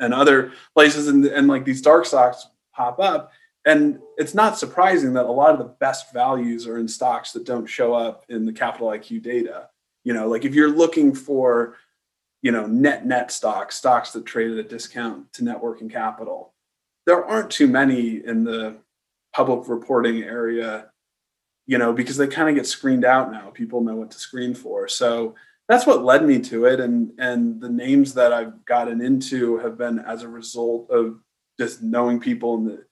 and 0.00 0.14
other 0.14 0.52
places 0.74 1.08
and, 1.08 1.24
and 1.24 1.48
like 1.48 1.64
these 1.64 1.82
dark 1.82 2.06
stocks 2.06 2.46
pop 2.74 2.98
up 2.98 3.30
and 3.66 3.98
it's 4.16 4.34
not 4.34 4.58
surprising 4.58 5.14
that 5.14 5.26
a 5.26 5.32
lot 5.32 5.52
of 5.52 5.58
the 5.58 5.74
best 5.80 6.12
values 6.12 6.66
are 6.66 6.78
in 6.78 6.86
stocks 6.86 7.32
that 7.32 7.44
don't 7.44 7.66
show 7.66 7.94
up 7.94 8.24
in 8.28 8.44
the 8.44 8.52
capital 8.52 8.88
iq 8.88 9.22
data. 9.22 9.68
You 10.04 10.14
know 10.14 10.28
like 10.28 10.44
if 10.44 10.54
you're 10.54 10.70
looking 10.70 11.14
for 11.14 11.76
you 12.42 12.52
know 12.52 12.66
net 12.66 13.06
net 13.06 13.30
stocks 13.30 13.76
stocks 13.76 14.12
that 14.12 14.26
trade 14.26 14.50
at 14.50 14.58
a 14.58 14.62
discount 14.62 15.32
to 15.34 15.44
net 15.44 15.62
working 15.62 15.88
capital 15.88 16.52
there 17.06 17.24
aren't 17.24 17.50
too 17.50 17.66
many 17.66 18.24
in 18.24 18.44
the 18.44 18.76
public 19.34 19.68
reporting 19.68 20.22
area 20.22 20.90
you 21.66 21.78
know 21.78 21.92
because 21.92 22.16
they 22.16 22.26
kind 22.26 22.48
of 22.48 22.54
get 22.54 22.66
screened 22.66 23.04
out 23.04 23.32
now. 23.32 23.50
People 23.50 23.80
know 23.80 23.96
what 23.96 24.10
to 24.10 24.18
screen 24.18 24.54
for. 24.54 24.88
So 24.88 25.34
that's 25.68 25.86
what 25.86 26.04
led 26.04 26.24
me 26.24 26.40
to 26.40 26.66
it. 26.66 26.80
And 26.80 27.12
and 27.18 27.60
the 27.60 27.68
names 27.68 28.14
that 28.14 28.32
i've 28.32 28.64
gotten 28.64 29.00
into 29.00 29.58
have 29.58 29.78
been 29.78 29.98
as 30.00 30.22
a 30.22 30.28
result 30.28 30.90
of 30.90 31.20
just 31.58 31.82
knowing 31.82 32.20
people 32.20 32.56
in 32.56 32.64
the 32.64 32.84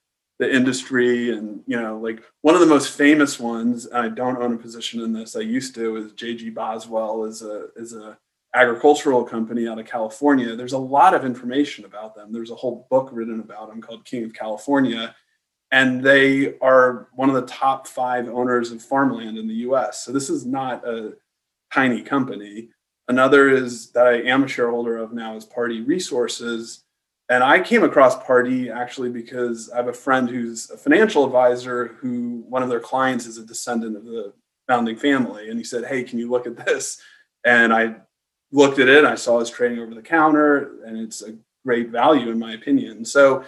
the 0.43 0.55
industry 0.55 1.31
and 1.31 1.63
you 1.67 1.81
know 1.81 1.99
like 1.99 2.23
one 2.41 2.55
of 2.55 2.61
the 2.61 2.67
most 2.67 2.97
famous 2.97 3.39
ones 3.39 3.89
i 3.93 4.09
don't 4.09 4.39
own 4.39 4.55
a 4.55 4.59
position 4.59 5.01
in 5.01 5.13
this 5.13 5.37
i 5.37 5.41
used 5.41 5.75
to 5.75 5.97
is 5.97 6.13
jg 6.13 6.53
boswell 6.53 7.25
is 7.25 7.43
a 7.43 7.69
is 7.77 7.93
a 7.93 8.19
agricultural 8.55 9.23
company 9.25 9.69
out 9.69 9.79
of 9.79 9.87
california 9.87 10.57
there's 10.57 10.73
a 10.73 10.79
lot 10.79 11.15
of 11.15 11.25
information 11.25 11.85
about 11.85 12.15
them 12.15 12.33
there's 12.33 12.51
a 12.51 12.57
whole 12.57 12.87
book 12.91 13.09
written 13.13 13.41
about 13.41 13.69
them 13.69 13.81
called 13.81 14.05
king 14.05 14.25
of 14.25 14.35
california 14.35 15.15
and 15.71 16.03
they 16.03 16.59
are 16.59 17.09
one 17.15 17.31
of 17.31 17.35
the 17.35 17.47
top 17.47 17.87
five 17.87 18.29
owners 18.29 18.73
of 18.73 18.83
farmland 18.83 19.39
in 19.39 19.47
the 19.47 19.55
us 19.55 20.05
so 20.05 20.11
this 20.13 20.29
is 20.29 20.45
not 20.45 20.87
a 20.87 21.15
tiny 21.73 22.03
company. 22.03 22.69
Another 23.09 23.51
is 23.51 23.91
that 23.93 24.07
I 24.07 24.23
am 24.23 24.45
a 24.45 24.49
shareholder 24.49 24.99
of 24.99 25.13
now 25.13 25.37
is 25.37 25.45
Pardee 25.45 25.81
Resources. 25.81 26.85
And 27.29 27.43
I 27.43 27.61
came 27.61 27.83
across 27.83 28.23
Pardee 28.25 28.71
actually 28.71 29.11
because 29.11 29.71
I 29.71 29.77
have 29.77 29.89
a 29.89 29.93
friend 29.93 30.29
who's 30.29 30.71
a 30.71 30.77
financial 30.77 31.25
advisor 31.25 31.89
who 32.01 32.45
one 32.49 32.63
of 32.63 32.69
their 32.69 32.81
clients 32.81 33.27
is 33.27 33.39
a 33.39 33.47
descendant 33.47 33.97
of 33.97 34.05
the 34.05 34.33
founding 34.69 34.97
family. 34.97 35.49
And 35.49 35.59
he 35.59 35.65
said, 35.65 35.85
Hey, 35.85 36.03
can 36.03 36.19
you 36.19 36.31
look 36.31 36.47
at 36.47 36.65
this? 36.67 37.01
And 37.45 37.73
I 37.73 37.97
looked 38.51 38.79
at 38.79 38.89
it, 38.89 38.99
and 38.99 39.07
I 39.07 39.15
saw 39.15 39.41
his 39.41 39.51
trading 39.51 39.79
over 39.79 39.95
the 39.95 40.03
counter, 40.03 40.85
and 40.85 40.99
it's 40.99 41.23
a 41.23 41.37
great 41.65 41.89
value 41.89 42.31
in 42.31 42.39
my 42.39 42.53
opinion. 42.53 43.05
So 43.05 43.45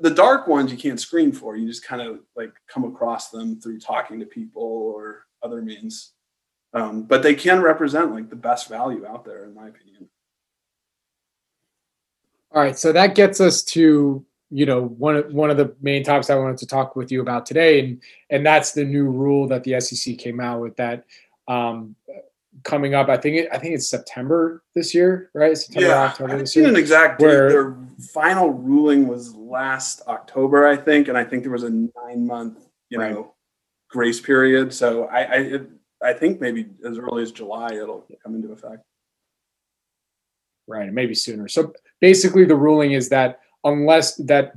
the 0.00 0.10
dark 0.10 0.48
ones 0.48 0.72
you 0.72 0.76
can't 0.76 1.00
screen 1.00 1.32
for. 1.32 1.56
You 1.56 1.66
just 1.66 1.84
kind 1.84 2.02
of 2.02 2.20
like 2.36 2.52
come 2.66 2.84
across 2.84 3.30
them 3.30 3.60
through 3.60 3.78
talking 3.78 4.18
to 4.20 4.26
people 4.26 4.62
or 4.62 5.26
other 5.42 5.62
means 5.62 6.12
um, 6.74 7.02
but 7.02 7.22
they 7.22 7.34
can 7.34 7.62
represent 7.62 8.12
like 8.12 8.28
the 8.28 8.36
best 8.36 8.68
value 8.68 9.06
out 9.06 9.24
there 9.24 9.44
in 9.44 9.54
my 9.54 9.68
opinion 9.68 10.08
all 12.52 12.62
right 12.62 12.78
so 12.78 12.92
that 12.92 13.14
gets 13.14 13.40
us 13.40 13.62
to 13.62 14.24
you 14.50 14.66
know 14.66 14.84
one 14.84 15.16
of 15.16 15.32
one 15.32 15.50
of 15.50 15.56
the 15.56 15.74
main 15.80 16.02
topics 16.02 16.30
i 16.30 16.34
wanted 16.34 16.56
to 16.56 16.66
talk 16.66 16.96
with 16.96 17.12
you 17.12 17.20
about 17.20 17.46
today 17.46 17.80
and 17.80 18.02
and 18.30 18.46
that's 18.46 18.72
the 18.72 18.84
new 18.84 19.04
rule 19.04 19.46
that 19.46 19.64
the 19.64 19.78
sec 19.80 20.16
came 20.18 20.40
out 20.40 20.60
with 20.60 20.76
that 20.76 21.04
um, 21.48 21.94
coming 22.64 22.94
up 22.94 23.08
i 23.08 23.16
think 23.16 23.36
it, 23.36 23.48
i 23.52 23.58
think 23.58 23.74
it's 23.74 23.88
september 23.88 24.62
this 24.74 24.94
year 24.94 25.30
right 25.34 25.56
september 25.56 25.88
yeah, 25.88 26.02
october 26.04 26.38
this 26.38 26.56
year 26.56 26.66
an 26.66 26.76
exact 26.76 27.20
where 27.20 27.48
their 27.50 27.76
final 28.12 28.50
ruling 28.50 29.06
was 29.06 29.34
last 29.34 30.02
october 30.08 30.66
i 30.66 30.76
think 30.76 31.08
and 31.08 31.16
i 31.16 31.24
think 31.24 31.42
there 31.42 31.52
was 31.52 31.62
a 31.62 31.70
nine 31.70 32.26
month 32.26 32.66
you 32.88 32.98
right. 32.98 33.12
know 33.12 33.34
grace 33.90 34.20
period 34.20 34.72
so 34.72 35.04
i, 35.04 35.22
I 35.22 35.36
it, 35.36 35.70
I 36.02 36.12
think 36.12 36.40
maybe 36.40 36.66
as 36.84 36.98
early 36.98 37.22
as 37.22 37.32
July 37.32 37.74
it'll 37.74 38.06
come 38.22 38.34
into 38.34 38.52
effect. 38.52 38.82
Right, 40.66 40.92
maybe 40.92 41.14
sooner. 41.14 41.48
So 41.48 41.72
basically, 42.00 42.44
the 42.44 42.56
ruling 42.56 42.92
is 42.92 43.08
that 43.10 43.40
unless 43.64 44.16
that 44.16 44.52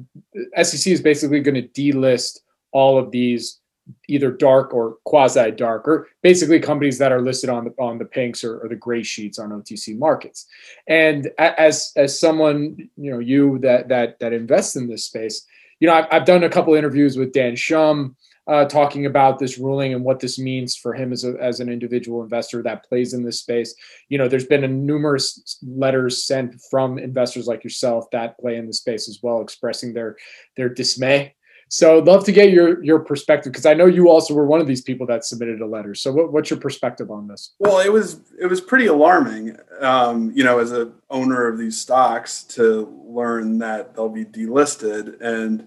SEC 0.62 0.92
is 0.92 1.02
basically 1.02 1.39
going 1.39 1.56
to 1.56 1.68
delist 1.70 2.39
all 2.72 2.98
of 2.98 3.12
these 3.12 3.60
either 4.08 4.32
dark 4.32 4.74
or 4.74 4.98
quasi 5.06 5.52
dark, 5.52 5.88
or 5.88 6.08
basically 6.22 6.60
companies 6.60 6.98
that 6.98 7.12
are 7.12 7.22
listed 7.22 7.50
on 7.50 7.66
the 7.66 7.72
on 7.80 7.98
the 7.98 8.06
pinks 8.06 8.44
or, 8.44 8.60
or 8.60 8.70
the 8.70 8.76
gray 8.76 9.04
sheets 9.04 9.39
on 9.39 9.50
OTC 9.50 9.98
markets. 9.98 10.46
And 10.88 11.32
as 11.38 11.92
as 11.96 12.20
someone 12.20 12.89
you 12.98 13.12
know 13.12 13.20
you 13.20 13.60
that 13.60 13.89
that 13.89 14.20
that 14.20 14.34
invests 14.34 14.76
in 14.76 14.88
this 14.88 15.06
space, 15.06 15.46
you 15.80 15.88
know 15.88 15.94
I've, 15.94 16.06
I've 16.12 16.26
done 16.26 16.44
a 16.44 16.50
couple 16.50 16.74
interviews 16.74 17.18
with 17.18 17.34
Dan 17.34 17.56
Shum. 17.56 18.16
Uh, 18.48 18.66
talking 18.66 19.06
about 19.06 19.38
this 19.38 19.60
ruling 19.60 19.94
and 19.94 20.04
what 20.04 20.20
this 20.20 20.39
means 20.39 20.76
for 20.76 20.96
him 20.96 21.14
as, 21.14 21.24
a, 21.24 21.36
as 21.39 21.60
an 21.60 21.70
individual 21.70 22.24
investor 22.24 22.64
that 22.64 22.84
plays 22.84 23.14
in 23.14 23.24
this 23.24 23.39
space. 23.39 23.76
You 24.10 24.18
know, 24.18 24.28
there's 24.28 24.48
been 24.48 24.64
a 24.64 24.68
numerous 24.68 25.60
letters 25.62 26.26
sent 26.26 26.60
from 26.70 26.98
investors 26.98 27.46
like 27.46 27.64
yourself 27.64 28.10
that 28.12 28.39
play 28.39 28.58
in 28.58 28.66
the 28.66 28.74
space 28.74 29.08
as 29.08 29.20
well, 29.22 29.42
expressing 29.42 29.94
their 29.94 30.18
their 30.58 30.70
dismay 30.70 31.36
so 31.72 32.00
I'd 32.00 32.06
love 32.06 32.26
to 32.26 32.34
get 32.34 32.52
your 32.52 32.84
your 32.84 33.00
perspective 33.00 33.54
because 33.54 33.66
I 33.66 33.74
know 33.74 33.86
you 33.86 34.10
also 34.10 34.34
were 34.34 34.46
one 34.46 34.60
of 34.60 34.68
these 34.68 34.82
people 34.82 35.08
that 35.08 35.24
submitted 35.24 35.62
a 35.62 35.66
letter. 35.66 35.96
So 35.96 36.12
what, 36.12 36.34
what's 36.34 36.50
your 36.50 36.60
perspective 36.60 37.10
on 37.10 37.30
this? 37.30 37.54
Well, 37.60 37.80
it 37.80 37.89
was 37.89 38.20
it 38.38 38.48
was 38.48 38.60
pretty 38.60 38.88
alarming, 38.88 39.56
um, 39.80 40.34
you 40.36 40.44
know, 40.44 40.60
as 40.60 40.74
a 40.74 40.92
owner 41.10 41.48
of 41.48 41.58
these 41.58 41.80
stocks 41.80 42.44
to 42.56 42.94
learn 43.08 43.58
that 43.60 43.96
they'll 43.96 44.10
be 44.10 44.26
delisted 44.26 45.22
and 45.22 45.66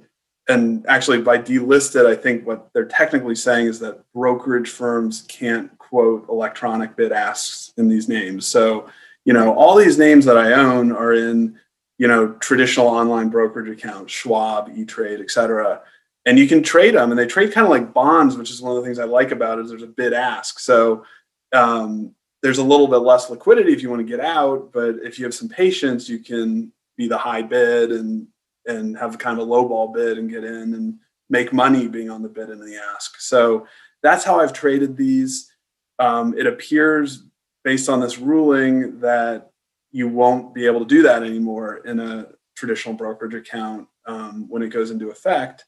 and 0.48 0.84
actually 0.88 1.22
by 1.22 1.38
delisted, 1.38 2.06
I 2.06 2.14
think 2.14 2.46
what 2.46 2.68
they're 2.72 2.84
technically 2.84 3.34
saying 3.34 3.66
is 3.66 3.78
that 3.80 4.00
brokerage 4.12 4.68
firms 4.68 5.24
can't 5.28 5.76
quote 5.78 6.28
electronic 6.28 6.96
bid 6.96 7.12
asks 7.12 7.72
in 7.76 7.88
these 7.88 8.08
names. 8.08 8.46
So 8.46 8.88
you 9.24 9.32
know, 9.32 9.54
all 9.54 9.74
these 9.74 9.98
names 9.98 10.26
that 10.26 10.36
I 10.36 10.52
own 10.52 10.92
are 10.92 11.14
in 11.14 11.58
you 11.98 12.08
know 12.08 12.32
traditional 12.34 12.88
online 12.88 13.30
brokerage 13.30 13.70
accounts, 13.70 14.12
Schwab, 14.12 14.70
E 14.76 14.84
Trade, 14.84 15.20
et 15.20 15.30
cetera 15.30 15.80
and 16.26 16.38
you 16.38 16.46
can 16.48 16.62
trade 16.62 16.94
them 16.94 17.10
and 17.10 17.18
they 17.18 17.26
trade 17.26 17.52
kind 17.52 17.66
of 17.66 17.70
like 17.70 17.92
bonds 17.92 18.36
which 18.36 18.50
is 18.50 18.62
one 18.62 18.76
of 18.76 18.76
the 18.76 18.86
things 18.86 18.98
i 18.98 19.04
like 19.04 19.30
about 19.30 19.58
it 19.58 19.64
is 19.64 19.70
there's 19.70 19.82
a 19.82 19.86
bid 19.86 20.12
ask 20.12 20.58
so 20.58 21.04
um, 21.52 22.12
there's 22.42 22.58
a 22.58 22.64
little 22.64 22.88
bit 22.88 22.96
less 22.96 23.30
liquidity 23.30 23.72
if 23.72 23.80
you 23.80 23.88
want 23.88 24.00
to 24.00 24.16
get 24.16 24.24
out 24.24 24.70
but 24.72 24.96
if 25.02 25.18
you 25.18 25.24
have 25.24 25.34
some 25.34 25.48
patience 25.48 26.08
you 26.08 26.18
can 26.18 26.72
be 26.96 27.08
the 27.08 27.18
high 27.18 27.42
bid 27.42 27.92
and 27.92 28.26
and 28.66 28.96
have 28.96 29.18
kind 29.18 29.38
of 29.38 29.46
a 29.46 29.50
low 29.50 29.68
ball 29.68 29.88
bid 29.88 30.18
and 30.18 30.30
get 30.30 30.44
in 30.44 30.74
and 30.74 30.98
make 31.30 31.52
money 31.52 31.88
being 31.88 32.10
on 32.10 32.22
the 32.22 32.28
bid 32.28 32.50
and 32.50 32.60
the 32.60 32.76
ask 32.94 33.20
so 33.20 33.66
that's 34.02 34.24
how 34.24 34.40
i've 34.40 34.52
traded 34.52 34.96
these 34.96 35.50
um, 35.98 36.36
it 36.36 36.46
appears 36.46 37.22
based 37.62 37.88
on 37.88 38.00
this 38.00 38.18
ruling 38.18 38.98
that 39.00 39.50
you 39.92 40.08
won't 40.08 40.52
be 40.54 40.66
able 40.66 40.80
to 40.80 40.86
do 40.86 41.02
that 41.02 41.22
anymore 41.22 41.76
in 41.86 42.00
a 42.00 42.26
traditional 42.56 42.94
brokerage 42.94 43.34
account 43.34 43.86
um, 44.06 44.46
when 44.48 44.62
it 44.62 44.68
goes 44.68 44.90
into 44.90 45.10
effect 45.10 45.64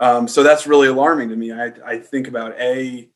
um, 0.00 0.26
so 0.26 0.42
that's 0.42 0.66
really 0.66 0.88
alarming 0.88 1.28
to 1.28 1.36
me. 1.36 1.52
I, 1.52 1.72
I 1.84 1.98
think 1.98 2.26
about 2.26 2.58
a 2.58 3.10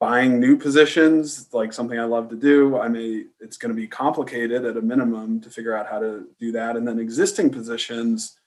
buying 0.00 0.40
new 0.40 0.56
positions, 0.56 1.52
like 1.52 1.72
something 1.72 1.98
I 1.98 2.04
love 2.04 2.30
to 2.30 2.36
do. 2.36 2.78
I 2.78 2.88
may 2.88 3.24
it's 3.40 3.58
going 3.58 3.74
to 3.74 3.80
be 3.80 3.86
complicated 3.86 4.64
at 4.64 4.78
a 4.78 4.82
minimum 4.82 5.40
to 5.42 5.50
figure 5.50 5.76
out 5.76 5.86
how 5.86 5.98
to 6.00 6.26
do 6.40 6.50
that, 6.52 6.76
and 6.76 6.88
then 6.88 6.98
existing 6.98 7.50
positions 7.50 8.38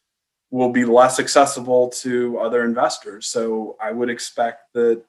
will 0.52 0.70
be 0.70 0.86
less 0.86 1.20
accessible 1.20 1.90
to 1.90 2.38
other 2.38 2.64
investors. 2.64 3.28
So 3.28 3.78
I 3.82 3.92
would 3.92 4.10
expect 4.10 4.74
that 4.74 5.04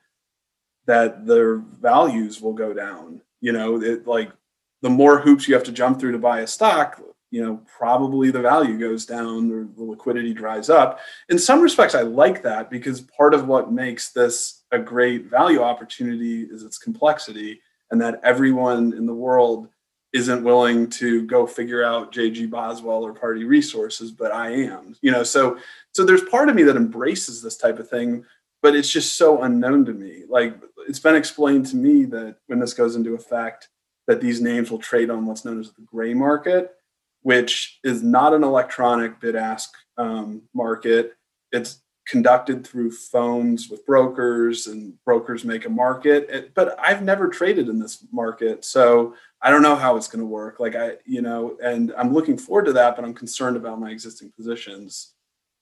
that 0.86 1.26
their 1.26 1.59
values 1.59 2.40
will 2.40 2.55
go 2.55 2.72
down. 2.72 3.20
You 3.40 3.53
know, 3.53 3.82
it 3.82 4.07
like 4.07 4.32
the 4.80 4.90
more 4.90 5.18
hoops 5.18 5.47
you 5.47 5.55
have 5.55 5.64
to 5.64 5.72
jump 5.72 6.01
through 6.01 6.12
to 6.12 6.18
buy 6.18 6.40
a 6.40 6.47
stock, 6.47 7.01
you 7.32 7.43
know 7.43 7.61
probably 7.66 8.30
the 8.30 8.40
value 8.40 8.78
goes 8.78 9.05
down 9.05 9.51
or 9.51 9.64
the 9.64 9.82
liquidity 9.82 10.32
dries 10.32 10.70
up 10.70 11.01
in 11.30 11.38
some 11.38 11.61
respects 11.61 11.97
i 11.97 12.03
like 12.03 12.43
that 12.43 12.70
because 12.70 13.01
part 13.01 13.34
of 13.34 13.49
what 13.49 13.72
makes 13.72 14.12
this 14.12 14.62
a 14.70 14.78
great 14.78 15.26
value 15.26 15.61
opportunity 15.61 16.43
is 16.43 16.62
its 16.62 16.78
complexity 16.78 17.61
and 17.90 18.01
that 18.01 18.20
everyone 18.22 18.93
in 18.93 19.07
the 19.07 19.14
world 19.14 19.68
isn't 20.12 20.44
willing 20.44 20.88
to 20.88 21.26
go 21.26 21.46
figure 21.46 21.82
out 21.82 22.12
jg 22.12 22.48
boswell 22.50 23.04
or 23.04 23.12
Pardee 23.12 23.44
resources 23.44 24.10
but 24.10 24.32
i 24.32 24.50
am 24.50 24.96
you 25.02 25.10
know 25.10 25.22
so 25.22 25.58
so 25.92 26.04
there's 26.04 26.24
part 26.24 26.48
of 26.48 26.54
me 26.54 26.62
that 26.64 26.76
embraces 26.76 27.42
this 27.42 27.56
type 27.56 27.78
of 27.78 27.88
thing 27.88 28.24
but 28.62 28.76
it's 28.76 28.90
just 28.90 29.16
so 29.16 29.42
unknown 29.42 29.84
to 29.84 29.92
me 29.92 30.24
like 30.28 30.56
it's 30.88 31.00
been 31.00 31.16
explained 31.16 31.66
to 31.66 31.76
me 31.76 32.04
that 32.04 32.36
when 32.46 32.58
this 32.58 32.74
goes 32.74 32.96
into 32.96 33.14
effect 33.14 33.68
that 34.06 34.20
these 34.20 34.40
names 34.40 34.70
will 34.70 34.78
trade 34.78 35.10
on 35.10 35.26
what's 35.26 35.44
known 35.44 35.60
as 35.60 35.72
the 35.72 35.82
gray 35.82 36.12
market 36.12 36.74
which 37.22 37.78
is 37.84 38.02
not 38.02 38.34
an 38.34 38.44
electronic 38.44 39.20
bid 39.20 39.36
ask 39.36 39.72
um, 39.96 40.42
market. 40.54 41.14
It's 41.52 41.82
conducted 42.06 42.66
through 42.66 42.90
phones 42.90 43.68
with 43.68 43.86
brokers, 43.86 44.66
and 44.66 44.94
brokers 45.04 45.44
make 45.44 45.66
a 45.66 45.70
market. 45.70 46.52
But 46.54 46.78
I've 46.78 47.02
never 47.02 47.28
traded 47.28 47.68
in 47.68 47.78
this 47.78 48.04
market, 48.12 48.64
so 48.64 49.14
I 49.43 49.51
don't 49.51 49.62
know 49.62 49.74
how 49.74 49.97
it's 49.97 50.09
going 50.09 50.20
to 50.20 50.26
work. 50.26 50.61
Like 50.61 50.76
I, 50.76 50.93
you 51.05 51.20
know, 51.20 51.57
and 51.62 51.93
I'm 51.99 52.12
looking 52.14 52.38
forward 52.38 52.66
to 52.66 52.72
that, 52.74 52.95
but 52.95 53.05
I'm 53.05 53.14
concerned 53.14 53.57
about 53.57 53.80
my 53.80 53.90
existing 53.90 54.32
positions. 54.36 55.14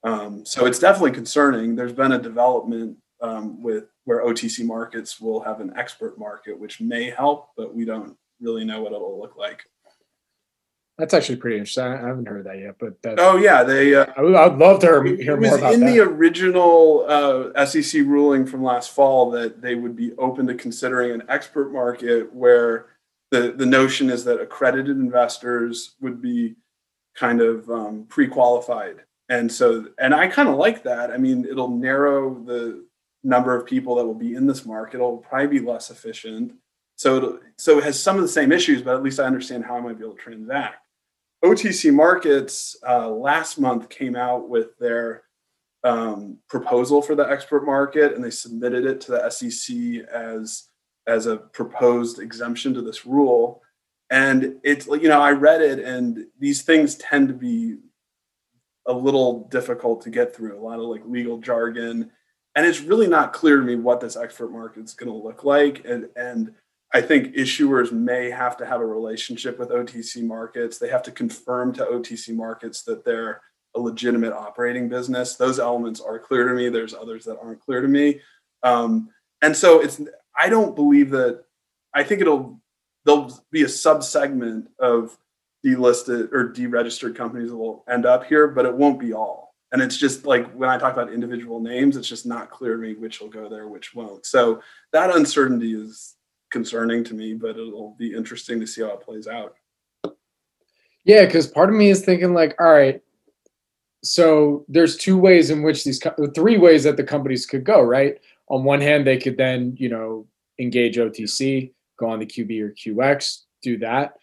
Um, 0.04 0.44
so 0.44 0.66
it's 0.66 0.78
definitely 0.78 1.12
concerning. 1.12 1.74
There's 1.74 1.92
been 1.92 2.12
a 2.12 2.18
development 2.18 2.98
um, 3.22 3.62
with 3.62 3.84
where 4.04 4.24
OTC 4.24 4.64
markets 4.64 5.20
will 5.20 5.40
have 5.40 5.60
an 5.60 5.72
expert 5.76 6.18
market, 6.18 6.58
which 6.58 6.80
may 6.80 7.10
help, 7.10 7.50
but 7.56 7.74
we 7.74 7.84
don't 7.84 8.16
really 8.40 8.64
know 8.64 8.82
what 8.82 8.92
it'll 8.92 9.20
look 9.20 9.36
like. 9.36 9.64
That's 10.98 11.14
actually 11.14 11.36
pretty 11.36 11.56
interesting. 11.56 11.84
I 11.84 11.96
haven't 11.96 12.28
heard 12.28 12.44
that 12.44 12.58
yet, 12.58 12.76
but 12.78 13.18
oh 13.18 13.38
yeah, 13.38 13.62
they. 13.62 13.94
Uh, 13.94 14.04
I 14.18 14.20
would, 14.20 14.34
I'd 14.34 14.58
love 14.58 14.80
to 14.80 14.86
hear, 14.86 15.32
it 15.36 15.40
was 15.40 15.48
more 15.48 15.58
about 15.58 15.72
in 15.72 15.80
that. 15.80 15.86
the 15.86 16.00
original 16.00 17.06
uh, 17.08 17.64
SEC 17.64 18.02
ruling 18.02 18.44
from 18.44 18.62
last 18.62 18.90
fall 18.90 19.30
that 19.30 19.62
they 19.62 19.74
would 19.74 19.96
be 19.96 20.12
open 20.18 20.46
to 20.48 20.54
considering 20.54 21.12
an 21.12 21.22
expert 21.30 21.72
market 21.72 22.30
where 22.34 22.88
the 23.30 23.52
the 23.52 23.66
notion 23.66 24.10
is 24.10 24.24
that 24.24 24.40
accredited 24.40 24.96
investors 24.96 25.94
would 26.00 26.20
be 26.20 26.56
kind 27.14 27.40
of 27.40 27.68
um, 27.70 28.06
pre-qualified, 28.08 28.96
and 29.28 29.50
so 29.50 29.86
and 29.98 30.14
I 30.14 30.26
kind 30.28 30.48
of 30.48 30.56
like 30.56 30.82
that. 30.84 31.10
I 31.10 31.16
mean, 31.16 31.44
it'll 31.44 31.76
narrow 31.76 32.34
the 32.42 32.84
number 33.22 33.54
of 33.54 33.66
people 33.66 33.96
that 33.96 34.06
will 34.06 34.14
be 34.14 34.34
in 34.34 34.46
this 34.46 34.64
market. 34.64 34.96
It'll 34.96 35.18
probably 35.18 35.58
be 35.58 35.66
less 35.66 35.90
efficient. 35.90 36.52
So, 36.96 37.40
so 37.56 37.78
it 37.78 37.84
has 37.84 38.00
some 38.00 38.16
of 38.16 38.22
the 38.22 38.28
same 38.28 38.52
issues, 38.52 38.82
but 38.82 38.94
at 38.94 39.02
least 39.02 39.20
I 39.20 39.24
understand 39.24 39.64
how 39.64 39.76
I 39.76 39.80
might 39.80 39.98
be 39.98 40.04
able 40.04 40.16
to 40.16 40.22
transact. 40.22 40.86
OTC 41.44 41.92
Markets 41.92 42.76
uh, 42.86 43.08
last 43.08 43.58
month 43.58 43.88
came 43.88 44.14
out 44.14 44.48
with 44.48 44.76
their 44.78 45.22
um, 45.82 46.36
proposal 46.48 47.00
for 47.00 47.14
the 47.14 47.22
expert 47.22 47.64
market, 47.64 48.14
and 48.14 48.22
they 48.22 48.30
submitted 48.30 48.84
it 48.84 49.00
to 49.02 49.12
the 49.12 49.30
SEC 49.30 50.06
as 50.12 50.68
as 51.06 51.26
a 51.26 51.36
proposed 51.36 52.18
exemption 52.18 52.74
to 52.74 52.82
this 52.82 53.06
rule. 53.06 53.62
And 54.10 54.56
it's 54.64 54.86
you 54.86 55.08
know 55.08 55.20
I 55.20 55.30
read 55.32 55.62
it, 55.62 55.78
and 55.78 56.26
these 56.38 56.62
things 56.62 56.96
tend 56.96 57.28
to 57.28 57.34
be 57.34 57.76
a 58.86 58.92
little 58.92 59.48
difficult 59.48 60.02
to 60.02 60.10
get 60.10 60.34
through. 60.34 60.58
A 60.58 60.64
lot 60.64 60.80
of 60.80 60.86
like 60.86 61.02
legal 61.06 61.38
jargon, 61.38 62.10
and 62.56 62.66
it's 62.66 62.80
really 62.80 63.06
not 63.06 63.32
clear 63.32 63.56
to 63.56 63.62
me 63.62 63.76
what 63.76 64.00
this 64.00 64.16
expert 64.16 64.50
market 64.50 64.84
is 64.84 64.94
going 64.94 65.12
to 65.12 65.16
look 65.16 65.44
like, 65.44 65.84
and 65.84 66.08
and 66.16 66.52
I 66.92 67.00
think 67.00 67.36
issuers 67.36 67.92
may 67.92 68.30
have 68.30 68.56
to 68.56 68.66
have 68.66 68.80
a 68.80 68.86
relationship 68.86 69.58
with 69.58 69.70
OTC 69.70 70.24
markets. 70.24 70.78
They 70.78 70.88
have 70.88 71.04
to 71.04 71.12
confirm 71.12 71.72
to 71.74 71.84
OTC 71.84 72.34
markets 72.34 72.82
that 72.82 73.04
they're 73.04 73.40
a 73.76 73.80
legitimate 73.80 74.32
operating 74.32 74.88
business. 74.88 75.36
Those 75.36 75.60
elements 75.60 76.00
are 76.00 76.18
clear 76.18 76.48
to 76.48 76.54
me. 76.54 76.68
There's 76.68 76.94
others 76.94 77.24
that 77.26 77.38
aren't 77.40 77.60
clear 77.60 77.80
to 77.80 77.86
me. 77.86 78.20
Um, 78.64 79.08
and 79.42 79.56
so 79.56 79.80
it's 79.80 80.00
I 80.36 80.48
don't 80.48 80.74
believe 80.74 81.10
that 81.10 81.44
I 81.94 82.02
think 82.02 82.20
it'll 82.20 82.60
there'll 83.04 83.32
be 83.50 83.62
a 83.62 83.66
subsegment 83.66 84.66
of 84.78 85.16
delisted 85.64 86.32
or 86.32 86.52
deregistered 86.52 87.16
companies 87.16 87.50
that 87.50 87.56
will 87.56 87.84
end 87.88 88.06
up 88.06 88.24
here, 88.24 88.48
but 88.48 88.66
it 88.66 88.74
won't 88.74 88.98
be 88.98 89.12
all. 89.12 89.54
And 89.72 89.80
it's 89.80 89.96
just 89.96 90.26
like 90.26 90.50
when 90.52 90.68
I 90.68 90.78
talk 90.78 90.92
about 90.92 91.12
individual 91.12 91.60
names, 91.60 91.96
it's 91.96 92.08
just 92.08 92.26
not 92.26 92.50
clear 92.50 92.76
to 92.76 92.82
me 92.82 92.94
which 92.94 93.20
will 93.20 93.28
go 93.28 93.48
there, 93.48 93.68
which 93.68 93.94
won't. 93.94 94.26
So 94.26 94.62
that 94.92 95.14
uncertainty 95.14 95.74
is 95.74 96.16
concerning 96.50 97.04
to 97.04 97.14
me, 97.14 97.34
but 97.34 97.50
it'll 97.50 97.94
be 97.98 98.12
interesting 98.12 98.58
to 98.60 98.66
see 98.66 98.82
how 98.82 98.88
it 98.88 99.00
plays 99.00 99.28
out. 99.28 99.54
Yeah, 101.04 101.24
because 101.24 101.46
part 101.46 101.70
of 101.70 101.76
me 101.76 101.90
is 101.90 102.04
thinking 102.04 102.34
like, 102.34 102.56
all 102.60 102.72
right, 102.72 103.00
so 104.02 104.64
there's 104.68 104.96
two 104.96 105.18
ways 105.18 105.50
in 105.50 105.62
which 105.62 105.84
these 105.84 106.02
three 106.34 106.58
ways 106.58 106.84
that 106.84 106.96
the 106.96 107.04
companies 107.04 107.46
could 107.46 107.64
go, 107.64 107.80
right? 107.80 108.18
On 108.50 108.64
one 108.64 108.80
hand, 108.80 109.06
they 109.06 109.16
could 109.16 109.36
then, 109.36 109.76
you 109.78 109.88
know, 109.88 110.26
engage 110.58 110.96
OTC, 110.96 111.72
go 111.98 112.08
on 112.08 112.18
the 112.18 112.26
QB 112.26 112.60
or 112.60 112.72
QX, 112.72 113.42
do 113.62 113.78
that. 113.78 114.14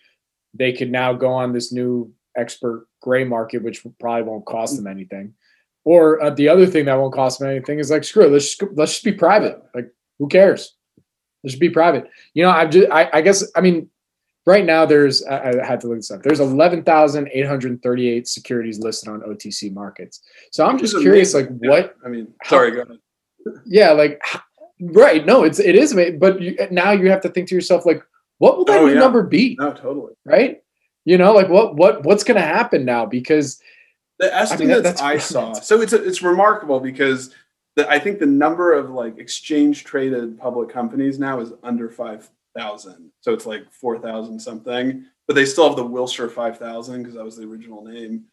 They 0.53 0.73
could 0.73 0.91
now 0.91 1.13
go 1.13 1.31
on 1.31 1.53
this 1.53 1.71
new 1.71 2.13
expert 2.35 2.87
gray 3.01 3.23
market, 3.23 3.63
which 3.63 3.85
probably 3.99 4.23
won't 4.23 4.45
cost 4.45 4.75
them 4.75 4.87
anything. 4.87 5.33
Or 5.85 6.21
uh, 6.21 6.31
the 6.31 6.49
other 6.49 6.65
thing 6.65 6.85
that 6.85 6.95
won't 6.95 7.13
cost 7.13 7.39
them 7.39 7.49
anything 7.49 7.79
is 7.79 7.89
like, 7.89 8.03
screw 8.03 8.25
it, 8.25 8.31
let's 8.31 8.55
just, 8.55 8.71
let's 8.75 8.91
just 8.93 9.05
be 9.05 9.13
private. 9.13 9.63
Like, 9.73 9.89
who 10.19 10.27
cares? 10.27 10.75
It 11.43 11.51
should 11.51 11.59
be 11.61 11.69
private. 11.69 12.09
You 12.33 12.43
know, 12.43 12.49
I've 12.49 12.69
just, 12.71 12.91
I, 12.91 13.09
I 13.13 13.21
guess, 13.21 13.49
I 13.55 13.61
mean, 13.61 13.89
right 14.45 14.65
now 14.65 14.85
there's, 14.85 15.23
I, 15.23 15.61
I 15.61 15.65
had 15.65 15.79
to 15.81 15.87
look 15.87 15.99
this 15.99 16.11
up. 16.11 16.23
There's 16.23 16.41
11,838 16.41 18.27
securities 18.27 18.79
listed 18.79 19.07
on 19.07 19.21
OTC 19.21 19.73
markets. 19.73 20.21
So 20.51 20.65
I'm 20.65 20.77
just 20.77 20.97
curious, 20.99 21.33
like, 21.33 21.47
yeah. 21.61 21.69
what? 21.69 21.95
I 22.05 22.09
mean, 22.09 22.27
sorry, 22.43 22.71
go 22.71 22.81
ahead. 22.81 22.97
Yeah, 23.65 23.91
like, 23.91 24.21
Right. 24.79 25.25
No, 25.25 25.43
it's 25.43 25.59
it 25.59 25.75
is, 25.75 25.93
but 26.19 26.41
you, 26.41 26.55
now 26.69 26.91
you 26.91 27.09
have 27.09 27.21
to 27.21 27.29
think 27.29 27.49
to 27.49 27.55
yourself 27.55 27.85
like, 27.85 28.03
what 28.37 28.57
will 28.57 28.65
that 28.65 28.79
oh, 28.79 28.85
yeah. 28.85 28.99
number 28.99 29.23
be? 29.23 29.57
No, 29.59 29.73
totally. 29.73 30.13
Right. 30.23 30.61
You 31.05 31.17
know, 31.17 31.33
like 31.33 31.49
what 31.49 31.75
what 31.75 32.03
what's 32.03 32.23
going 32.23 32.39
to 32.39 32.45
happen 32.45 32.85
now? 32.85 33.05
Because 33.05 33.59
the 34.19 34.33
estimates 34.33 34.71
I, 34.71 34.73
mean, 34.75 34.83
that, 34.83 35.01
I 35.01 35.17
saw, 35.17 35.53
so 35.53 35.81
it's 35.81 35.93
it's 35.93 36.21
remarkable 36.21 36.79
because 36.79 37.33
the, 37.75 37.89
I 37.89 37.97
think 37.97 38.19
the 38.19 38.27
number 38.27 38.73
of 38.73 38.91
like 38.91 39.17
exchange 39.17 39.83
traded 39.83 40.37
public 40.37 40.69
companies 40.69 41.17
now 41.17 41.39
is 41.39 41.53
under 41.63 41.89
five 41.89 42.29
thousand. 42.55 43.11
So 43.21 43.33
it's 43.33 43.47
like 43.47 43.71
four 43.71 43.97
thousand 43.97 44.39
something, 44.39 45.05
but 45.27 45.35
they 45.35 45.45
still 45.45 45.67
have 45.67 45.77
the 45.77 45.85
Wilshire 45.85 46.29
five 46.29 46.59
thousand 46.59 47.01
because 47.01 47.15
that 47.15 47.25
was 47.25 47.37
the 47.37 47.45
original 47.45 47.83
name. 47.83 48.25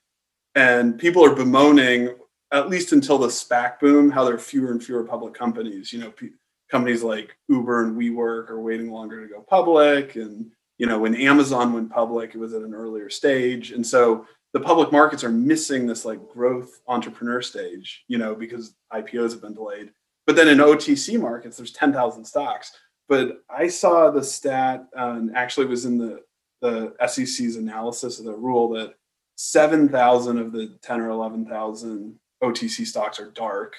And 0.56 0.98
people 0.98 1.24
are 1.24 1.34
bemoaning, 1.34 2.14
at 2.54 2.68
least 2.68 2.92
until 2.92 3.18
the 3.18 3.28
SPAC 3.28 3.80
boom, 3.80 4.10
how 4.10 4.24
there 4.24 4.34
are 4.34 4.38
fewer 4.38 4.70
and 4.70 4.82
fewer 4.82 5.04
public 5.04 5.34
companies. 5.34 5.92
You 5.92 6.00
know, 6.00 6.10
p- 6.10 6.30
companies 6.70 7.02
like 7.02 7.36
Uber 7.48 7.84
and 7.84 7.96
WeWork 7.96 8.48
are 8.48 8.60
waiting 8.60 8.90
longer 8.90 9.20
to 9.20 9.32
go 9.32 9.42
public, 9.42 10.16
and 10.16 10.50
you 10.78 10.86
know, 10.86 10.98
when 10.98 11.14
Amazon 11.14 11.72
went 11.72 11.90
public, 11.90 12.34
it 12.34 12.38
was 12.38 12.54
at 12.54 12.62
an 12.62 12.74
earlier 12.74 13.10
stage, 13.10 13.72
and 13.72 13.86
so 13.86 14.26
the 14.54 14.60
public 14.60 14.92
markets 14.92 15.24
are 15.24 15.30
missing 15.30 15.86
this 15.86 16.04
like 16.04 16.28
growth 16.28 16.80
entrepreneur 16.86 17.42
stage, 17.42 18.04
you 18.06 18.18
know, 18.18 18.36
because 18.36 18.76
IPOs 18.92 19.32
have 19.32 19.42
been 19.42 19.54
delayed. 19.54 19.90
But 20.26 20.36
then 20.36 20.48
in 20.48 20.58
OTC 20.58 21.20
markets, 21.20 21.56
there's 21.56 21.72
10,000 21.72 22.24
stocks. 22.24 22.70
But 23.08 23.42
I 23.50 23.66
saw 23.66 24.10
the 24.10 24.22
stat, 24.22 24.86
uh, 24.96 25.16
and 25.16 25.36
actually 25.36 25.66
was 25.66 25.84
in 25.84 25.98
the, 25.98 26.22
the 26.62 26.94
SEC's 27.06 27.56
analysis 27.56 28.20
of 28.20 28.24
the 28.24 28.32
rule 28.32 28.68
that 28.70 28.94
7,000 29.36 30.38
of 30.38 30.52
the 30.52 30.78
10 30.82 31.00
or 31.00 31.10
11,000 31.10 32.18
OTC 32.50 32.86
stocks 32.86 33.20
are 33.20 33.30
dark, 33.30 33.74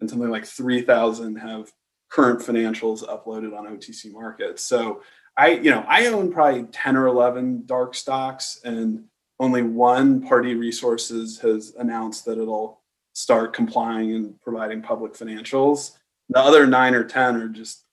and 0.00 0.08
something 0.08 0.30
like 0.30 0.44
3,000 0.44 1.36
have 1.36 1.70
current 2.10 2.40
financials 2.40 3.04
uploaded 3.04 3.56
on 3.56 3.66
OTC 3.66 4.12
markets. 4.12 4.64
So 4.64 5.02
I, 5.36 5.50
you 5.50 5.70
know, 5.70 5.84
I 5.88 6.06
own 6.06 6.32
probably 6.32 6.64
10 6.64 6.96
or 6.96 7.06
11 7.06 7.64
dark 7.66 7.94
stocks, 7.94 8.60
and 8.64 9.04
only 9.38 9.62
one 9.62 10.20
Pardee 10.20 10.54
Resources 10.54 11.38
has 11.40 11.74
announced 11.78 12.24
that 12.26 12.38
it'll 12.38 12.82
start 13.14 13.54
complying 13.54 14.14
and 14.14 14.40
providing 14.40 14.82
public 14.82 15.14
financials. 15.14 15.92
The 16.28 16.40
other 16.40 16.66
nine 16.66 16.94
or 16.94 17.04
10 17.04 17.36
are 17.36 17.48
just, 17.48 17.86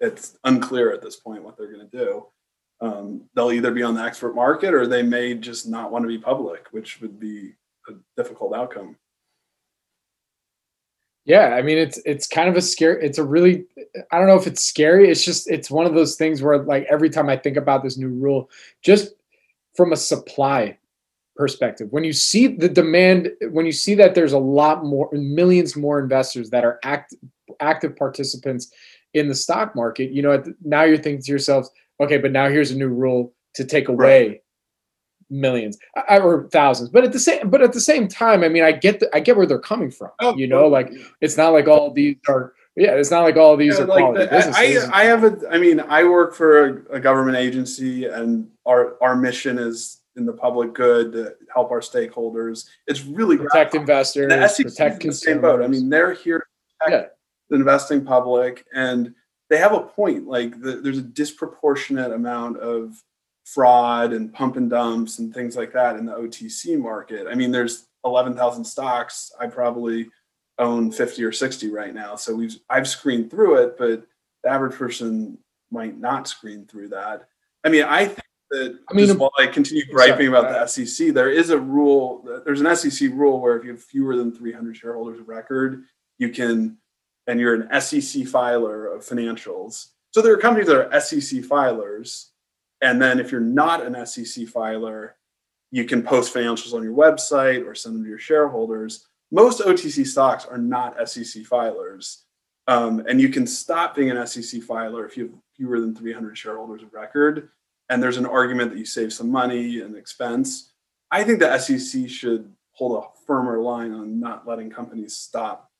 it's 0.00 0.38
unclear 0.44 0.92
at 0.92 1.02
this 1.02 1.16
point 1.16 1.42
what 1.42 1.56
they're 1.56 1.72
going 1.72 1.88
to 1.88 1.96
do. 1.96 2.26
Um, 2.80 3.28
they'll 3.34 3.52
either 3.52 3.72
be 3.72 3.82
on 3.82 3.94
the 3.94 4.02
expert 4.02 4.34
market 4.34 4.72
or 4.72 4.86
they 4.86 5.02
may 5.02 5.34
just 5.34 5.68
not 5.68 5.90
want 5.90 6.04
to 6.04 6.08
be 6.08 6.18
public, 6.18 6.66
which 6.70 7.00
would 7.00 7.18
be 7.18 7.54
a 7.88 7.92
difficult 8.16 8.54
outcome. 8.54 8.96
Yeah, 11.28 11.48
I 11.48 11.60
mean 11.60 11.76
it's 11.76 12.00
it's 12.06 12.26
kind 12.26 12.48
of 12.48 12.56
a 12.56 12.62
scary 12.62 13.04
it's 13.04 13.18
a 13.18 13.22
really 13.22 13.66
I 14.10 14.18
don't 14.18 14.28
know 14.28 14.36
if 14.36 14.46
it's 14.46 14.62
scary, 14.62 15.10
it's 15.10 15.22
just 15.22 15.48
it's 15.48 15.70
one 15.70 15.84
of 15.84 15.94
those 15.94 16.16
things 16.16 16.40
where 16.42 16.58
like 16.58 16.86
every 16.90 17.10
time 17.10 17.28
I 17.28 17.36
think 17.36 17.58
about 17.58 17.82
this 17.82 17.98
new 17.98 18.08
rule, 18.08 18.48
just 18.82 19.12
from 19.76 19.92
a 19.92 19.96
supply 19.96 20.78
perspective 21.36 21.86
when 21.92 22.02
you 22.02 22.12
see 22.12 22.48
the 22.48 22.68
demand 22.68 23.30
when 23.52 23.64
you 23.64 23.70
see 23.70 23.94
that 23.94 24.16
there's 24.16 24.32
a 24.32 24.38
lot 24.38 24.84
more 24.84 25.08
millions 25.12 25.76
more 25.76 26.00
investors 26.00 26.50
that 26.50 26.64
are 26.64 26.80
act, 26.82 27.14
active 27.60 27.94
participants 27.94 28.72
in 29.14 29.28
the 29.28 29.34
stock 29.36 29.76
market 29.76 30.10
you 30.10 30.20
know 30.20 30.42
now 30.64 30.82
you're 30.82 30.96
thinking 30.96 31.22
to 31.22 31.30
yourselves 31.30 31.70
okay 32.00 32.18
but 32.18 32.32
now 32.32 32.48
here's 32.48 32.72
a 32.72 32.76
new 32.76 32.88
rule 32.88 33.32
to 33.54 33.64
take 33.64 33.88
away 33.88 34.28
right. 34.28 34.42
Millions 35.30 35.78
uh, 35.96 36.20
or 36.22 36.48
thousands 36.50 36.88
but 36.88 37.04
at 37.04 37.12
the 37.12 37.18
same 37.18 37.50
but 37.50 37.62
at 37.62 37.72
the 37.72 37.80
same 37.80 38.08
time 38.08 38.42
i 38.42 38.48
mean 38.48 38.64
i 38.64 38.72
get 38.72 39.00
the, 39.00 39.14
i 39.14 39.20
get 39.20 39.36
where 39.36 39.46
they're 39.46 39.58
coming 39.58 39.90
from 39.90 40.10
oh, 40.20 40.34
you 40.36 40.46
know 40.46 40.66
like 40.66 40.90
it's 41.20 41.36
not 41.36 41.52
like 41.52 41.68
all 41.68 41.90
these 41.90 42.16
are 42.28 42.54
yeah, 42.78 42.92
it's 42.92 43.10
not 43.10 43.22
like 43.22 43.36
all 43.36 43.56
these 43.56 43.76
yeah, 43.76 43.84
are 43.84 43.86
like 43.86 43.98
quality 43.98 44.24
the, 44.24 44.30
businesses. 44.30 44.84
I, 44.84 45.00
I 45.00 45.04
have 45.06 45.24
a, 45.24 45.36
I 45.50 45.58
mean, 45.58 45.80
I 45.80 46.04
work 46.04 46.32
for 46.32 46.64
a, 46.64 46.96
a, 46.96 47.00
government 47.00 47.36
agency, 47.36 48.04
and 48.04 48.48
our 48.66 48.96
our 49.02 49.16
mission 49.16 49.58
is 49.58 50.02
in 50.14 50.24
the 50.24 50.32
public 50.32 50.74
good 50.74 51.12
to 51.12 51.34
help 51.52 51.72
our 51.72 51.80
stakeholders. 51.80 52.68
It's 52.86 53.04
really 53.04 53.36
protect 53.36 53.74
investors, 53.74 54.28
the 54.28 54.46
SEC 54.46 54.66
protect 54.66 55.02
the 55.02 55.12
same 55.12 55.40
boat. 55.40 55.60
I 55.60 55.66
mean, 55.66 55.88
they're 55.88 56.14
here 56.14 56.38
to 56.38 56.44
protect 56.78 57.02
yeah. 57.02 57.08
the 57.50 57.56
investing 57.56 58.04
public, 58.04 58.64
and 58.72 59.12
they 59.50 59.58
have 59.58 59.72
a 59.72 59.80
point. 59.80 60.28
Like, 60.28 60.60
the, 60.60 60.76
there's 60.76 60.98
a 60.98 61.02
disproportionate 61.02 62.12
amount 62.12 62.58
of 62.58 63.02
fraud 63.54 64.12
and 64.12 64.32
pump 64.32 64.56
and 64.56 64.68
dumps 64.68 65.18
and 65.18 65.32
things 65.32 65.56
like 65.56 65.72
that 65.72 65.96
in 65.96 66.04
the 66.04 66.12
OTC 66.12 66.78
market. 66.78 67.26
I 67.26 67.34
mean, 67.34 67.50
there's 67.50 67.86
11,000 68.04 68.64
stocks. 68.64 69.32
I 69.40 69.46
probably 69.46 70.08
own 70.58 70.90
50 70.90 71.24
or 71.24 71.32
60 71.32 71.70
right 71.70 71.94
now. 71.94 72.16
So 72.16 72.34
we've 72.34 72.58
I've 72.68 72.88
screened 72.88 73.30
through 73.30 73.62
it, 73.62 73.78
but 73.78 74.04
the 74.42 74.50
average 74.50 74.74
person 74.74 75.38
might 75.70 75.98
not 75.98 76.28
screen 76.28 76.66
through 76.66 76.88
that. 76.88 77.28
I 77.64 77.68
mean, 77.68 77.84
I 77.84 78.06
think 78.06 78.26
that 78.50 78.78
I 78.90 78.94
mean, 78.94 79.18
while 79.18 79.32
I 79.38 79.46
continue 79.46 79.84
griping 79.86 80.28
about 80.28 80.48
the 80.48 80.66
SEC, 80.66 81.08
there 81.14 81.30
is 81.30 81.50
a 81.50 81.58
rule. 81.58 82.42
There's 82.44 82.60
an 82.60 82.76
SEC 82.76 83.10
rule 83.12 83.40
where 83.40 83.58
if 83.58 83.64
you 83.64 83.70
have 83.70 83.82
fewer 83.82 84.16
than 84.16 84.34
300 84.34 84.76
shareholders 84.76 85.20
of 85.20 85.28
record, 85.28 85.84
you 86.18 86.30
can, 86.30 86.78
and 87.26 87.40
you're 87.40 87.54
an 87.54 87.80
SEC 87.80 88.26
filer 88.26 88.86
of 88.86 89.02
financials. 89.04 89.88
So 90.12 90.22
there 90.22 90.32
are 90.32 90.38
companies 90.38 90.68
that 90.68 90.92
are 90.92 91.00
SEC 91.00 91.40
filers, 91.42 92.28
and 92.80 93.00
then 93.00 93.18
if 93.20 93.32
you're 93.32 93.40
not 93.40 93.84
an 93.84 94.06
SEC 94.06 94.46
filer, 94.46 95.16
you 95.70 95.84
can 95.84 96.02
post 96.02 96.34
financials 96.34 96.74
on 96.74 96.82
your 96.82 96.94
website 96.94 97.66
or 97.66 97.74
send 97.74 97.96
them 97.96 98.04
to 98.04 98.08
your 98.08 98.18
shareholders 98.18 99.08
most 99.30 99.60
OTC 99.60 100.06
stocks 100.06 100.46
are 100.46 100.58
not 100.58 100.96
SEC 101.08 101.42
filers. 101.42 102.22
Um, 102.66 103.04
and 103.08 103.20
you 103.20 103.28
can 103.28 103.46
stop 103.46 103.94
being 103.94 104.10
an 104.10 104.26
SEC 104.26 104.62
filer 104.62 105.06
if 105.06 105.16
you 105.16 105.24
have 105.24 105.34
fewer 105.56 105.80
than 105.80 105.94
300 105.94 106.36
shareholders 106.36 106.82
of 106.82 106.92
record. 106.92 107.50
And 107.88 108.02
there's 108.02 108.18
an 108.18 108.26
argument 108.26 108.70
that 108.70 108.78
you 108.78 108.84
save 108.84 109.12
some 109.12 109.30
money 109.30 109.80
and 109.80 109.96
expense. 109.96 110.72
I 111.10 111.24
think 111.24 111.40
the 111.40 111.58
SEC 111.58 112.08
should 112.08 112.52
hold 112.72 113.02
a 113.02 113.08
firmer 113.26 113.60
line 113.60 113.92
on 113.92 114.20
not 114.20 114.46
letting 114.46 114.70
companies 114.70 115.16
stop 115.16 115.70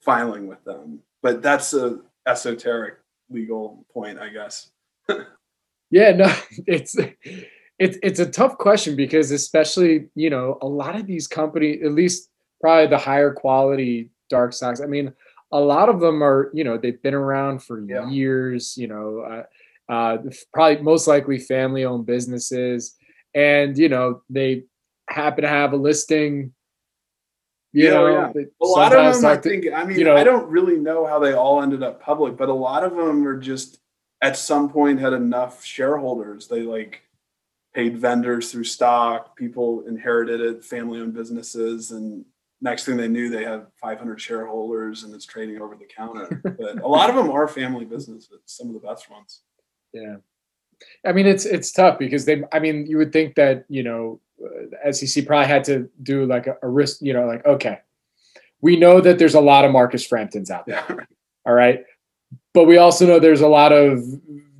filing 0.00 0.46
with 0.46 0.62
them. 0.64 1.00
But 1.22 1.42
that's 1.42 1.72
a 1.74 2.00
esoteric 2.26 2.96
legal 3.30 3.84
point, 3.92 4.18
I 4.18 4.28
guess. 4.28 4.70
yeah, 5.90 6.12
no, 6.12 6.32
it's 6.66 6.96
it's 7.78 7.98
it's 8.02 8.20
a 8.20 8.30
tough 8.30 8.58
question 8.58 8.96
because 8.96 9.30
especially 9.30 10.08
you 10.14 10.30
know 10.30 10.58
a 10.62 10.66
lot 10.66 10.96
of 10.96 11.06
these 11.06 11.26
companies, 11.26 11.82
at 11.84 11.92
least 11.92 12.30
probably 12.60 12.86
the 12.86 12.98
higher 12.98 13.32
quality 13.32 14.10
dark 14.28 14.52
stocks. 14.52 14.80
I 14.80 14.86
mean, 14.86 15.12
a 15.52 15.60
lot 15.60 15.88
of 15.88 16.00
them 16.00 16.22
are, 16.22 16.50
you 16.54 16.64
know, 16.64 16.78
they've 16.78 17.02
been 17.02 17.14
around 17.14 17.62
for 17.62 17.80
yeah. 17.80 18.08
years, 18.08 18.76
you 18.76 18.86
know, 18.86 19.44
uh, 19.88 19.92
uh, 19.92 20.18
probably 20.54 20.82
most 20.82 21.08
likely 21.08 21.38
family 21.38 21.84
owned 21.84 22.06
businesses. 22.06 22.96
And, 23.34 23.76
you 23.76 23.88
know, 23.88 24.22
they 24.30 24.64
happen 25.08 25.42
to 25.42 25.48
have 25.48 25.72
a 25.72 25.76
listing. 25.76 26.52
You 27.72 27.84
yeah, 27.84 27.90
know, 27.90 28.32
yeah. 28.34 28.42
a 28.60 28.66
lot 28.66 28.94
of 28.94 29.14
them, 29.14 29.24
I 29.24 29.36
think, 29.36 29.66
I 29.72 29.84
mean, 29.84 29.98
you 29.98 30.04
know, 30.04 30.16
I 30.16 30.24
don't 30.24 30.48
really 30.48 30.76
know 30.76 31.06
how 31.06 31.20
they 31.20 31.34
all 31.34 31.62
ended 31.62 31.82
up 31.82 32.02
public, 32.02 32.36
but 32.36 32.48
a 32.48 32.54
lot 32.54 32.82
of 32.82 32.92
them 32.96 33.26
are 33.26 33.38
just 33.38 33.80
at 34.22 34.36
some 34.36 34.68
point 34.68 35.00
had 35.00 35.12
enough 35.12 35.64
shareholders. 35.64 36.46
They 36.48 36.62
like 36.62 37.02
paid 37.74 37.96
vendors 37.96 38.50
through 38.50 38.64
stock, 38.64 39.36
people 39.36 39.84
inherited 39.86 40.40
it, 40.40 40.64
family 40.64 41.00
owned 41.00 41.14
businesses, 41.14 41.92
and 41.92 42.24
next 42.60 42.84
thing 42.84 42.96
they 42.96 43.08
knew 43.08 43.28
they 43.28 43.44
have 43.44 43.68
500 43.80 44.20
shareholders 44.20 45.04
and 45.04 45.14
it's 45.14 45.24
trading 45.24 45.60
over 45.60 45.76
the 45.76 45.86
counter. 45.86 46.42
But 46.58 46.82
a 46.82 46.88
lot 46.88 47.10
of 47.10 47.16
them 47.16 47.30
are 47.30 47.48
family 47.48 47.84
businesses 47.84 48.30
some 48.46 48.68
of 48.68 48.74
the 48.74 48.86
best 48.86 49.10
ones. 49.10 49.42
Yeah. 49.92 50.16
I 51.04 51.12
mean 51.12 51.26
it's 51.26 51.44
it's 51.44 51.72
tough 51.72 51.98
because 51.98 52.24
they 52.24 52.42
i 52.52 52.58
mean 52.58 52.86
you 52.86 52.96
would 52.96 53.12
think 53.12 53.34
that 53.34 53.66
you 53.68 53.82
know 53.82 54.18
uh, 54.42 54.92
sec 54.92 55.26
probably 55.26 55.46
had 55.46 55.64
to 55.64 55.90
do 56.02 56.24
like 56.24 56.46
a, 56.46 56.56
a 56.62 56.68
risk 56.68 57.02
you 57.02 57.12
know 57.12 57.26
like 57.26 57.44
okay 57.44 57.80
we 58.62 58.76
know 58.76 58.98
that 59.00 59.18
there's 59.18 59.34
a 59.34 59.40
lot 59.40 59.66
of 59.66 59.72
marcus 59.72 60.06
framptons 60.06 60.48
out 60.48 60.64
there. 60.64 60.82
Yeah. 60.88 60.96
all 61.44 61.52
right 61.52 61.84
but 62.54 62.64
we 62.64 62.76
also 62.76 63.06
know 63.06 63.18
there's 63.18 63.40
a 63.40 63.48
lot 63.48 63.72
of 63.72 64.02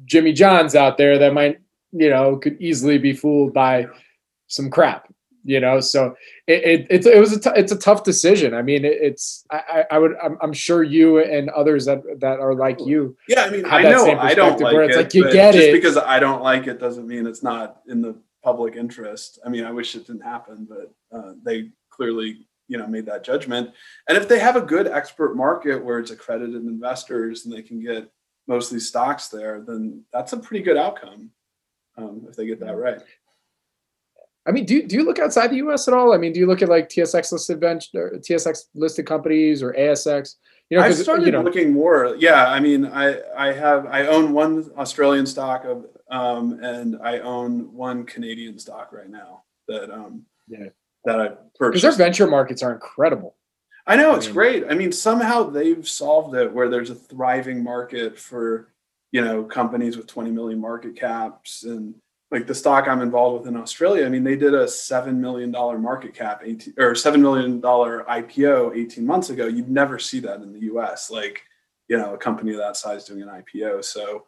jimmy 0.05 0.33
johns 0.33 0.75
out 0.75 0.99
there 0.99 1.19
that 1.19 1.33
might 1.33 1.59
you 1.93 2.11
know 2.11 2.37
could 2.37 2.61
easily 2.61 2.99
be 2.99 3.13
fooled 3.13 3.53
by 3.53 3.87
some 4.49 4.71
crap 4.71 5.11
you 5.45 5.61
know? 5.61 5.81
So 5.81 6.15
it, 6.47 6.87
it, 6.91 7.07
it, 7.07 7.21
was 7.21 7.33
a 7.33 7.41
t- 7.41 7.51
it's 7.59 7.73
a 7.73 7.79
tough 7.79 8.05
decision. 8.05 8.55
I 8.55 8.63
mean 8.63 8.85
it, 8.85 8.99
it's 9.01 9.45
I, 9.51 9.85
I 9.91 9.99
would 9.99 10.17
I'm, 10.23 10.39
I'm, 10.43 10.53
sure 10.53 10.83
you 10.83 11.19
and 11.19 11.51
others 11.51 11.87
that 11.87 12.03
that 12.21 12.41
are 12.41 12.55
like 12.55 12.79
you 12.85 13.17
yeah 13.29 13.45
i 13.45 13.51
mean 13.51 13.65
i 13.67 13.83
know 13.83 14.19
i 14.19 14.35
don't 14.35 14.61
like 14.61 14.91
it 14.91 14.97
like 14.97 15.15
you 15.15 15.31
get 15.33 15.55
just 15.55 15.69
it. 15.69 15.73
because 15.73 15.97
i 15.97 16.19
don't 16.19 16.43
like 16.43 16.67
it 16.67 16.79
doesn't 16.79 17.07
mean 17.07 17.27
it's 17.27 17.43
not 17.43 17.81
in 17.89 18.03
the 18.03 18.17
public 18.43 18.75
interest. 18.77 19.39
I 19.45 19.49
mean 19.49 19.65
i 19.65 19.71
wish 19.71 19.95
it 19.95 20.07
didn't 20.07 20.23
happen 20.23 20.69
but 20.69 20.93
uh, 21.17 21.33
they 21.43 21.71
clearly 21.89 22.47
you 22.71 22.79
know 22.79 22.87
made 22.87 23.05
that 23.05 23.25
judgment 23.25 23.71
and 24.09 24.17
if 24.17 24.29
they 24.29 24.39
have 24.39 24.55
a 24.57 24.61
good 24.61 24.87
expert 24.87 25.37
market 25.37 25.85
where 25.85 25.99
it's 25.99 26.13
accredited 26.13 26.63
investors 26.63 27.45
and 27.45 27.53
they 27.53 27.63
can 27.63 27.83
get 27.83 28.09
mostly 28.47 28.79
stocks 28.79 29.29
there 29.29 29.61
then 29.61 30.03
that's 30.13 30.33
a 30.33 30.37
pretty 30.37 30.63
good 30.65 30.77
outcome 30.77 31.31
um, 31.99 32.25
if 32.29 32.37
they 32.37 32.47
get 32.47 32.61
that 32.61 32.77
right 32.77 33.03
I 34.47 34.53
mean, 34.53 34.65
do 34.65 34.83
do 34.87 34.97
you 34.97 35.05
look 35.05 35.19
outside 35.19 35.49
the 35.51 35.57
U.S. 35.57 35.87
at 35.87 35.93
all? 35.93 36.15
I 36.15 36.17
mean, 36.17 36.33
do 36.33 36.41
you 36.41 36.47
look 36.47 36.63
at 36.63 36.71
like 36.71 36.89
TSX 36.89 37.31
listed 37.31 37.63
or 37.63 38.11
TSX 38.19 38.65
listed 38.75 39.07
companies 39.07 39.63
or 39.63 39.75
ASX? 39.75 40.37
You 40.71 40.79
know, 40.79 40.83
I've 40.83 40.93
'cause, 40.93 41.03
started 41.03 41.27
you 41.27 41.33
know, 41.33 41.43
looking 41.43 41.73
more. 41.75 42.17
Yeah, 42.19 42.49
I 42.49 42.59
mean, 42.59 42.87
I 42.87 43.21
I 43.37 43.53
have 43.53 43.85
I 43.87 44.07
own 44.07 44.33
one 44.33 44.71
Australian 44.79 45.27
stock 45.27 45.65
of 45.67 45.87
um, 46.11 46.59
and 46.65 46.99
I 47.03 47.19
own 47.19 47.73
one 47.75 48.05
Canadian 48.07 48.59
stock 48.59 48.93
right 48.93 49.11
now 49.11 49.43
that 49.69 49.91
um 49.91 50.25
Yeah. 50.49 50.71
That 51.05 51.21
I 51.21 51.29
because 51.29 51.41
purchased. 51.59 51.83
their 51.83 51.93
venture 52.07 52.27
markets 52.27 52.63
are 52.63 52.73
incredible. 52.73 53.37
I 53.87 53.97
know 53.97 54.15
it's 54.15 54.27
I 54.27 54.29
mean- 54.29 54.35
great. 54.35 54.65
I 54.71 54.75
mean, 54.75 54.93
somehow 54.93 55.45
they've 55.45 55.87
solved 55.89 56.35
it 56.37 56.53
where 56.53 56.69
there's 56.69 56.91
a 56.91 56.95
thriving 56.95 57.63
market 57.65 58.19
for, 58.19 58.73
you 59.13 59.23
know, 59.23 59.43
companies 59.45 59.97
with 59.97 60.07
20 60.07 60.31
million 60.31 60.61
market 60.61 60.97
caps 60.97 61.65
and 61.65 61.95
like 62.31 62.47
the 62.47 62.55
stock 62.55 62.87
I'm 62.87 63.01
involved 63.03 63.41
with 63.41 63.49
in 63.49 63.61
Australia. 63.61 64.07
I 64.07 64.09
mean, 64.09 64.23
they 64.23 64.37
did 64.37 64.55
a 64.55 64.69
seven 64.69 65.21
million 65.21 65.51
dollar 65.51 65.79
market 65.79 66.15
cap, 66.15 66.43
18, 66.45 66.75
or 66.79 66.95
seven 66.95 67.21
million 67.21 67.61
dollar 67.61 68.05
IPO 68.09 68.77
18 68.77 69.05
months 69.05 69.31
ago. 69.31 69.47
You'd 69.47 69.69
never 69.69 69.99
see 69.99 70.21
that 70.21 70.41
in 70.41 70.53
the 70.53 70.61
U.S. 70.67 71.11
Like, 71.11 71.43
you 71.89 71.97
know, 71.99 72.15
a 72.15 72.19
company 72.19 72.53
of 72.53 72.59
that 72.59 72.77
size 72.77 73.05
doing 73.05 73.23
an 73.23 73.29
IPO. 73.29 73.85
So, 73.85 74.27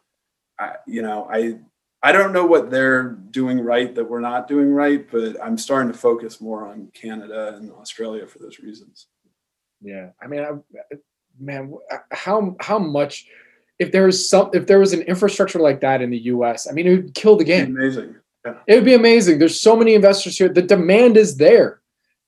I, 0.59 0.73
you 0.85 1.01
know, 1.01 1.29
I 1.31 1.59
I 2.05 2.11
don't 2.11 2.33
know 2.33 2.45
what 2.45 2.69
they're 2.69 3.11
doing 3.31 3.61
right 3.61 3.95
that 3.95 4.03
we're 4.09 4.19
not 4.19 4.47
doing 4.49 4.71
right, 4.73 5.09
but 5.09 5.41
I'm 5.41 5.57
starting 5.57 5.89
to 5.91 5.97
focus 5.97 6.41
more 6.41 6.67
on 6.67 6.89
Canada 6.93 7.55
and 7.55 7.71
Australia 7.71 8.27
for 8.27 8.39
those 8.39 8.59
reasons. 8.59 9.07
Yeah, 9.81 10.09
I 10.21 10.27
mean, 10.27 10.41
I, 10.41 10.95
man, 11.39 11.73
how 12.11 12.55
how 12.59 12.77
much 12.77 13.25
if 13.79 13.91
there 13.93 14.05
was 14.05 14.29
some 14.29 14.49
if 14.53 14.67
there 14.67 14.79
was 14.79 14.91
an 14.91 15.01
infrastructure 15.03 15.59
like 15.59 15.79
that 15.81 16.01
in 16.01 16.09
the 16.09 16.17
U.S., 16.35 16.67
I 16.69 16.73
mean, 16.73 16.87
it 16.87 16.91
would 16.95 17.13
kill 17.15 17.37
the 17.37 17.45
game. 17.45 17.75
Amazing. 17.75 18.15
It 18.67 18.75
would 18.75 18.83
be 18.85 18.93
amazing. 18.93 19.39
There's 19.39 19.61
so 19.61 19.73
many 19.73 19.93
investors 19.95 20.37
here. 20.37 20.49
The 20.49 20.61
demand 20.61 21.15
is 21.15 21.37
there. 21.37 21.79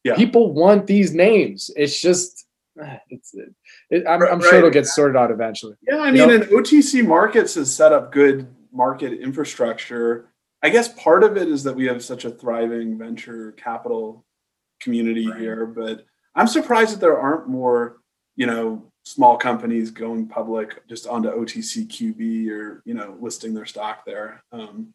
Yeah. 0.06 0.16
People 0.16 0.54
want 0.54 0.88
these 0.88 1.14
names. 1.14 1.70
It's 1.76 2.00
just, 2.00 2.46
ah, 2.82 3.00
it's. 3.10 3.36
It, 3.90 4.04
I'm, 4.08 4.22
Right, 4.22 4.32
I'm 4.32 4.40
sure 4.42 4.56
it'll 4.56 4.70
get 4.70 4.86
sorted 4.88 5.18
out 5.18 5.30
eventually. 5.30 5.76
Yeah, 5.86 5.98
I 5.98 6.08
You 6.08 6.14
mean, 6.14 6.28
know- 6.28 6.34
and 6.36 6.44
OTC 6.46 7.06
Markets 7.06 7.56
has 7.56 7.74
set 7.76 7.92
up 7.92 8.14
good 8.14 8.48
market 8.80 9.14
infrastructure. 9.14 10.30
I 10.62 10.70
guess 10.70 10.88
part 11.02 11.24
of 11.24 11.38
it 11.38 11.48
is 11.48 11.64
that 11.64 11.76
we 11.76 11.86
have 11.86 12.04
such 12.04 12.26
a 12.26 12.30
thriving 12.32 12.98
venture 12.98 13.52
capital 13.54 14.26
community 14.80 15.28
Right. 15.28 15.40
here, 15.40 15.66
but 15.66 16.06
I'm 16.36 16.48
surprised 16.48 16.94
that 16.94 17.00
there 17.00 17.18
aren't 17.18 17.48
more, 17.48 17.98
you 18.36 18.46
know, 18.46 18.92
small 19.04 19.38
companies 19.38 19.92
going 19.92 20.28
public 20.28 20.86
just 20.88 21.08
onto 21.08 21.30
OTC 21.30 21.86
QB 21.88 22.50
or 22.50 22.82
you 22.86 22.94
know 22.96 23.16
listing 23.22 23.54
their 23.54 23.66
stock 23.66 24.04
there. 24.06 24.44
Um, 24.52 24.94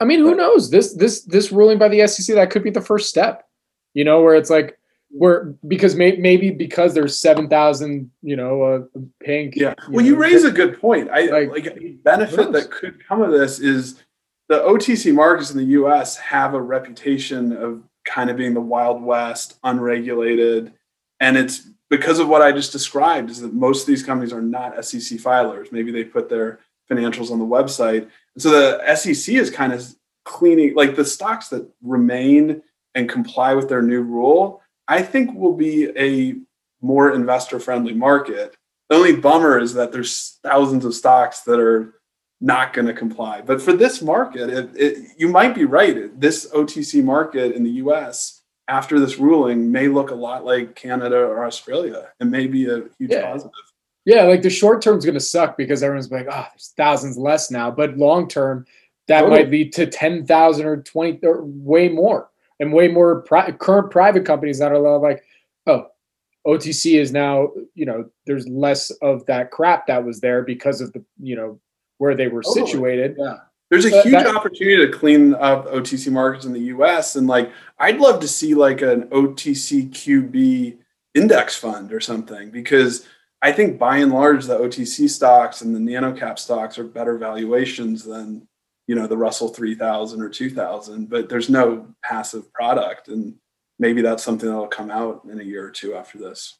I 0.00 0.04
mean, 0.04 0.20
who 0.20 0.30
But- 0.30 0.36
knows? 0.38 0.70
This 0.70 0.94
this 0.94 1.22
this 1.24 1.50
ruling 1.52 1.78
by 1.78 1.88
the 1.88 2.00
SEC 2.06 2.34
that 2.36 2.50
could 2.50 2.62
be 2.62 2.70
the 2.70 2.80
first 2.80 3.08
step. 3.10 3.44
You 3.92 4.04
know, 4.04 4.22
where 4.22 4.34
it's 4.36 4.50
like 4.50 4.78
where 5.16 5.54
because 5.68 5.94
may, 5.94 6.16
maybe 6.16 6.50
because 6.50 6.92
there's 6.92 7.18
seven 7.18 7.48
thousand, 7.48 8.10
you 8.22 8.36
know, 8.36 8.62
uh, 8.62 8.98
pink. 9.22 9.54
Yeah. 9.56 9.74
Well, 9.88 10.04
you 10.04 10.12
know, 10.12 10.18
raise 10.18 10.44
a 10.44 10.50
good 10.50 10.80
point. 10.80 11.08
I 11.10 11.26
Like, 11.26 11.50
like, 11.50 11.66
a 11.66 11.92
benefit 12.02 12.52
that 12.52 12.70
could 12.70 13.06
come 13.06 13.22
of 13.22 13.30
this 13.30 13.60
is 13.60 14.02
the 14.48 14.58
OTC 14.58 15.14
markets 15.14 15.50
in 15.50 15.56
the 15.56 15.64
US 15.80 16.16
have 16.16 16.54
a 16.54 16.60
reputation 16.60 17.56
of 17.56 17.82
kind 18.04 18.28
of 18.28 18.36
being 18.36 18.54
the 18.54 18.60
Wild 18.60 19.02
West, 19.02 19.58
unregulated. 19.62 20.72
And 21.20 21.36
it's 21.36 21.68
because 21.88 22.18
of 22.18 22.28
what 22.28 22.42
I 22.42 22.52
just 22.52 22.72
described 22.72 23.30
is 23.30 23.40
that 23.40 23.54
most 23.54 23.82
of 23.82 23.86
these 23.86 24.02
companies 24.02 24.32
are 24.32 24.42
not 24.42 24.84
SEC 24.84 25.18
filers. 25.18 25.70
Maybe 25.70 25.92
they 25.92 26.04
put 26.04 26.28
their 26.28 26.58
financials 26.90 27.30
on 27.30 27.38
the 27.38 27.44
website. 27.44 28.02
And 28.02 28.42
so 28.42 28.50
the 28.50 28.94
SEC 28.96 29.34
is 29.34 29.50
kind 29.50 29.72
of 29.72 29.94
cleaning 30.24 30.74
like 30.74 30.96
the 30.96 31.04
stocks 31.04 31.48
that 31.48 31.68
remain 31.82 32.62
and 32.94 33.08
comply 33.08 33.54
with 33.54 33.68
their 33.68 33.82
new 33.82 34.02
rule, 34.02 34.62
I 34.88 35.02
think 35.02 35.34
will 35.34 35.54
be 35.54 35.90
a 35.98 36.36
more 36.80 37.12
investor 37.12 37.58
friendly 37.58 37.94
market. 37.94 38.54
The 38.90 38.96
only 38.96 39.16
bummer 39.16 39.58
is 39.58 39.74
that 39.74 39.92
there's 39.92 40.38
thousands 40.42 40.84
of 40.84 40.94
stocks 40.94 41.40
that 41.42 41.58
are 41.58 41.94
not 42.40 42.74
going 42.74 42.86
to 42.86 42.92
comply. 42.92 43.40
But 43.40 43.62
for 43.62 43.72
this 43.72 44.02
market, 44.02 44.50
it, 44.50 44.70
it, 44.76 45.08
you 45.16 45.28
might 45.28 45.54
be 45.54 45.64
right. 45.64 46.18
This 46.20 46.50
OTC 46.50 47.02
market 47.02 47.54
in 47.56 47.64
the 47.64 47.70
US 47.70 48.42
after 48.68 49.00
this 49.00 49.18
ruling 49.18 49.70
may 49.72 49.88
look 49.88 50.10
a 50.10 50.14
lot 50.14 50.44
like 50.44 50.74
Canada 50.74 51.16
or 51.16 51.46
Australia 51.46 52.10
and 52.20 52.30
may 52.30 52.46
be 52.46 52.66
a 52.68 52.82
huge 52.98 53.10
Yeah. 53.12 53.30
positive. 53.32 53.52
Yeah, 54.06 54.24
like 54.24 54.42
the 54.42 54.50
short 54.50 54.82
term's 54.82 55.06
going 55.06 55.14
to 55.14 55.20
suck 55.20 55.56
because 55.56 55.82
everyone's 55.82 56.10
like, 56.10 56.26
oh, 56.30 56.46
there's 56.52 56.74
thousands 56.76 57.16
less 57.16 57.50
now. 57.50 57.70
But 57.70 57.96
long 57.96 58.28
term, 58.28 58.66
that 59.08 59.20
Totally. 59.20 59.38
might 59.44 59.50
lead 59.50 59.72
to 59.74 59.86
10,000 59.86 60.66
or 60.66 60.82
20 60.82 61.20
or 61.26 61.42
way 61.44 61.88
more 61.88 62.28
and 62.60 62.72
way 62.72 62.88
more 62.88 63.20
pri- 63.22 63.52
current 63.52 63.90
private 63.90 64.24
companies 64.24 64.58
that 64.58 64.72
are 64.72 64.98
like, 64.98 65.22
oh, 65.66 65.86
OTC 66.46 67.00
is 67.00 67.12
now, 67.12 67.50
you 67.74 67.86
know, 67.86 68.08
there's 68.26 68.46
less 68.48 68.90
of 69.02 69.24
that 69.26 69.50
crap 69.50 69.86
that 69.86 70.04
was 70.04 70.20
there 70.20 70.42
because 70.42 70.80
of 70.80 70.92
the, 70.92 71.02
you 71.20 71.34
know, 71.36 71.58
where 71.98 72.14
they 72.14 72.28
were 72.28 72.42
Totally. 72.42 72.66
situated. 72.66 73.16
Yeah. 73.18 73.36
There's 73.70 73.86
a 73.86 73.90
That- 73.90 74.04
huge 74.04 74.12
that- 74.12 74.36
opportunity 74.36 74.86
to 74.86 74.92
clean 74.92 75.34
up 75.34 75.66
OTC 75.66 76.10
markets 76.12 76.44
in 76.44 76.52
the 76.52 76.60
US. 76.60 77.16
And 77.16 77.26
like, 77.26 77.50
I'd 77.78 77.98
love 77.98 78.20
to 78.20 78.28
see 78.28 78.54
like 78.54 78.82
an 78.82 79.04
OTC 79.10 79.90
QB 79.90 80.78
index 81.14 81.56
fund 81.56 81.92
or 81.92 82.00
something 82.00 82.50
because 82.50 83.06
I 83.40 83.52
think 83.52 83.78
by 83.78 83.98
and 83.98 84.12
large, 84.12 84.44
the 84.46 84.58
OTC 84.58 85.08
stocks 85.08 85.60
and 85.62 85.74
the 85.74 85.80
nano 85.80 86.12
cap 86.12 86.38
stocks 86.38 86.78
are 86.78 86.84
better 86.84 87.16
valuations 87.18 88.04
than, 88.04 88.46
you 88.86 88.94
know, 88.94 89.06
the 89.06 89.16
Russell 89.16 89.48
3000 89.48 90.20
or 90.20 90.28
2000, 90.28 91.08
but 91.08 91.28
there's 91.28 91.48
no 91.48 91.86
passive 92.02 92.52
product. 92.52 93.08
And 93.08 93.34
maybe 93.78 94.02
that's 94.02 94.22
something 94.22 94.48
that'll 94.48 94.66
come 94.66 94.90
out 94.90 95.22
in 95.30 95.40
a 95.40 95.44
year 95.44 95.66
or 95.66 95.70
two 95.70 95.94
after 95.94 96.18
this. 96.18 96.58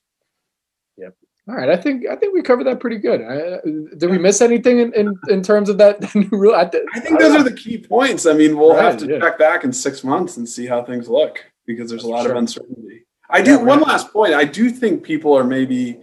Yep 0.97 1.15
all 1.47 1.57
right, 1.57 1.69
I 1.69 1.77
think 1.77 2.07
I 2.11 2.17
think 2.17 2.33
we 2.33 2.41
covered 2.41 2.65
that 2.65 2.81
pretty 2.81 2.97
good. 2.97 3.21
I, 3.21 3.37
uh, 3.37 3.61
did 3.99 4.09
we 4.09 4.17
miss 4.17 4.41
anything 4.41 4.79
in, 4.79 4.95
in, 4.95 5.15
in 5.29 5.43
terms 5.43 5.69
of 5.69 5.77
that 5.77 6.15
new 6.15 6.27
rule? 6.33 6.55
I, 6.55 6.65
th- 6.65 6.85
I 6.95 7.01
think 7.01 7.21
those 7.21 7.35
are 7.37 7.43
the 7.43 7.53
key 7.53 7.77
points. 7.77 8.25
I 8.25 8.33
mean, 8.33 8.57
we'll 8.57 8.71
Right, 8.75 8.83
have 8.85 8.97
to 9.01 9.07
yeah. 9.07 9.19
check 9.19 9.39
back 9.39 9.63
in 9.63 9.71
six 9.71 10.03
months 10.03 10.39
and 10.39 10.49
see 10.49 10.65
how 10.65 10.83
things 10.83 11.07
look 11.07 11.45
because 11.67 11.91
there's 11.91 12.05
a 12.05 12.09
lot 12.09 12.23
Sure. 12.23 12.31
of 12.33 12.39
uncertainty. 12.39 13.05
I 13.29 13.41
Yeah, 13.41 13.45
do 13.45 13.59
we're 13.59 13.65
one 13.67 13.81
not- 13.81 13.89
last 13.89 14.11
point. 14.11 14.33
I 14.33 14.45
do 14.47 14.71
think 14.71 15.03
people 15.03 15.37
are 15.37 15.45
maybe 15.45 16.01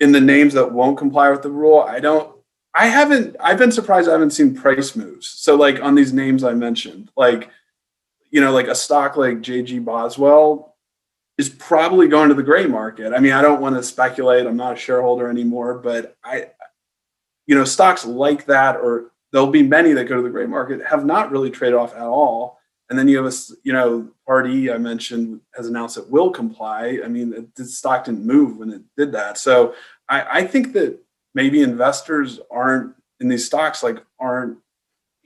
in 0.00 0.12
the 0.12 0.20
names 0.20 0.52
that 0.52 0.70
won't 0.70 0.98
comply 0.98 1.30
with 1.30 1.40
the 1.40 1.50
rule. 1.50 1.80
I 1.80 1.98
don't. 1.98 2.31
I 2.74 2.86
haven't. 2.86 3.36
I've 3.38 3.58
been 3.58 3.72
surprised. 3.72 4.08
I 4.08 4.12
haven't 4.12 4.30
seen 4.30 4.54
price 4.54 4.96
moves. 4.96 5.28
So 5.28 5.56
like 5.56 5.82
on 5.82 5.94
these 5.94 6.12
names 6.12 6.42
I 6.42 6.54
mentioned, 6.54 7.10
like 7.16 7.50
you 8.30 8.40
know, 8.40 8.50
like 8.50 8.66
a 8.66 8.74
stock 8.74 9.16
like 9.16 9.38
JG 9.38 9.84
Boswell 9.84 10.74
is 11.38 11.48
probably 11.48 12.08
going 12.08 12.30
to 12.30 12.34
the 12.34 12.42
gray 12.42 12.66
market. 12.66 13.12
I 13.12 13.20
mean, 13.20 13.32
I 13.32 13.42
don't 13.42 13.60
want 13.60 13.76
to 13.76 13.82
speculate. 13.82 14.46
I'm 14.46 14.56
not 14.56 14.74
a 14.74 14.76
shareholder 14.76 15.28
anymore, 15.28 15.78
but 15.78 16.16
I, 16.24 16.48
you 17.46 17.54
know, 17.54 17.64
stocks 17.64 18.06
like 18.06 18.46
that, 18.46 18.76
or 18.76 19.12
there'll 19.32 19.48
be 19.48 19.62
many 19.62 19.92
that 19.92 20.04
go 20.04 20.16
to 20.16 20.22
the 20.22 20.30
gray 20.30 20.46
market, 20.46 20.84
have 20.86 21.04
not 21.04 21.30
really 21.30 21.50
traded 21.50 21.78
off 21.78 21.94
at 21.94 22.02
all. 22.02 22.58
And 22.88 22.98
then 22.98 23.08
you 23.08 23.22
have 23.22 23.32
a, 23.32 23.36
you 23.62 23.72
know, 23.72 24.08
Pardee 24.26 24.70
I 24.70 24.78
mentioned 24.78 25.40
has 25.54 25.66
announced 25.66 25.96
it 25.96 26.10
will 26.10 26.30
comply. 26.30 27.00
I 27.04 27.08
mean, 27.08 27.50
the 27.54 27.64
stock 27.64 28.04
didn't 28.04 28.26
move 28.26 28.58
when 28.58 28.70
it 28.70 28.82
did 28.96 29.12
that. 29.12 29.38
So 29.38 29.74
I, 30.08 30.40
I 30.40 30.46
think 30.46 30.72
that 30.74 31.01
maybe 31.34 31.62
investors 31.62 32.40
aren't 32.50 32.94
in 33.20 33.28
these 33.28 33.46
stocks 33.46 33.82
like 33.82 33.98
aren't 34.18 34.58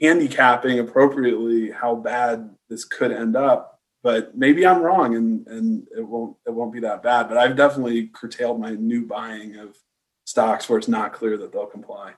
handicapping 0.00 0.78
appropriately 0.78 1.70
how 1.70 1.94
bad 1.94 2.50
this 2.68 2.84
could 2.84 3.12
end 3.12 3.36
up 3.36 3.76
but 4.07 4.38
maybe 4.38 4.64
I'm 4.64 4.82
wrong 4.82 5.16
and 5.16 5.44
and 5.48 5.84
it 5.90 6.00
won't 6.00 6.36
it 6.46 6.54
won't 6.54 6.72
be 6.72 6.78
that 6.78 7.02
bad. 7.02 7.28
But 7.28 7.38
I've 7.38 7.57
definitely 7.57 8.07
curtailed 8.07 8.61
my 8.61 8.70
new 8.70 9.04
buying 9.04 9.57
of 9.57 9.76
stocks 10.24 10.68
where 10.68 10.78
it's 10.78 10.86
not 10.86 11.12
clear 11.12 11.36
that 11.38 11.52
they'll 11.52 11.66
comply. 11.66 12.12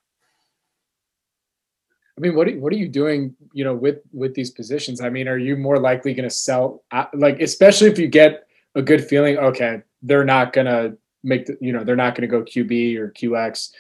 I 2.19 2.21
mean, 2.21 2.35
what 2.35 2.47
are, 2.47 2.59
what 2.59 2.75
are 2.75 2.77
you 2.77 2.89
doing? 2.89 3.35
You 3.55 3.65
know, 3.65 3.75
with 3.75 4.01
with 4.13 4.35
these 4.35 4.51
positions. 4.51 5.01
I 5.01 5.09
mean, 5.09 5.29
are 5.29 5.39
you 5.39 5.57
more 5.57 5.79
likely 5.79 6.13
going 6.13 6.29
to 6.29 6.35
sell? 6.35 6.85
uh, 6.91 7.07
Like, 7.15 7.41
especially 7.41 7.89
if 7.89 7.99
you 7.99 8.07
get 8.07 8.47
a 8.75 8.83
good 8.83 9.03
feeling, 9.03 9.39
okay, 9.39 9.81
they're 10.03 10.27
not 10.27 10.53
going 10.53 10.67
to 10.67 10.99
make 11.23 11.47
the, 11.47 11.57
you 11.61 11.73
know, 11.73 11.85
they're 11.85 11.97
not 11.97 12.15
going 12.15 12.29
to 12.29 12.37
go 12.37 12.43
QB 12.43 12.97
or 12.99 13.11
QX. 13.13 13.71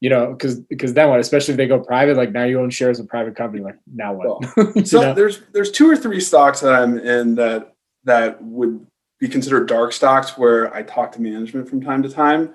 You 0.00 0.10
know, 0.10 0.32
because 0.32 0.60
because 0.60 0.92
then 0.92 1.08
what? 1.08 1.20
Especially 1.20 1.52
if 1.52 1.56
they 1.56 1.66
go 1.66 1.80
private, 1.80 2.18
like 2.18 2.30
now 2.30 2.44
you 2.44 2.60
own 2.60 2.68
shares 2.68 3.00
a 3.00 3.04
private 3.04 3.34
company. 3.34 3.62
Like 3.62 3.78
now 3.92 4.12
what? 4.12 4.44
You 4.76 4.84
So 4.84 5.00
know? 5.00 5.14
there's 5.14 5.40
there's 5.54 5.70
two 5.70 5.88
or 5.90 5.96
three 5.96 6.20
stocks 6.20 6.60
that 6.60 6.74
I'm 6.74 6.98
in 6.98 7.34
that 7.36 7.72
that 8.04 8.42
would 8.42 8.86
be 9.18 9.26
considered 9.26 9.66
dark 9.68 9.94
stocks 9.94 10.36
where 10.36 10.72
I 10.74 10.82
talk 10.82 11.12
to 11.12 11.22
management 11.22 11.68
from 11.68 11.80
time 11.80 12.02
to 12.02 12.10
time. 12.10 12.52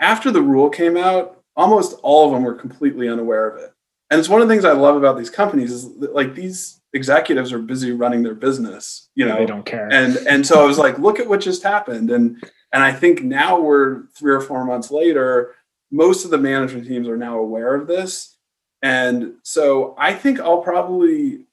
After 0.00 0.30
the 0.30 0.40
rule 0.40 0.70
came 0.70 0.96
out, 0.96 1.42
almost 1.56 1.98
all 2.02 2.26
of 2.26 2.32
them 2.32 2.42
were 2.42 2.54
completely 2.54 3.06
unaware 3.08 3.48
of 3.50 3.62
it. 3.62 3.72
And 4.10 4.18
it's 4.18 4.30
one 4.30 4.40
of 4.40 4.48
the 4.48 4.54
things 4.54 4.64
I 4.64 4.72
love 4.72 4.96
about 4.96 5.18
these 5.18 5.28
companies 5.28 5.70
is 5.70 5.98
that, 5.98 6.14
like 6.14 6.34
these 6.34 6.80
executives 6.94 7.52
are 7.52 7.58
busy 7.58 7.92
running 7.92 8.22
their 8.22 8.34
business, 8.34 9.10
you 9.14 9.26
know, 9.26 9.36
they 9.36 9.44
don't 9.44 9.66
care. 9.66 9.92
and 9.92 10.16
and 10.26 10.46
so 10.46 10.62
I 10.62 10.66
was 10.66 10.78
like, 10.78 10.98
look 10.98 11.20
at 11.20 11.28
what 11.28 11.40
just 11.42 11.62
happened, 11.62 12.10
and 12.10 12.42
and 12.72 12.82
I 12.82 12.92
think 12.92 13.22
now 13.22 13.60
we're 13.60 14.06
three 14.08 14.32
or 14.32 14.40
four 14.40 14.64
months 14.64 14.90
later. 14.90 15.54
Most 15.90 16.24
of 16.24 16.30
the 16.30 16.38
management 16.38 16.86
teams 16.86 17.08
are 17.08 17.16
now 17.16 17.38
aware 17.38 17.74
of 17.74 17.86
this, 17.86 18.36
and 18.82 19.34
so 19.42 19.94
I 19.98 20.14
think 20.14 20.40
I'll 20.40 20.62
probably 20.62 21.46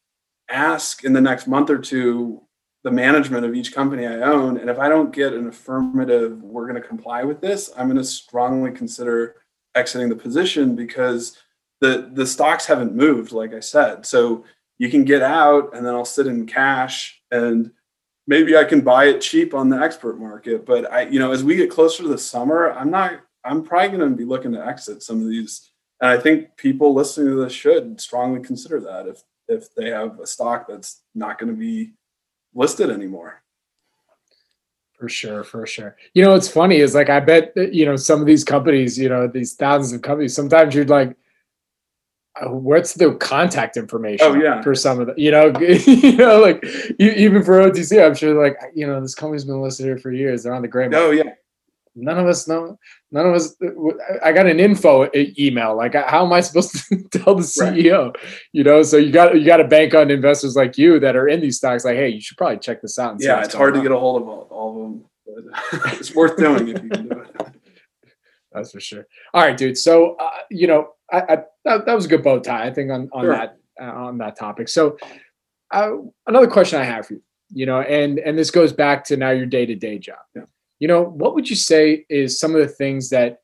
ask 0.50 1.04
in 1.04 1.14
the 1.14 1.22
next 1.22 1.48
month 1.48 1.70
or 1.70 1.78
two 1.78 2.42
the 2.84 2.92
management 2.92 3.44
of 3.44 3.56
each 3.56 3.74
company 3.74 4.06
I 4.06 4.20
own. 4.20 4.58
And 4.58 4.70
if 4.70 4.78
I 4.78 4.90
don't 4.90 5.12
get 5.12 5.34
an 5.34 5.48
affirmative, 5.48 6.44
we're 6.44 6.68
going 6.68 6.80
to 6.80 6.88
comply 6.88 7.24
with 7.24 7.42
this, 7.42 7.72
I'm 7.76 7.88
going 7.88 7.98
to 7.98 8.04
strongly 8.04 8.72
consider 8.72 9.38
exiting 9.74 10.08
the 10.08 10.16
position 10.16 10.76
because 10.76 11.38
the 11.82 12.10
the 12.14 12.28
stocks 12.28 12.66
haven't 12.66 12.96
moved, 12.96 13.32
like 13.32 13.54
I 13.54 13.60
said. 13.60 14.06
So 14.06 14.46
you 14.78 14.90
can 14.90 15.04
get 15.04 15.22
out, 15.22 15.76
and 15.76 15.86
then 15.86 15.96
I'll 15.96 16.06
sit 16.06 16.28
in 16.28 16.46
cash, 16.46 17.22
and 17.32 17.72
maybe 18.28 18.58
I 18.58 18.64
can 18.64 18.82
buy 18.82 19.06
it 19.06 19.22
cheap 19.22 19.54
on 19.54 19.70
the 19.70 19.78
expert 19.78 20.20
market. 20.20 20.66
But 20.66 20.92
I, 20.92 21.04
you 21.04 21.20
know, 21.20 21.32
as 21.32 21.44
we 21.44 21.56
get 21.56 21.70
closer 21.70 22.04
to 22.04 22.10
the 22.10 22.18
summer, 22.18 22.72
I'm 22.72 22.92
not. 22.92 23.22
I'm 23.44 23.64
probably 23.64 23.96
going 23.96 24.10
to 24.10 24.16
be 24.16 24.26
looking 24.26 24.52
to 24.54 24.66
exit 24.66 25.04
some 25.04 25.22
of 25.22 25.30
these, 25.30 25.70
and 26.02 26.10
I 26.10 26.18
think 26.18 26.58
people 26.58 26.96
listening 26.96 27.28
to 27.28 27.44
this 27.44 27.54
should 27.54 28.02
strongly 28.02 28.42
consider 28.42 28.80
that 28.82 29.08
if 29.08 29.24
if 29.48 29.74
they 29.76 29.90
have 29.92 30.20
a 30.20 30.26
stock 30.26 30.68
that's 30.68 31.04
not 31.14 31.38
going 31.38 31.54
to 31.54 31.58
be 31.58 31.94
listed 32.56 32.90
anymore. 32.90 33.44
For 34.98 35.10
sure, 35.10 35.44
for 35.44 35.68
sure. 35.68 35.96
You 36.14 36.24
know, 36.24 36.32
what's 36.32 36.48
funny 36.48 36.78
is 36.78 36.96
like 36.96 37.10
I 37.10 37.20
bet 37.20 37.54
you 37.56 37.86
know 37.86 37.98
some 37.98 38.20
of 38.20 38.26
these 38.26 38.44
companies, 38.44 38.98
you 38.98 39.10
know, 39.10 39.28
these 39.28 39.54
thousands 39.54 39.94
of 39.94 40.02
companies. 40.02 40.34
Sometimes 40.34 40.74
you're 40.74 40.86
like, 40.86 41.16
Uh, 42.42 42.50
what's 42.50 42.94
the 42.94 43.14
contact 43.16 43.78
information? 43.78 44.28
Oh 44.28 44.36
yeah, 44.36 44.62
for 44.62 44.76
some 44.76 45.00
of 45.00 45.08
the, 45.08 45.14
you 45.18 45.32
know, 45.32 45.54
you 45.60 46.18
know, 46.18 46.42
like 46.42 46.64
even 47.00 47.44
for 47.44 47.60
OTC, 47.60 48.06
I'm 48.06 48.16
sure 48.16 48.42
like 48.42 48.58
you 48.74 48.86
know 48.86 49.00
this 49.00 49.16
company's 49.16 49.46
been 49.46 49.62
listed 49.62 49.86
here 49.86 49.98
for 49.98 50.12
years. 50.12 50.44
They're 50.44 50.54
on 50.54 50.62
the 50.62 50.68
gray. 50.68 50.88
Oh, 50.88 50.90
market. 50.90 51.06
Oh 51.06 51.12
yeah, 51.12 51.34
none 51.96 52.18
of 52.18 52.28
us 52.28 52.48
know 52.48 52.78
none 53.12 53.26
of 53.26 53.34
us 53.34 53.56
uh, 53.62 53.68
i 54.24 54.32
got 54.32 54.46
an 54.46 54.60
info 54.60 55.04
uh, 55.04 55.10
email 55.40 55.76
like 55.76 55.94
how 55.94 56.26
am 56.26 56.34
i 56.34 56.42
supposed 56.42 56.76
to 56.76 57.04
tell 57.12 57.36
the 57.36 57.42
ceo 57.42 58.14
right. 58.14 58.24
you 58.52 58.64
know 58.64 58.84
so 58.84 58.98
you 58.98 59.12
got 59.12 59.38
you 59.38 59.46
got 59.46 59.58
to 59.58 59.68
bank 59.68 59.94
on 59.94 60.12
investors 60.12 60.56
like 60.56 60.78
you 60.78 61.00
that 61.00 61.16
are 61.16 61.28
in 61.28 61.40
these 61.40 61.58
stocks 61.58 61.86
like 61.86 61.96
hey 61.96 62.10
you 62.10 62.22
should 62.22 62.38
probably 62.38 62.58
check 62.58 62.82
this 62.82 63.00
out 63.00 63.16
yeah 63.20 63.44
it's 63.44 63.56
hard 63.56 63.74
on. 63.74 63.80
to 63.80 63.90
get 63.90 63.96
a 63.96 64.00
hold 64.00 64.22
of 64.22 64.28
all, 64.28 64.48
all 64.52 64.70
of 64.70 64.84
them 64.84 65.06
but 65.74 65.94
it's 66.00 66.14
worth 66.14 66.38
doing 66.38 66.68
if 66.68 66.84
you 66.84 66.90
can 66.90 67.08
do 67.08 67.20
it 67.20 67.36
that's 68.52 68.72
for 68.72 68.80
sure 68.80 69.08
all 69.34 69.42
right 69.42 69.58
dude 69.58 69.78
so 69.78 70.16
uh, 70.16 70.30
you 70.50 70.68
know 70.68 70.90
I, 71.12 71.22
I 71.22 71.38
that, 71.66 71.86
that, 71.86 71.94
was 71.94 72.06
a 72.06 72.10
good 72.10 72.24
bow 72.24 72.40
tie 72.40 72.68
i 72.68 72.74
think 72.74 72.92
on 72.92 73.10
on 73.14 73.24
sure. 73.24 73.32
that 73.36 73.58
uh, 73.82 73.86
on 73.86 74.18
that 74.20 74.38
topic 74.38 74.70
so 74.70 74.98
uh, 75.72 75.92
another 76.28 76.48
question 76.48 76.80
i 76.80 76.84
have 76.84 77.08
for 77.08 77.14
you 77.14 77.22
you 77.50 77.66
know 77.66 77.82
and 77.82 78.20
and 78.20 78.38
this 78.38 78.52
goes 78.52 78.74
back 78.74 79.04
to 79.06 79.18
now 79.18 79.30
your 79.32 79.46
day-to-day 79.46 80.00
job 80.00 80.18
yeah 80.36 80.44
you 80.80 80.88
know, 80.88 81.04
what 81.04 81.36
would 81.36 81.50
you 81.50 81.56
say 81.56 82.06
is 82.10 82.40
some 82.40 82.54
of 82.54 82.62
the 82.62 82.68
things 82.68 83.10
that 83.10 83.42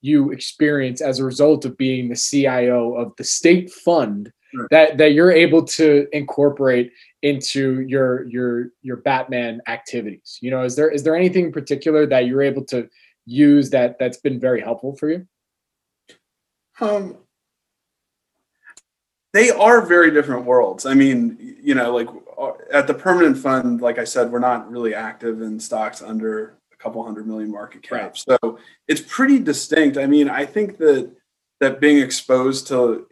you 0.00 0.30
experience 0.32 1.00
as 1.00 1.18
a 1.18 1.24
result 1.24 1.64
of 1.64 1.76
being 1.76 2.08
the 2.08 2.16
CIO 2.16 2.94
of 2.94 3.12
the 3.16 3.24
state 3.24 3.70
fund 3.70 4.32
sure. 4.52 4.66
that 4.70 4.98
that 4.98 5.12
you're 5.12 5.30
able 5.30 5.64
to 5.64 6.08
incorporate 6.12 6.92
into 7.22 7.82
your 7.82 8.28
your 8.28 8.70
your 8.82 8.96
Batman 8.96 9.60
activities? 9.68 10.38
You 10.42 10.50
know, 10.50 10.64
is 10.64 10.74
there 10.74 10.90
is 10.90 11.04
there 11.04 11.14
anything 11.14 11.46
in 11.46 11.52
particular 11.52 12.04
that 12.06 12.26
you're 12.26 12.42
able 12.42 12.64
to 12.66 12.88
use 13.26 13.70
that 13.70 13.96
that's 14.00 14.18
been 14.18 14.40
very 14.40 14.60
helpful 14.60 14.96
for 14.96 15.08
you? 15.08 15.26
Um, 16.82 17.16
they 19.32 19.50
are 19.50 19.80
very 19.80 20.10
different 20.10 20.44
worlds. 20.44 20.84
I 20.84 20.94
mean, 20.94 21.56
you 21.62 21.74
know, 21.74 21.94
like 21.94 22.08
uh, 22.36 22.52
at 22.72 22.86
the 22.86 22.94
permanent 22.94 23.38
fund, 23.38 23.80
like 23.80 23.98
I 23.98 24.04
said, 24.04 24.30
we're 24.30 24.40
not 24.40 24.70
really 24.70 24.94
active 24.94 25.40
in 25.40 25.58
stocks 25.58 26.02
under 26.02 26.58
a 26.72 26.76
couple 26.76 27.02
hundred 27.04 27.26
million 27.26 27.50
market 27.50 27.82
cap. 27.82 28.00
Right. 28.00 28.16
So 28.16 28.58
it's 28.88 29.00
pretty 29.00 29.38
distinct. 29.38 29.96
I 29.96 30.06
mean, 30.06 30.28
I 30.28 30.44
think 30.44 30.76
that 30.78 31.10
that 31.60 31.80
being 31.80 31.98
exposed 31.98 32.66
to 32.68 33.06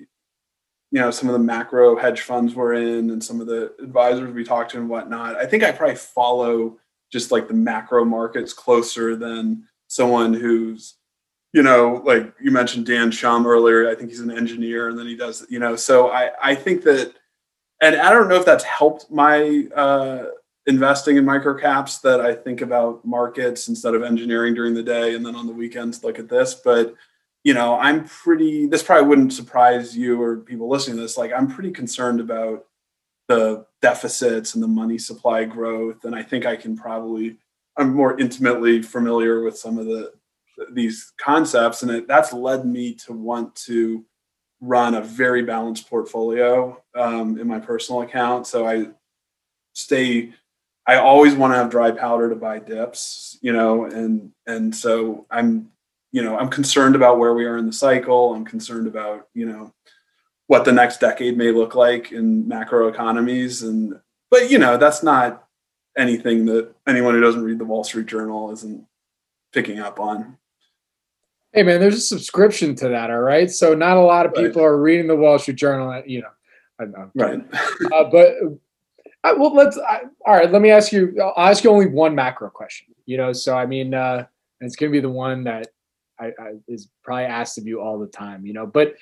you 0.91 1.01
know 1.01 1.12
some 1.12 1.29
of 1.29 1.33
the 1.33 1.39
macro 1.39 1.97
hedge 1.97 2.23
funds 2.23 2.55
we're 2.55 2.75
in 2.75 3.11
and 3.11 3.23
some 3.23 3.41
of 3.41 3.47
the 3.47 3.73
advisors 3.81 4.33
we 4.35 4.45
talk 4.45 4.68
to 4.71 4.79
and 4.79 4.89
whatnot, 4.89 5.37
I 5.37 5.47
think 5.47 5.62
I 5.62 5.71
probably 5.71 5.97
follow 5.97 6.77
just 7.12 7.31
like 7.31 7.49
the 7.49 7.55
macro 7.55 8.05
markets 8.05 8.53
closer 8.53 9.16
than 9.16 9.64
someone 9.87 10.35
who's 10.35 10.97
you 11.53 11.62
know 11.62 12.03
like 12.05 12.32
you 12.40 12.51
mentioned 12.51 12.86
Dan 12.86 13.11
Shum 13.11 13.46
earlier. 13.46 13.88
I 13.88 13.94
think 13.94 14.11
he's 14.11 14.20
an 14.20 14.30
engineer 14.30 14.88
and 14.88 14.98
then 14.98 15.07
he 15.07 15.16
does 15.16 15.46
you 15.51 15.59
know. 15.59 15.76
So 15.76 16.11
I 16.11 16.30
I 16.42 16.55
think 16.55 16.82
that 16.84 17.14
and 17.80 17.96
I 17.96 18.11
don't 18.11 18.28
know 18.28 18.36
if 18.36 18.44
that's 18.44 18.64
helped 18.64 19.11
my 19.11 19.66
uh, 19.74 20.26
investing 20.66 21.16
in 21.16 21.24
microcaps 21.24 22.01
that 22.03 22.20
I 22.20 22.34
think 22.34 22.61
about 22.61 23.05
markets 23.05 23.68
instead 23.68 23.94
of 23.94 24.03
engineering 24.03 24.55
during 24.55 24.74
the 24.74 24.82
day 24.82 25.14
and 25.14 25.24
then 25.24 25.34
on 25.34 25.46
the 25.46 25.53
weekends 25.53 26.05
look 26.05 26.18
at 26.18 26.28
this. 26.28 26.55
But 26.55 26.94
you 27.42 27.55
know, 27.55 27.78
I'm 27.78 28.05
pretty 28.05 28.66
this 28.66 28.82
probably 28.82 29.09
wouldn't 29.09 29.32
surprise 29.32 29.96
you 29.96 30.20
or 30.20 30.38
people 30.38 30.68
listening 30.68 30.96
to 30.96 31.03
this. 31.03 31.16
Like 31.16 31.32
I'm 31.32 31.48
pretty 31.48 31.70
concerned 31.70 32.20
about 32.20 32.66
the 33.28 33.64
deficits 33.80 34.55
and 34.55 34.62
the 34.62 34.68
money 34.68 34.98
supply 34.98 35.44
growth. 35.44 36.05
And 36.05 36.14
I 36.14 36.22
think 36.22 36.44
I 36.44 36.57
can 36.57 36.76
probably 36.76 37.38
I'm 37.76 37.94
more 37.94 38.20
intimately 38.20 38.82
familiar 38.82 39.42
with 39.42 39.57
some 39.57 39.78
of 39.78 39.86
the 39.86 40.12
these 40.72 41.12
concepts. 41.18 41.82
And 41.82 41.90
it, 41.90 42.08
that's 42.08 42.32
led 42.32 42.64
me 42.64 42.94
to 43.06 43.12
want 43.12 43.54
to 43.56 44.04
run 44.61 44.94
a 44.94 45.00
very 45.00 45.42
balanced 45.42 45.88
portfolio 45.88 46.82
um, 46.94 47.38
in 47.38 47.46
my 47.48 47.58
personal 47.58 48.02
account. 48.02 48.46
So 48.46 48.66
I 48.66 48.88
stay 49.74 50.32
I 50.86 50.96
always 50.96 51.34
want 51.34 51.52
to 51.52 51.56
have 51.56 51.70
dry 51.70 51.92
powder 51.92 52.28
to 52.28 52.34
buy 52.34 52.58
dips, 52.58 53.38
you 53.40 53.52
know, 53.52 53.84
and 53.84 54.32
and 54.46 54.74
so 54.74 55.24
I'm, 55.30 55.70
you 56.11 56.20
know, 56.20 56.36
I'm 56.36 56.48
concerned 56.48 56.96
about 56.96 57.18
where 57.18 57.32
we 57.32 57.44
are 57.44 57.58
in 57.58 57.66
the 57.66 57.72
cycle. 57.72 58.34
I'm 58.34 58.44
concerned 58.44 58.88
about, 58.88 59.28
you 59.32 59.46
know, 59.46 59.72
what 60.48 60.64
the 60.64 60.72
next 60.72 60.98
decade 60.98 61.38
may 61.38 61.52
look 61.52 61.76
like 61.76 62.11
in 62.11 62.48
macro 62.48 62.88
economies 62.88 63.62
and 63.62 64.00
but 64.32 64.50
you 64.50 64.58
know, 64.58 64.76
that's 64.76 65.04
not 65.04 65.46
anything 65.96 66.46
that 66.46 66.72
anyone 66.88 67.14
who 67.14 67.20
doesn't 67.20 67.44
read 67.44 67.61
the 67.61 67.64
Wall 67.64 67.84
Street 67.84 68.06
Journal 68.06 68.50
isn't 68.50 68.84
picking 69.52 69.78
up 69.78 70.00
on. 70.00 70.38
Hey 71.53 71.64
man, 71.64 71.80
there's 71.80 71.96
a 71.96 72.01
subscription 72.01 72.74
to 72.76 72.88
that, 72.88 73.11
all 73.11 73.20
right? 73.20 73.51
So 73.51 73.74
not 73.74 73.96
a 73.96 74.01
lot 74.01 74.24
of 74.24 74.34
people 74.34 74.62
right. 74.62 74.68
are 74.68 74.80
reading 74.80 75.09
the 75.09 75.16
Wall 75.16 75.38
Street 75.38 75.57
Journal, 75.57 76.03
you 76.07 76.22
know. 76.22 76.28
I 76.80 76.84
know. 76.84 77.11
Right. 77.14 77.40
uh, 77.92 78.05
but 78.05 78.36
I, 79.22 79.32
well, 79.34 79.55
let's. 79.55 79.78
I, 79.78 80.03
all 80.26 80.34
right. 80.34 80.51
Let 80.51 80.62
me 80.62 80.70
ask 80.70 80.92
you. 80.92 81.14
I'll 81.20 81.51
ask 81.51 81.62
you 81.62 81.70
only 81.70 81.86
one 81.86 82.14
macro 82.14 82.48
question. 82.48 82.94
You 83.05 83.18
know, 83.18 83.32
so 83.32 83.57
I 83.57 83.66
mean, 83.66 83.92
uh, 83.92 84.26
it's 84.61 84.76
going 84.76 84.90
to 84.90 84.96
be 84.96 85.01
the 85.01 85.11
one 85.11 85.44
that 85.44 85.68
I, 86.18 86.26
I, 86.26 86.53
is 86.68 86.88
probably 87.03 87.24
asked 87.24 87.59
of 87.59 87.66
you 87.66 87.80
all 87.80 87.98
the 87.98 88.07
time. 88.07 88.46
You 88.46 88.55
know, 88.55 88.66
but 88.66 88.94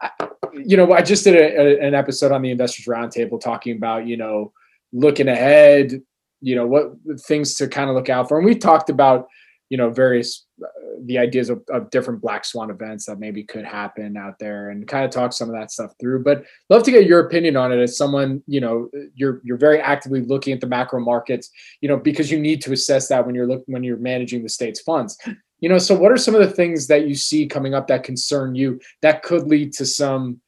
I, 0.00 0.10
you 0.52 0.76
know, 0.76 0.92
I 0.92 1.02
just 1.02 1.24
did 1.24 1.36
a, 1.36 1.60
a, 1.60 1.86
an 1.86 1.94
episode 1.94 2.32
on 2.32 2.42
the 2.42 2.50
Investors 2.50 2.86
Roundtable 2.86 3.40
talking 3.40 3.76
about 3.76 4.06
you 4.06 4.16
know 4.16 4.52
looking 4.92 5.28
ahead. 5.28 6.02
You 6.40 6.56
know 6.56 6.66
what 6.66 6.92
things 7.20 7.54
to 7.56 7.68
kind 7.68 7.90
of 7.90 7.96
look 7.96 8.08
out 8.08 8.28
for, 8.28 8.38
and 8.38 8.46
we 8.46 8.56
talked 8.56 8.90
about 8.90 9.28
you 9.70 9.76
know 9.76 9.88
various 9.88 10.46
uh, 10.62 10.66
the 11.04 11.16
ideas 11.16 11.48
of, 11.48 11.62
of, 11.70 11.88
different 11.90 12.20
black 12.20 12.44
swan 12.44 12.70
events 12.70 13.06
that 13.06 13.18
maybe 13.18 13.42
could 13.42 13.64
happen 13.64 14.16
out 14.16 14.38
there 14.38 14.68
and 14.68 14.86
kind 14.86 15.04
of 15.04 15.10
talk 15.10 15.32
some 15.32 15.48
of 15.48 15.54
that 15.54 15.70
stuff 15.70 15.92
through. 15.98 16.22
But 16.22 16.44
love 16.68 16.82
to 16.82 16.90
get 16.90 17.06
your 17.06 17.20
opinion 17.20 17.56
on 17.56 17.72
it 17.72 17.80
as 17.80 17.96
someone 17.96 18.42
you 18.46 18.60
know 18.60 18.90
you're 19.14 19.40
you're 19.44 19.56
very 19.56 19.80
actively 19.80 20.20
looking 20.20 20.52
at 20.52 20.60
the 20.60 20.66
macro 20.66 21.00
markets 21.00 21.50
you 21.80 21.88
know 21.88 21.96
because 21.96 22.30
you 22.30 22.38
need 22.38 22.60
to 22.62 22.72
assess 22.72 23.08
that 23.08 23.24
when 23.24 23.34
you're 23.34 23.46
looking 23.46 23.72
when 23.72 23.82
you're 23.84 23.96
managing 23.96 24.42
the 24.42 24.48
state's 24.48 24.80
funds. 24.80 25.16
You 25.60 25.68
know 25.68 25.78
so 25.78 25.94
what 25.94 26.12
are 26.12 26.18
some 26.18 26.34
of 26.34 26.40
the 26.40 26.54
things 26.54 26.88
that 26.88 27.06
you 27.06 27.14
see 27.14 27.46
coming 27.46 27.72
up 27.72 27.86
that 27.86 28.02
concern 28.02 28.54
you 28.54 28.80
that 29.02 29.22
could 29.22 29.46
lead 29.46 29.72
to 29.74 29.86
some 29.86 30.40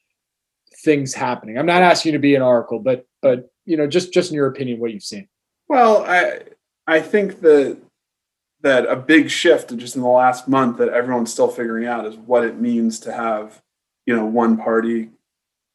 things 0.84 1.14
happening? 1.14 1.58
I'm 1.58 1.66
not 1.66 1.82
asking 1.82 2.12
you 2.12 2.18
to 2.18 2.22
be 2.22 2.34
an 2.34 2.42
oracle 2.42 2.80
but 2.80 3.06
but 3.22 3.50
you 3.64 3.76
know 3.76 3.86
just 3.86 4.12
just 4.12 4.30
in 4.30 4.34
your 4.34 4.48
opinion 4.48 4.80
what 4.80 4.92
you've 4.92 5.04
seen. 5.04 5.28
Well 5.68 6.04
i 6.04 6.40
i 6.88 7.00
think 7.00 7.40
that 7.40 7.78
that 8.62 8.86
a 8.86 8.96
big 8.96 9.30
shift 9.30 9.76
just 9.76 9.96
in 9.96 10.02
the 10.02 10.08
last 10.08 10.48
month 10.48 10.78
that 10.78 10.88
everyone's 10.88 11.32
still 11.32 11.48
figuring 11.48 11.86
out 11.86 12.06
is 12.06 12.16
what 12.16 12.44
it 12.44 12.60
means 12.60 13.00
to 13.00 13.12
have, 13.12 13.60
you 14.06 14.14
know, 14.14 14.24
one 14.24 14.56
party 14.56 15.10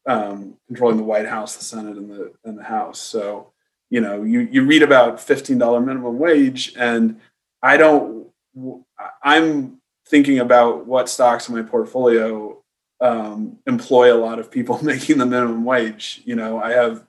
um, 0.06 0.54
controlling 0.66 0.96
the 0.96 1.02
White 1.02 1.26
House, 1.26 1.56
the 1.56 1.64
Senate, 1.64 1.96
and 1.96 2.10
the 2.10 2.32
and 2.44 2.58
the 2.58 2.64
House. 2.64 2.98
So, 2.98 3.52
you 3.90 4.00
know, 4.00 4.22
you 4.22 4.40
you 4.40 4.64
read 4.64 4.82
about 4.82 5.20
fifteen 5.20 5.58
dollar 5.58 5.80
minimum 5.80 6.18
wage, 6.18 6.74
and 6.76 7.20
I 7.62 7.76
don't. 7.76 8.26
I'm 9.22 9.80
thinking 10.06 10.38
about 10.38 10.86
what 10.86 11.08
stocks 11.08 11.48
in 11.48 11.54
my 11.54 11.62
portfolio 11.62 12.62
um, 13.00 13.58
employ 13.66 14.12
a 14.12 14.16
lot 14.16 14.38
of 14.38 14.50
people 14.50 14.78
making 14.82 15.18
the 15.18 15.26
minimum 15.26 15.64
wage. 15.64 16.22
You 16.24 16.36
know, 16.36 16.60
I 16.60 16.72
have 16.72 17.04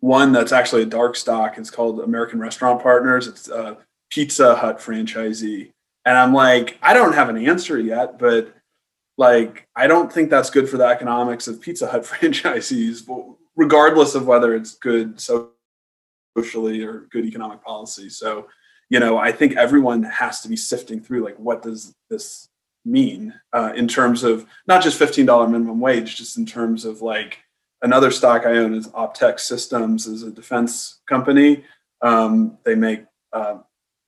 one 0.00 0.32
that's 0.32 0.52
actually 0.52 0.82
a 0.82 0.86
dark 0.86 1.16
stock. 1.16 1.58
It's 1.58 1.70
called 1.70 2.00
American 2.00 2.40
Restaurant 2.40 2.82
Partners. 2.82 3.26
It's 3.26 3.50
uh, 3.50 3.76
Pizza 4.10 4.54
Hut 4.54 4.78
franchisee. 4.78 5.72
And 6.04 6.16
I'm 6.16 6.32
like, 6.32 6.78
I 6.82 6.94
don't 6.94 7.14
have 7.14 7.28
an 7.28 7.46
answer 7.46 7.78
yet, 7.78 8.18
but 8.18 8.54
like, 9.16 9.68
I 9.76 9.86
don't 9.86 10.12
think 10.12 10.30
that's 10.30 10.50
good 10.50 10.68
for 10.68 10.76
the 10.76 10.86
economics 10.86 11.48
of 11.48 11.60
Pizza 11.60 11.86
Hut 11.88 12.02
franchisees, 12.04 13.08
regardless 13.56 14.14
of 14.14 14.26
whether 14.26 14.54
it's 14.54 14.76
good 14.76 15.20
socially 15.20 16.84
or 16.84 17.08
good 17.10 17.24
economic 17.24 17.62
policy. 17.62 18.08
So, 18.08 18.46
you 18.88 19.00
know, 19.00 19.18
I 19.18 19.32
think 19.32 19.56
everyone 19.56 20.02
has 20.04 20.40
to 20.42 20.48
be 20.48 20.56
sifting 20.56 21.00
through 21.00 21.24
like, 21.24 21.38
what 21.38 21.62
does 21.62 21.94
this 22.08 22.48
mean 22.84 23.34
uh, 23.52 23.72
in 23.76 23.86
terms 23.86 24.24
of 24.24 24.46
not 24.66 24.82
just 24.82 24.98
$15 24.98 25.50
minimum 25.50 25.80
wage, 25.80 26.16
just 26.16 26.38
in 26.38 26.46
terms 26.46 26.84
of 26.84 27.02
like, 27.02 27.38
another 27.82 28.10
stock 28.10 28.44
I 28.46 28.56
own 28.56 28.74
is 28.74 28.88
Optex 28.88 29.40
Systems, 29.40 30.06
is 30.06 30.22
a 30.22 30.30
defense 30.30 31.00
company. 31.08 31.64
Um, 32.02 32.58
they 32.64 32.74
make 32.74 33.04
uh, 33.32 33.58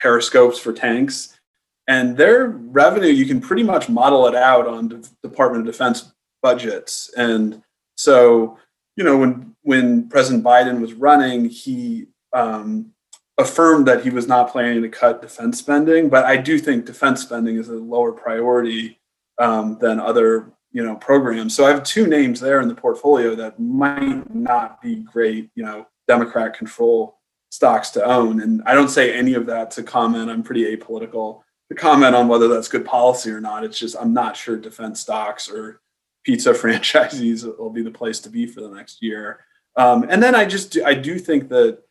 periscopes 0.01 0.59
for 0.59 0.73
tanks, 0.73 1.39
and 1.87 2.17
their 2.17 2.49
revenue 2.49 3.09
you 3.09 3.27
can 3.27 3.41
pretty 3.41 3.63
much 3.63 3.89
model 3.89 4.27
it 4.27 4.35
out 4.35 4.67
on 4.67 4.89
the 4.89 5.09
Department 5.23 5.67
of 5.67 5.73
Defense 5.73 6.13
budgets. 6.43 7.11
And 7.17 7.63
so, 7.97 8.59
you 8.97 9.05
know, 9.05 9.17
when 9.17 9.55
when 9.63 10.09
President 10.09 10.45
Biden 10.45 10.81
was 10.81 10.95
running, 10.95 11.45
he 11.47 12.07
um, 12.33 12.93
affirmed 13.39 13.87
that 13.89 14.03
he 14.03 14.11
was 14.11 14.27
not 14.27 14.51
planning 14.51 14.83
to 14.83 14.89
cut 14.89 15.21
defense 15.21 15.59
spending. 15.59 16.09
But 16.09 16.25
I 16.25 16.37
do 16.37 16.59
think 16.59 16.87
defense 16.87 17.23
spending 17.23 17.57
is 17.57 17.69
a 17.69 17.75
lower 17.75 18.13
priority 18.13 18.99
um, 19.39 19.79
than 19.81 20.01
other 20.01 20.53
you 20.73 20.85
know 20.85 20.97
programs. 20.97 21.55
So 21.55 21.67
I 21.67 21.71
have 21.71 21.83
two 21.83 22.07
names 22.07 22.41
there 22.41 22.61
in 22.61 22.69
the 22.69 22.75
portfolio 22.75 23.35
that 23.35 23.59
might 23.59 24.33
not 24.35 24.81
be 24.81 24.97
great, 24.97 25.51
you 25.55 25.65
know, 25.65 25.87
Democrat 26.09 26.57
control 26.57 27.20
stocks 27.51 27.91
to 27.91 28.05
own. 28.05 28.41
And 28.41 28.63
I 28.65 28.75
don't 28.75 28.89
say 28.89 29.13
any 29.13 29.35
of 29.35 29.47
that 29.47 29.71
to 29.73 29.83
comment. 29.83 30.31
I'm 30.31 30.43
pretty 30.43 30.77
apolitical 30.77 31.43
to 31.69 31.75
comment 31.75 32.15
on 32.15 32.29
whether 32.29 32.49
that's 32.49 32.69
good 32.69 32.85
policy 32.85 33.31
or 33.31 33.41
not. 33.41 33.65
It's 33.65 33.79
just 33.79 33.97
I'm 34.01 34.13
not 34.13 34.37
sure 34.37 34.57
defense 34.57 35.01
stocks 35.01 35.49
or 35.49 35.81
pizza 36.25 36.53
franchisees 36.55 37.45
will 37.59 37.71
be 37.71 37.83
the 37.83 37.91
place 37.91 38.21
to 38.21 38.31
be 38.31 38.47
for 38.47 38.61
the 38.61 38.71
next 38.71 39.03
year. 39.03 39.45
Um, 39.77 40.07
and 40.09 40.23
then 40.23 40.35
I 40.35 40.47
just 40.47 40.79
I 40.79 40.95
do 40.95 41.19
think 41.19 41.49
that 41.51 41.83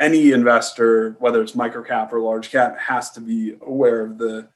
any 0.00 0.32
investor, 0.32 1.16
whether 1.20 1.40
it's 1.40 1.52
microcap 1.52 2.12
or 2.12 2.20
large 2.20 2.50
cap, 2.50 2.78
has 2.78 3.10
to 3.12 3.20
be 3.20 3.54
aware 3.60 4.04
of 4.04 4.18
the, 4.18 4.48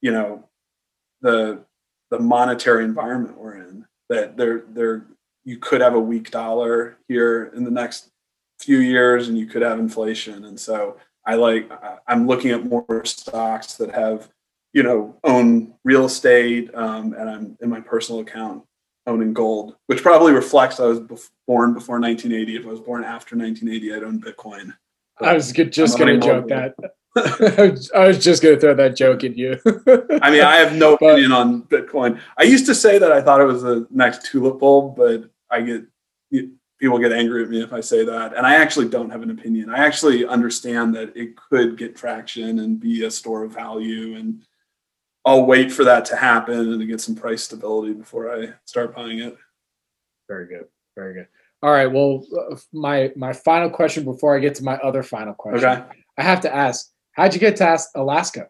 you 0.00 0.10
know, 0.10 0.44
the 1.20 1.64
the 2.10 2.18
monetary 2.18 2.84
environment 2.84 3.38
we're 3.38 3.56
in. 3.56 3.86
That 4.08 4.36
there 4.36 4.64
there 4.68 5.06
you 5.44 5.58
could 5.58 5.80
have 5.80 5.94
a 5.94 6.00
weak 6.00 6.30
dollar 6.30 6.98
here 7.08 7.52
in 7.54 7.64
the 7.64 7.70
next 7.70 8.10
few 8.66 8.78
years, 8.78 9.28
and 9.28 9.38
you 9.38 9.46
could 9.46 9.62
have 9.62 9.78
inflation. 9.78 10.44
And 10.44 10.58
so 10.58 10.98
I 11.24 11.36
like 11.36 11.70
I'm 12.06 12.26
looking 12.26 12.50
at 12.50 12.66
more 12.66 13.04
stocks 13.04 13.74
that 13.74 13.94
have 13.94 14.28
you 14.72 14.82
know 14.82 15.16
own 15.24 15.74
real 15.84 16.04
estate, 16.04 16.74
um, 16.74 17.14
and 17.14 17.30
I'm 17.30 17.56
in 17.62 17.70
my 17.70 17.80
personal 17.80 18.20
account 18.20 18.64
owning 19.06 19.32
gold, 19.32 19.76
which 19.86 20.02
probably 20.02 20.32
reflects 20.32 20.80
I 20.80 20.86
was 20.86 21.00
born 21.46 21.74
before 21.74 22.00
1980. 22.00 22.56
If 22.56 22.66
I 22.66 22.70
was 22.70 22.80
born 22.80 23.04
after 23.04 23.36
1980, 23.36 23.94
I'd 23.94 24.02
own 24.02 24.20
Bitcoin. 24.20 24.74
I 25.20 25.32
was 25.32 25.52
just 25.52 25.98
going 25.98 26.20
to 26.20 26.26
joke 26.26 26.48
that. 26.48 26.74
I 27.94 28.06
was 28.06 28.22
just 28.22 28.42
going 28.42 28.56
to 28.56 28.60
throw 28.60 28.74
that 28.74 28.96
joke 28.96 29.24
at 29.24 29.36
you. 29.36 29.58
I 30.22 30.30
mean, 30.30 30.42
I 30.42 30.56
have 30.56 30.74
no 30.74 30.96
but, 31.00 31.12
opinion 31.12 31.32
on 31.32 31.62
Bitcoin. 31.62 32.20
I 32.36 32.42
used 32.42 32.66
to 32.66 32.74
say 32.74 32.98
that 32.98 33.10
I 33.12 33.22
thought 33.22 33.40
it 33.40 33.44
was 33.44 33.62
the 33.62 33.86
next 33.90 34.26
tulip 34.26 34.58
bulb, 34.58 34.96
but 34.96 35.30
I 35.50 35.62
get 35.62 35.84
people 36.78 36.98
get 36.98 37.12
angry 37.12 37.42
at 37.42 37.48
me 37.48 37.62
if 37.62 37.72
I 37.72 37.80
say 37.80 38.04
that. 38.04 38.36
And 38.36 38.46
I 38.46 38.56
actually 38.56 38.88
don't 38.88 39.10
have 39.10 39.22
an 39.22 39.30
opinion. 39.30 39.70
I 39.70 39.78
actually 39.78 40.26
understand 40.26 40.94
that 40.94 41.16
it 41.16 41.36
could 41.36 41.78
get 41.78 41.96
traction 41.96 42.58
and 42.58 42.78
be 42.78 43.04
a 43.04 43.10
store 43.10 43.44
of 43.44 43.52
value. 43.52 44.16
And 44.16 44.42
I'll 45.24 45.46
wait 45.46 45.72
for 45.72 45.84
that 45.84 46.04
to 46.06 46.16
happen 46.16 46.72
and 46.72 46.80
to 46.80 46.86
get 46.86 47.00
some 47.00 47.14
price 47.14 47.42
stability 47.42 47.94
before 47.94 48.32
I 48.32 48.50
start 48.64 48.94
buying 48.94 49.20
it. 49.20 49.36
Very 50.28 50.46
good. 50.46 50.66
Very 50.94 51.14
good. 51.14 51.28
All 51.62 51.70
right. 51.70 51.90
Well, 51.90 52.24
uh, 52.50 52.56
my 52.72 53.12
my 53.16 53.32
final 53.32 53.70
question 53.70 54.04
before 54.04 54.36
I 54.36 54.40
get 54.40 54.54
to 54.56 54.64
my 54.64 54.76
other 54.76 55.02
final 55.02 55.34
question. 55.34 55.68
Okay. 55.68 55.84
I 56.18 56.22
have 56.22 56.40
to 56.42 56.54
ask, 56.54 56.90
how'd 57.12 57.34
you 57.34 57.40
get 57.40 57.56
to 57.56 57.64
ask 57.64 57.90
Alaska? 57.94 58.48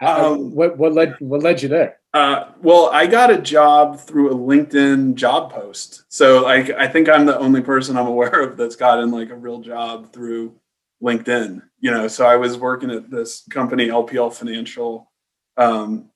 Um, 0.00 0.54
what 0.54 0.76
what 0.76 0.92
led 0.92 1.16
what 1.20 1.42
led 1.42 1.62
you 1.62 1.68
there? 1.68 1.98
Uh, 2.14 2.52
well, 2.62 2.90
I 2.92 3.08
got 3.08 3.32
a 3.32 3.38
job 3.38 3.98
through 3.98 4.30
a 4.30 4.36
LinkedIn 4.36 5.16
job 5.16 5.52
post. 5.52 6.04
So 6.08 6.44
like 6.44 6.70
I 6.70 6.86
think 6.86 7.08
I'm 7.08 7.26
the 7.26 7.36
only 7.38 7.60
person 7.60 7.96
I'm 7.96 8.06
aware 8.14 8.40
of 8.40 8.56
that's 8.56 8.76
gotten 8.76 9.10
like 9.10 9.30
a 9.30 9.36
real 9.36 9.58
job 9.58 10.12
through 10.12 10.54
LinkedIn. 11.02 11.60
You 11.80 11.90
know, 11.90 12.06
so 12.06 12.24
I 12.24 12.36
was 12.36 12.56
working 12.56 12.92
at 12.92 13.10
this 13.10 13.42
company, 13.50 13.88
LPL 13.88 14.32
Financial, 14.32 15.10
um, 15.56 16.08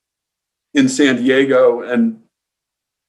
in 0.72 0.88
San 0.88 1.16
Diego, 1.16 1.82
and 1.82 2.22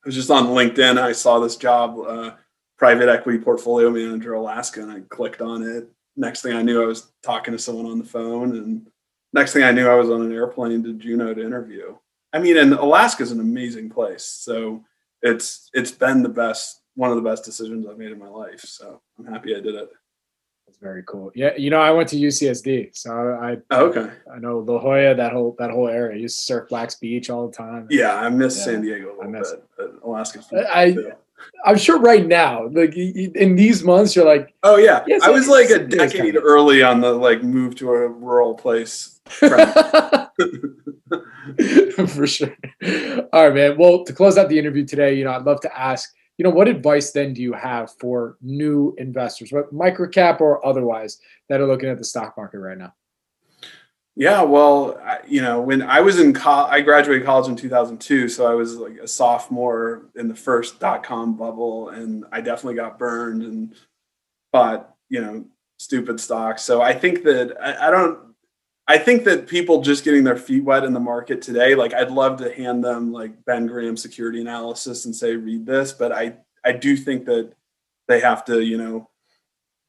I 0.04 0.08
was 0.08 0.16
just 0.16 0.32
on 0.32 0.48
LinkedIn. 0.48 0.98
I 0.98 1.12
saw 1.12 1.40
this 1.40 1.58
job, 1.58 2.00
uh, 2.00 2.32
private 2.78 3.08
equity 3.08 3.38
portfolio 3.38 3.92
manager, 3.92 4.34
Alaska, 4.34 4.82
and 4.82 4.92
I 4.92 5.02
clicked 5.10 5.42
on 5.42 5.62
it. 5.62 5.90
Next 6.16 6.42
thing 6.42 6.54
I 6.54 6.64
knew, 6.64 6.82
I 6.82 6.88
was 6.88 7.12
talking 7.22 7.52
to 7.52 7.60
someone 7.60 7.86
on 7.86 8.00
the 8.00 8.06
phone, 8.06 8.56
and 8.58 8.88
next 9.32 9.54
thing 9.54 9.64
I 9.64 9.72
knew, 9.72 9.88
I 9.88 9.96
was 9.96 10.10
on 10.10 10.24
an 10.24 10.32
airplane 10.32 10.84
to 10.84 10.94
Juneau 10.94 11.34
to 11.34 11.46
interview. 11.46 11.96
I 12.34 12.40
mean, 12.40 12.58
and 12.58 12.74
Alaska 12.74 13.24
is 13.24 13.32
an 13.32 13.40
amazing 13.40 13.90
place. 13.90 14.24
So 14.24 14.84
it's 15.22 15.70
it's 15.74 15.92
been 15.92 16.22
the 16.24 16.30
best, 16.30 16.82
one 16.96 17.10
of 17.10 17.16
the 17.16 17.28
best 17.28 17.44
decisions 17.44 17.88
I've 17.88 17.98
made 17.98 18.12
in 18.12 18.20
my 18.20 18.28
life. 18.28 18.62
So 18.62 19.02
I'm 19.18 19.26
happy 19.26 19.56
I 19.56 19.60
did 19.60 19.76
it. 19.76 19.90
That's 20.68 20.78
very 20.78 21.04
cool. 21.08 21.32
Yeah, 21.34 21.56
you 21.58 21.72
know, 21.72 21.82
I 21.82 21.90
went 21.90 22.10
to 22.10 22.16
UCSD, 22.16 22.96
so 22.96 23.12
I 23.42 23.58
oh, 23.72 23.86
okay. 23.88 24.12
I 24.32 24.38
know 24.38 24.60
La 24.60 24.80
Jolla, 24.80 25.16
that 25.16 25.34
whole 25.34 25.56
that 25.58 25.72
whole 25.72 25.88
area. 25.88 26.16
I 26.16 26.20
used 26.20 26.38
to 26.40 26.46
surf 26.46 26.70
Black's 26.70 26.96
Beach 26.96 27.30
all 27.32 27.48
the 27.48 27.54
time. 27.54 27.88
Yeah, 27.90 28.16
I 28.16 28.30
miss 28.30 28.58
yeah, 28.60 28.66
San 28.66 28.82
Diego 28.82 29.08
a 29.08 29.16
little 29.16 29.24
I 29.24 29.28
miss 29.28 29.52
bit. 29.78 29.90
Alaska's 30.04 30.48
I, 30.72 30.92
too. 30.92 31.12
I'm 31.66 31.78
sure 31.78 32.00
right 32.00 32.28
now, 32.28 32.68
like 32.68 32.96
in 32.96 33.56
these 33.56 33.84
months, 33.84 34.16
you're 34.16 34.26
like, 34.26 34.54
oh 34.64 34.78
yeah, 34.78 35.04
yes, 35.08 35.24
I 35.24 35.30
was 35.30 35.48
like 35.48 35.70
a 35.70 35.80
decade 35.80 36.36
early 36.36 36.84
on 36.84 37.02
the 37.02 37.14
like 37.14 37.44
move 37.44 37.76
to 37.78 37.90
a 37.92 38.08
rural 38.08 38.54
place. 38.54 39.20
For 42.08 42.28
sure. 42.28 42.56
All 43.34 43.46
right, 43.46 43.54
man. 43.54 43.78
Well, 43.78 44.04
to 44.06 44.14
close 44.14 44.38
out 44.38 44.50
the 44.50 44.60
interview 44.60 44.86
today, 44.86 45.14
you 45.16 45.24
know, 45.24 45.32
I'd 45.32 45.44
love 45.44 45.62
to 45.62 45.80
ask, 45.80 46.10
you 46.38 46.44
know, 46.44 46.50
what 46.50 46.68
advice 46.68 47.12
then 47.12 47.34
do 47.34 47.42
you 47.42 47.54
have 47.54 47.92
for 48.00 48.38
new 48.42 48.96
investors, 48.98 49.52
what 49.52 49.74
microcap 49.74 50.42
or 50.42 50.66
otherwise, 50.66 51.20
that 51.50 51.60
are 51.62 51.68
looking 51.68 51.90
at 51.90 51.98
the 51.98 52.04
stock 52.04 52.36
market 52.38 52.60
right 52.60 52.78
now? 52.78 52.94
Yeah, 54.16 54.42
well, 54.42 55.00
I, 55.02 55.20
you 55.28 55.42
know, 55.42 55.62
when 55.62 55.82
I 55.82 56.02
was 56.02 56.20
in 56.20 56.34
college, 56.34 56.74
I 56.74 56.82
graduated 56.82 57.26
college 57.26 57.48
in 57.48 57.56
2002, 57.56 58.28
so 58.28 58.52
I 58.52 58.54
was 58.54 58.76
like 58.76 58.98
a 58.98 59.08
sophomore 59.08 60.10
in 60.16 60.28
the 60.28 60.36
first 60.36 60.80
dot 60.80 61.04
com 61.04 61.38
bubble, 61.38 61.90
and 61.90 62.26
I 62.32 62.42
definitely 62.42 62.76
got 62.76 63.00
burned 63.00 63.44
and 63.44 63.74
bought, 64.52 64.94
you 65.08 65.22
know, 65.22 65.46
stupid 65.78 66.20
stocks. 66.20 66.64
So 66.64 66.82
I 66.82 66.94
think 66.94 67.24
that 67.24 67.56
I, 67.62 67.88
I 67.88 67.92
don't 67.92 68.29
I 68.90 68.98
think 68.98 69.24
that 69.26 69.46
people 69.46 69.84
just 69.84 70.04
getting 70.04 70.24
their 70.24 70.36
feet 70.36 70.64
wet 70.64 70.84
in 70.84 70.94
the 70.94 71.00
market 71.00 71.44
today, 71.44 71.76
like 71.76 71.94
I'd 71.94 72.10
love 72.10 72.38
to 72.40 72.52
hand 72.52 72.84
them 72.84 73.14
like 73.14 73.46
Ben 73.46 73.68
Graham 73.68 73.96
security 73.96 74.42
analysis 74.42 75.06
and 75.06 75.16
say, 75.16 75.36
read 75.36 75.64
this, 75.64 75.94
but 75.94 76.12
I, 76.12 76.38
I 76.66 76.72
do 76.72 76.98
think 76.98 77.26
that 77.26 77.54
they 78.08 78.20
have 78.20 78.44
to, 78.46 78.62
you 78.62 78.80
know, 78.80 79.08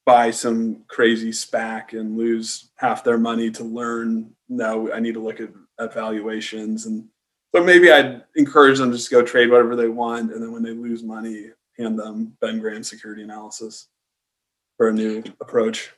buy 0.05 0.31
some 0.31 0.85
crazy 0.87 1.31
SPAC 1.31 1.99
and 1.99 2.19
lose 2.19 2.73
half 2.77 3.03
their 3.03 3.17
money 3.17 3.51
to 3.53 3.65
learn, 3.65 4.33
no, 4.51 4.93
I 4.93 5.01
need 5.01 5.15
to 5.15 5.21
look 5.21 5.41
at, 5.41 5.49
at 5.79 5.95
valuations. 5.95 6.85
And 6.85 7.09
so 7.55 7.65
maybe 7.65 7.91
I'd 7.91 8.25
encourage 8.37 8.79
them 8.79 8.91
to 8.91 8.99
just 8.99 9.11
go 9.11 9.23
trade 9.23 9.51
whatever 9.51 9.77
they 9.77 9.89
want. 9.89 10.31
And 10.31 10.43
then 10.43 10.53
when 10.53 10.63
they 10.63 10.73
lose 10.73 11.03
money, 11.03 11.47
hand 11.79 11.99
them 11.99 12.37
Ben 12.43 12.59
Graham 12.59 12.83
security 12.83 13.23
analysis 13.23 13.89
for 14.77 14.89
a 14.89 14.93
new 14.93 15.23
approach. 15.41 15.91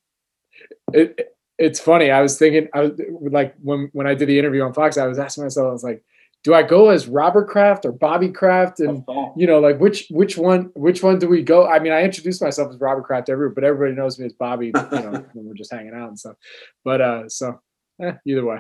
it, 0.94 1.36
it's 1.58 1.80
funny. 1.80 2.10
I 2.12 2.22
was 2.22 2.40
thinking, 2.40 2.68
I 2.74 2.82
was 2.82 3.00
like 3.32 3.56
when 3.62 3.90
when 3.94 4.08
I 4.08 4.16
did 4.16 4.28
the 4.28 4.40
interview 4.40 4.64
on 4.64 4.74
Fox, 4.74 4.98
I 4.98 5.06
was 5.06 5.20
asking 5.20 5.44
myself, 5.44 5.68
I 5.68 5.72
was 5.72 5.84
like, 5.84 6.04
do 6.44 6.56
I 6.56 6.64
go 6.64 6.90
as 6.90 7.08
Robert 7.08 7.48
Kraft 7.48 7.86
or 7.86 7.92
Bobby 7.92 8.30
Kraft? 8.30 8.80
And 8.80 9.04
you 9.38 9.46
know, 9.46 9.60
like 9.60 9.80
which 9.80 10.08
which 10.10 10.38
one 10.38 10.72
which 10.74 11.04
one 11.04 11.20
do 11.20 11.28
we 11.28 11.44
go? 11.44 11.68
I 11.68 11.78
mean, 11.78 11.92
I 11.92 12.02
introduced 12.04 12.42
myself 12.42 12.74
as 12.74 12.80
Robert 12.80 13.04
Kraft 13.04 13.30
everywhere, 13.30 13.54
but 13.54 13.64
everybody 13.64 13.96
knows 13.96 14.18
me 14.18 14.26
as 14.26 14.34
Bobby. 14.34 14.68
You 14.68 14.72
know, 14.74 15.12
when 15.34 15.46
we're 15.46 15.54
just 15.54 15.72
hanging 15.72 15.94
out 15.94 16.08
and 16.10 16.18
stuff. 16.18 16.38
But 16.84 17.02
uh, 17.02 17.30
so 17.30 17.60
eh, 18.02 18.14
either 18.26 18.46
way. 18.46 18.60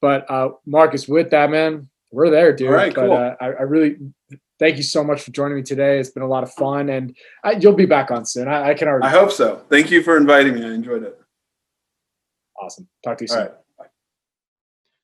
But 0.00 0.30
uh, 0.30 0.50
Marcus, 0.66 1.08
with 1.08 1.30
that 1.30 1.50
man, 1.50 1.88
we're 2.12 2.30
there, 2.30 2.54
dude. 2.54 2.68
All 2.68 2.74
right, 2.74 2.94
but 2.94 3.06
cool. 3.06 3.16
uh, 3.16 3.34
I, 3.40 3.46
I 3.46 3.62
really 3.62 3.96
thank 4.58 4.76
you 4.76 4.82
so 4.82 5.02
much 5.02 5.22
for 5.22 5.30
joining 5.30 5.56
me 5.56 5.62
today. 5.62 5.98
It's 5.98 6.10
been 6.10 6.22
a 6.22 6.28
lot 6.28 6.42
of 6.42 6.52
fun, 6.52 6.88
and 6.90 7.16
I, 7.42 7.52
you'll 7.52 7.72
be 7.72 7.86
back 7.86 8.10
on 8.10 8.24
soon. 8.24 8.48
I, 8.48 8.70
I 8.70 8.74
can 8.74 8.88
already. 8.88 9.06
I 9.06 9.10
hope 9.10 9.32
so. 9.32 9.62
Thank 9.68 9.90
you 9.90 10.02
for 10.02 10.16
inviting 10.16 10.54
me. 10.54 10.64
I 10.64 10.72
enjoyed 10.72 11.02
it. 11.02 11.18
awesome. 12.60 12.88
Talk 13.02 13.18
to 13.18 13.24
you 13.24 13.28
All 13.32 13.36
soon. 13.38 13.46
right. 13.46 13.54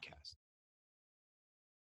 podcast. 0.00 0.39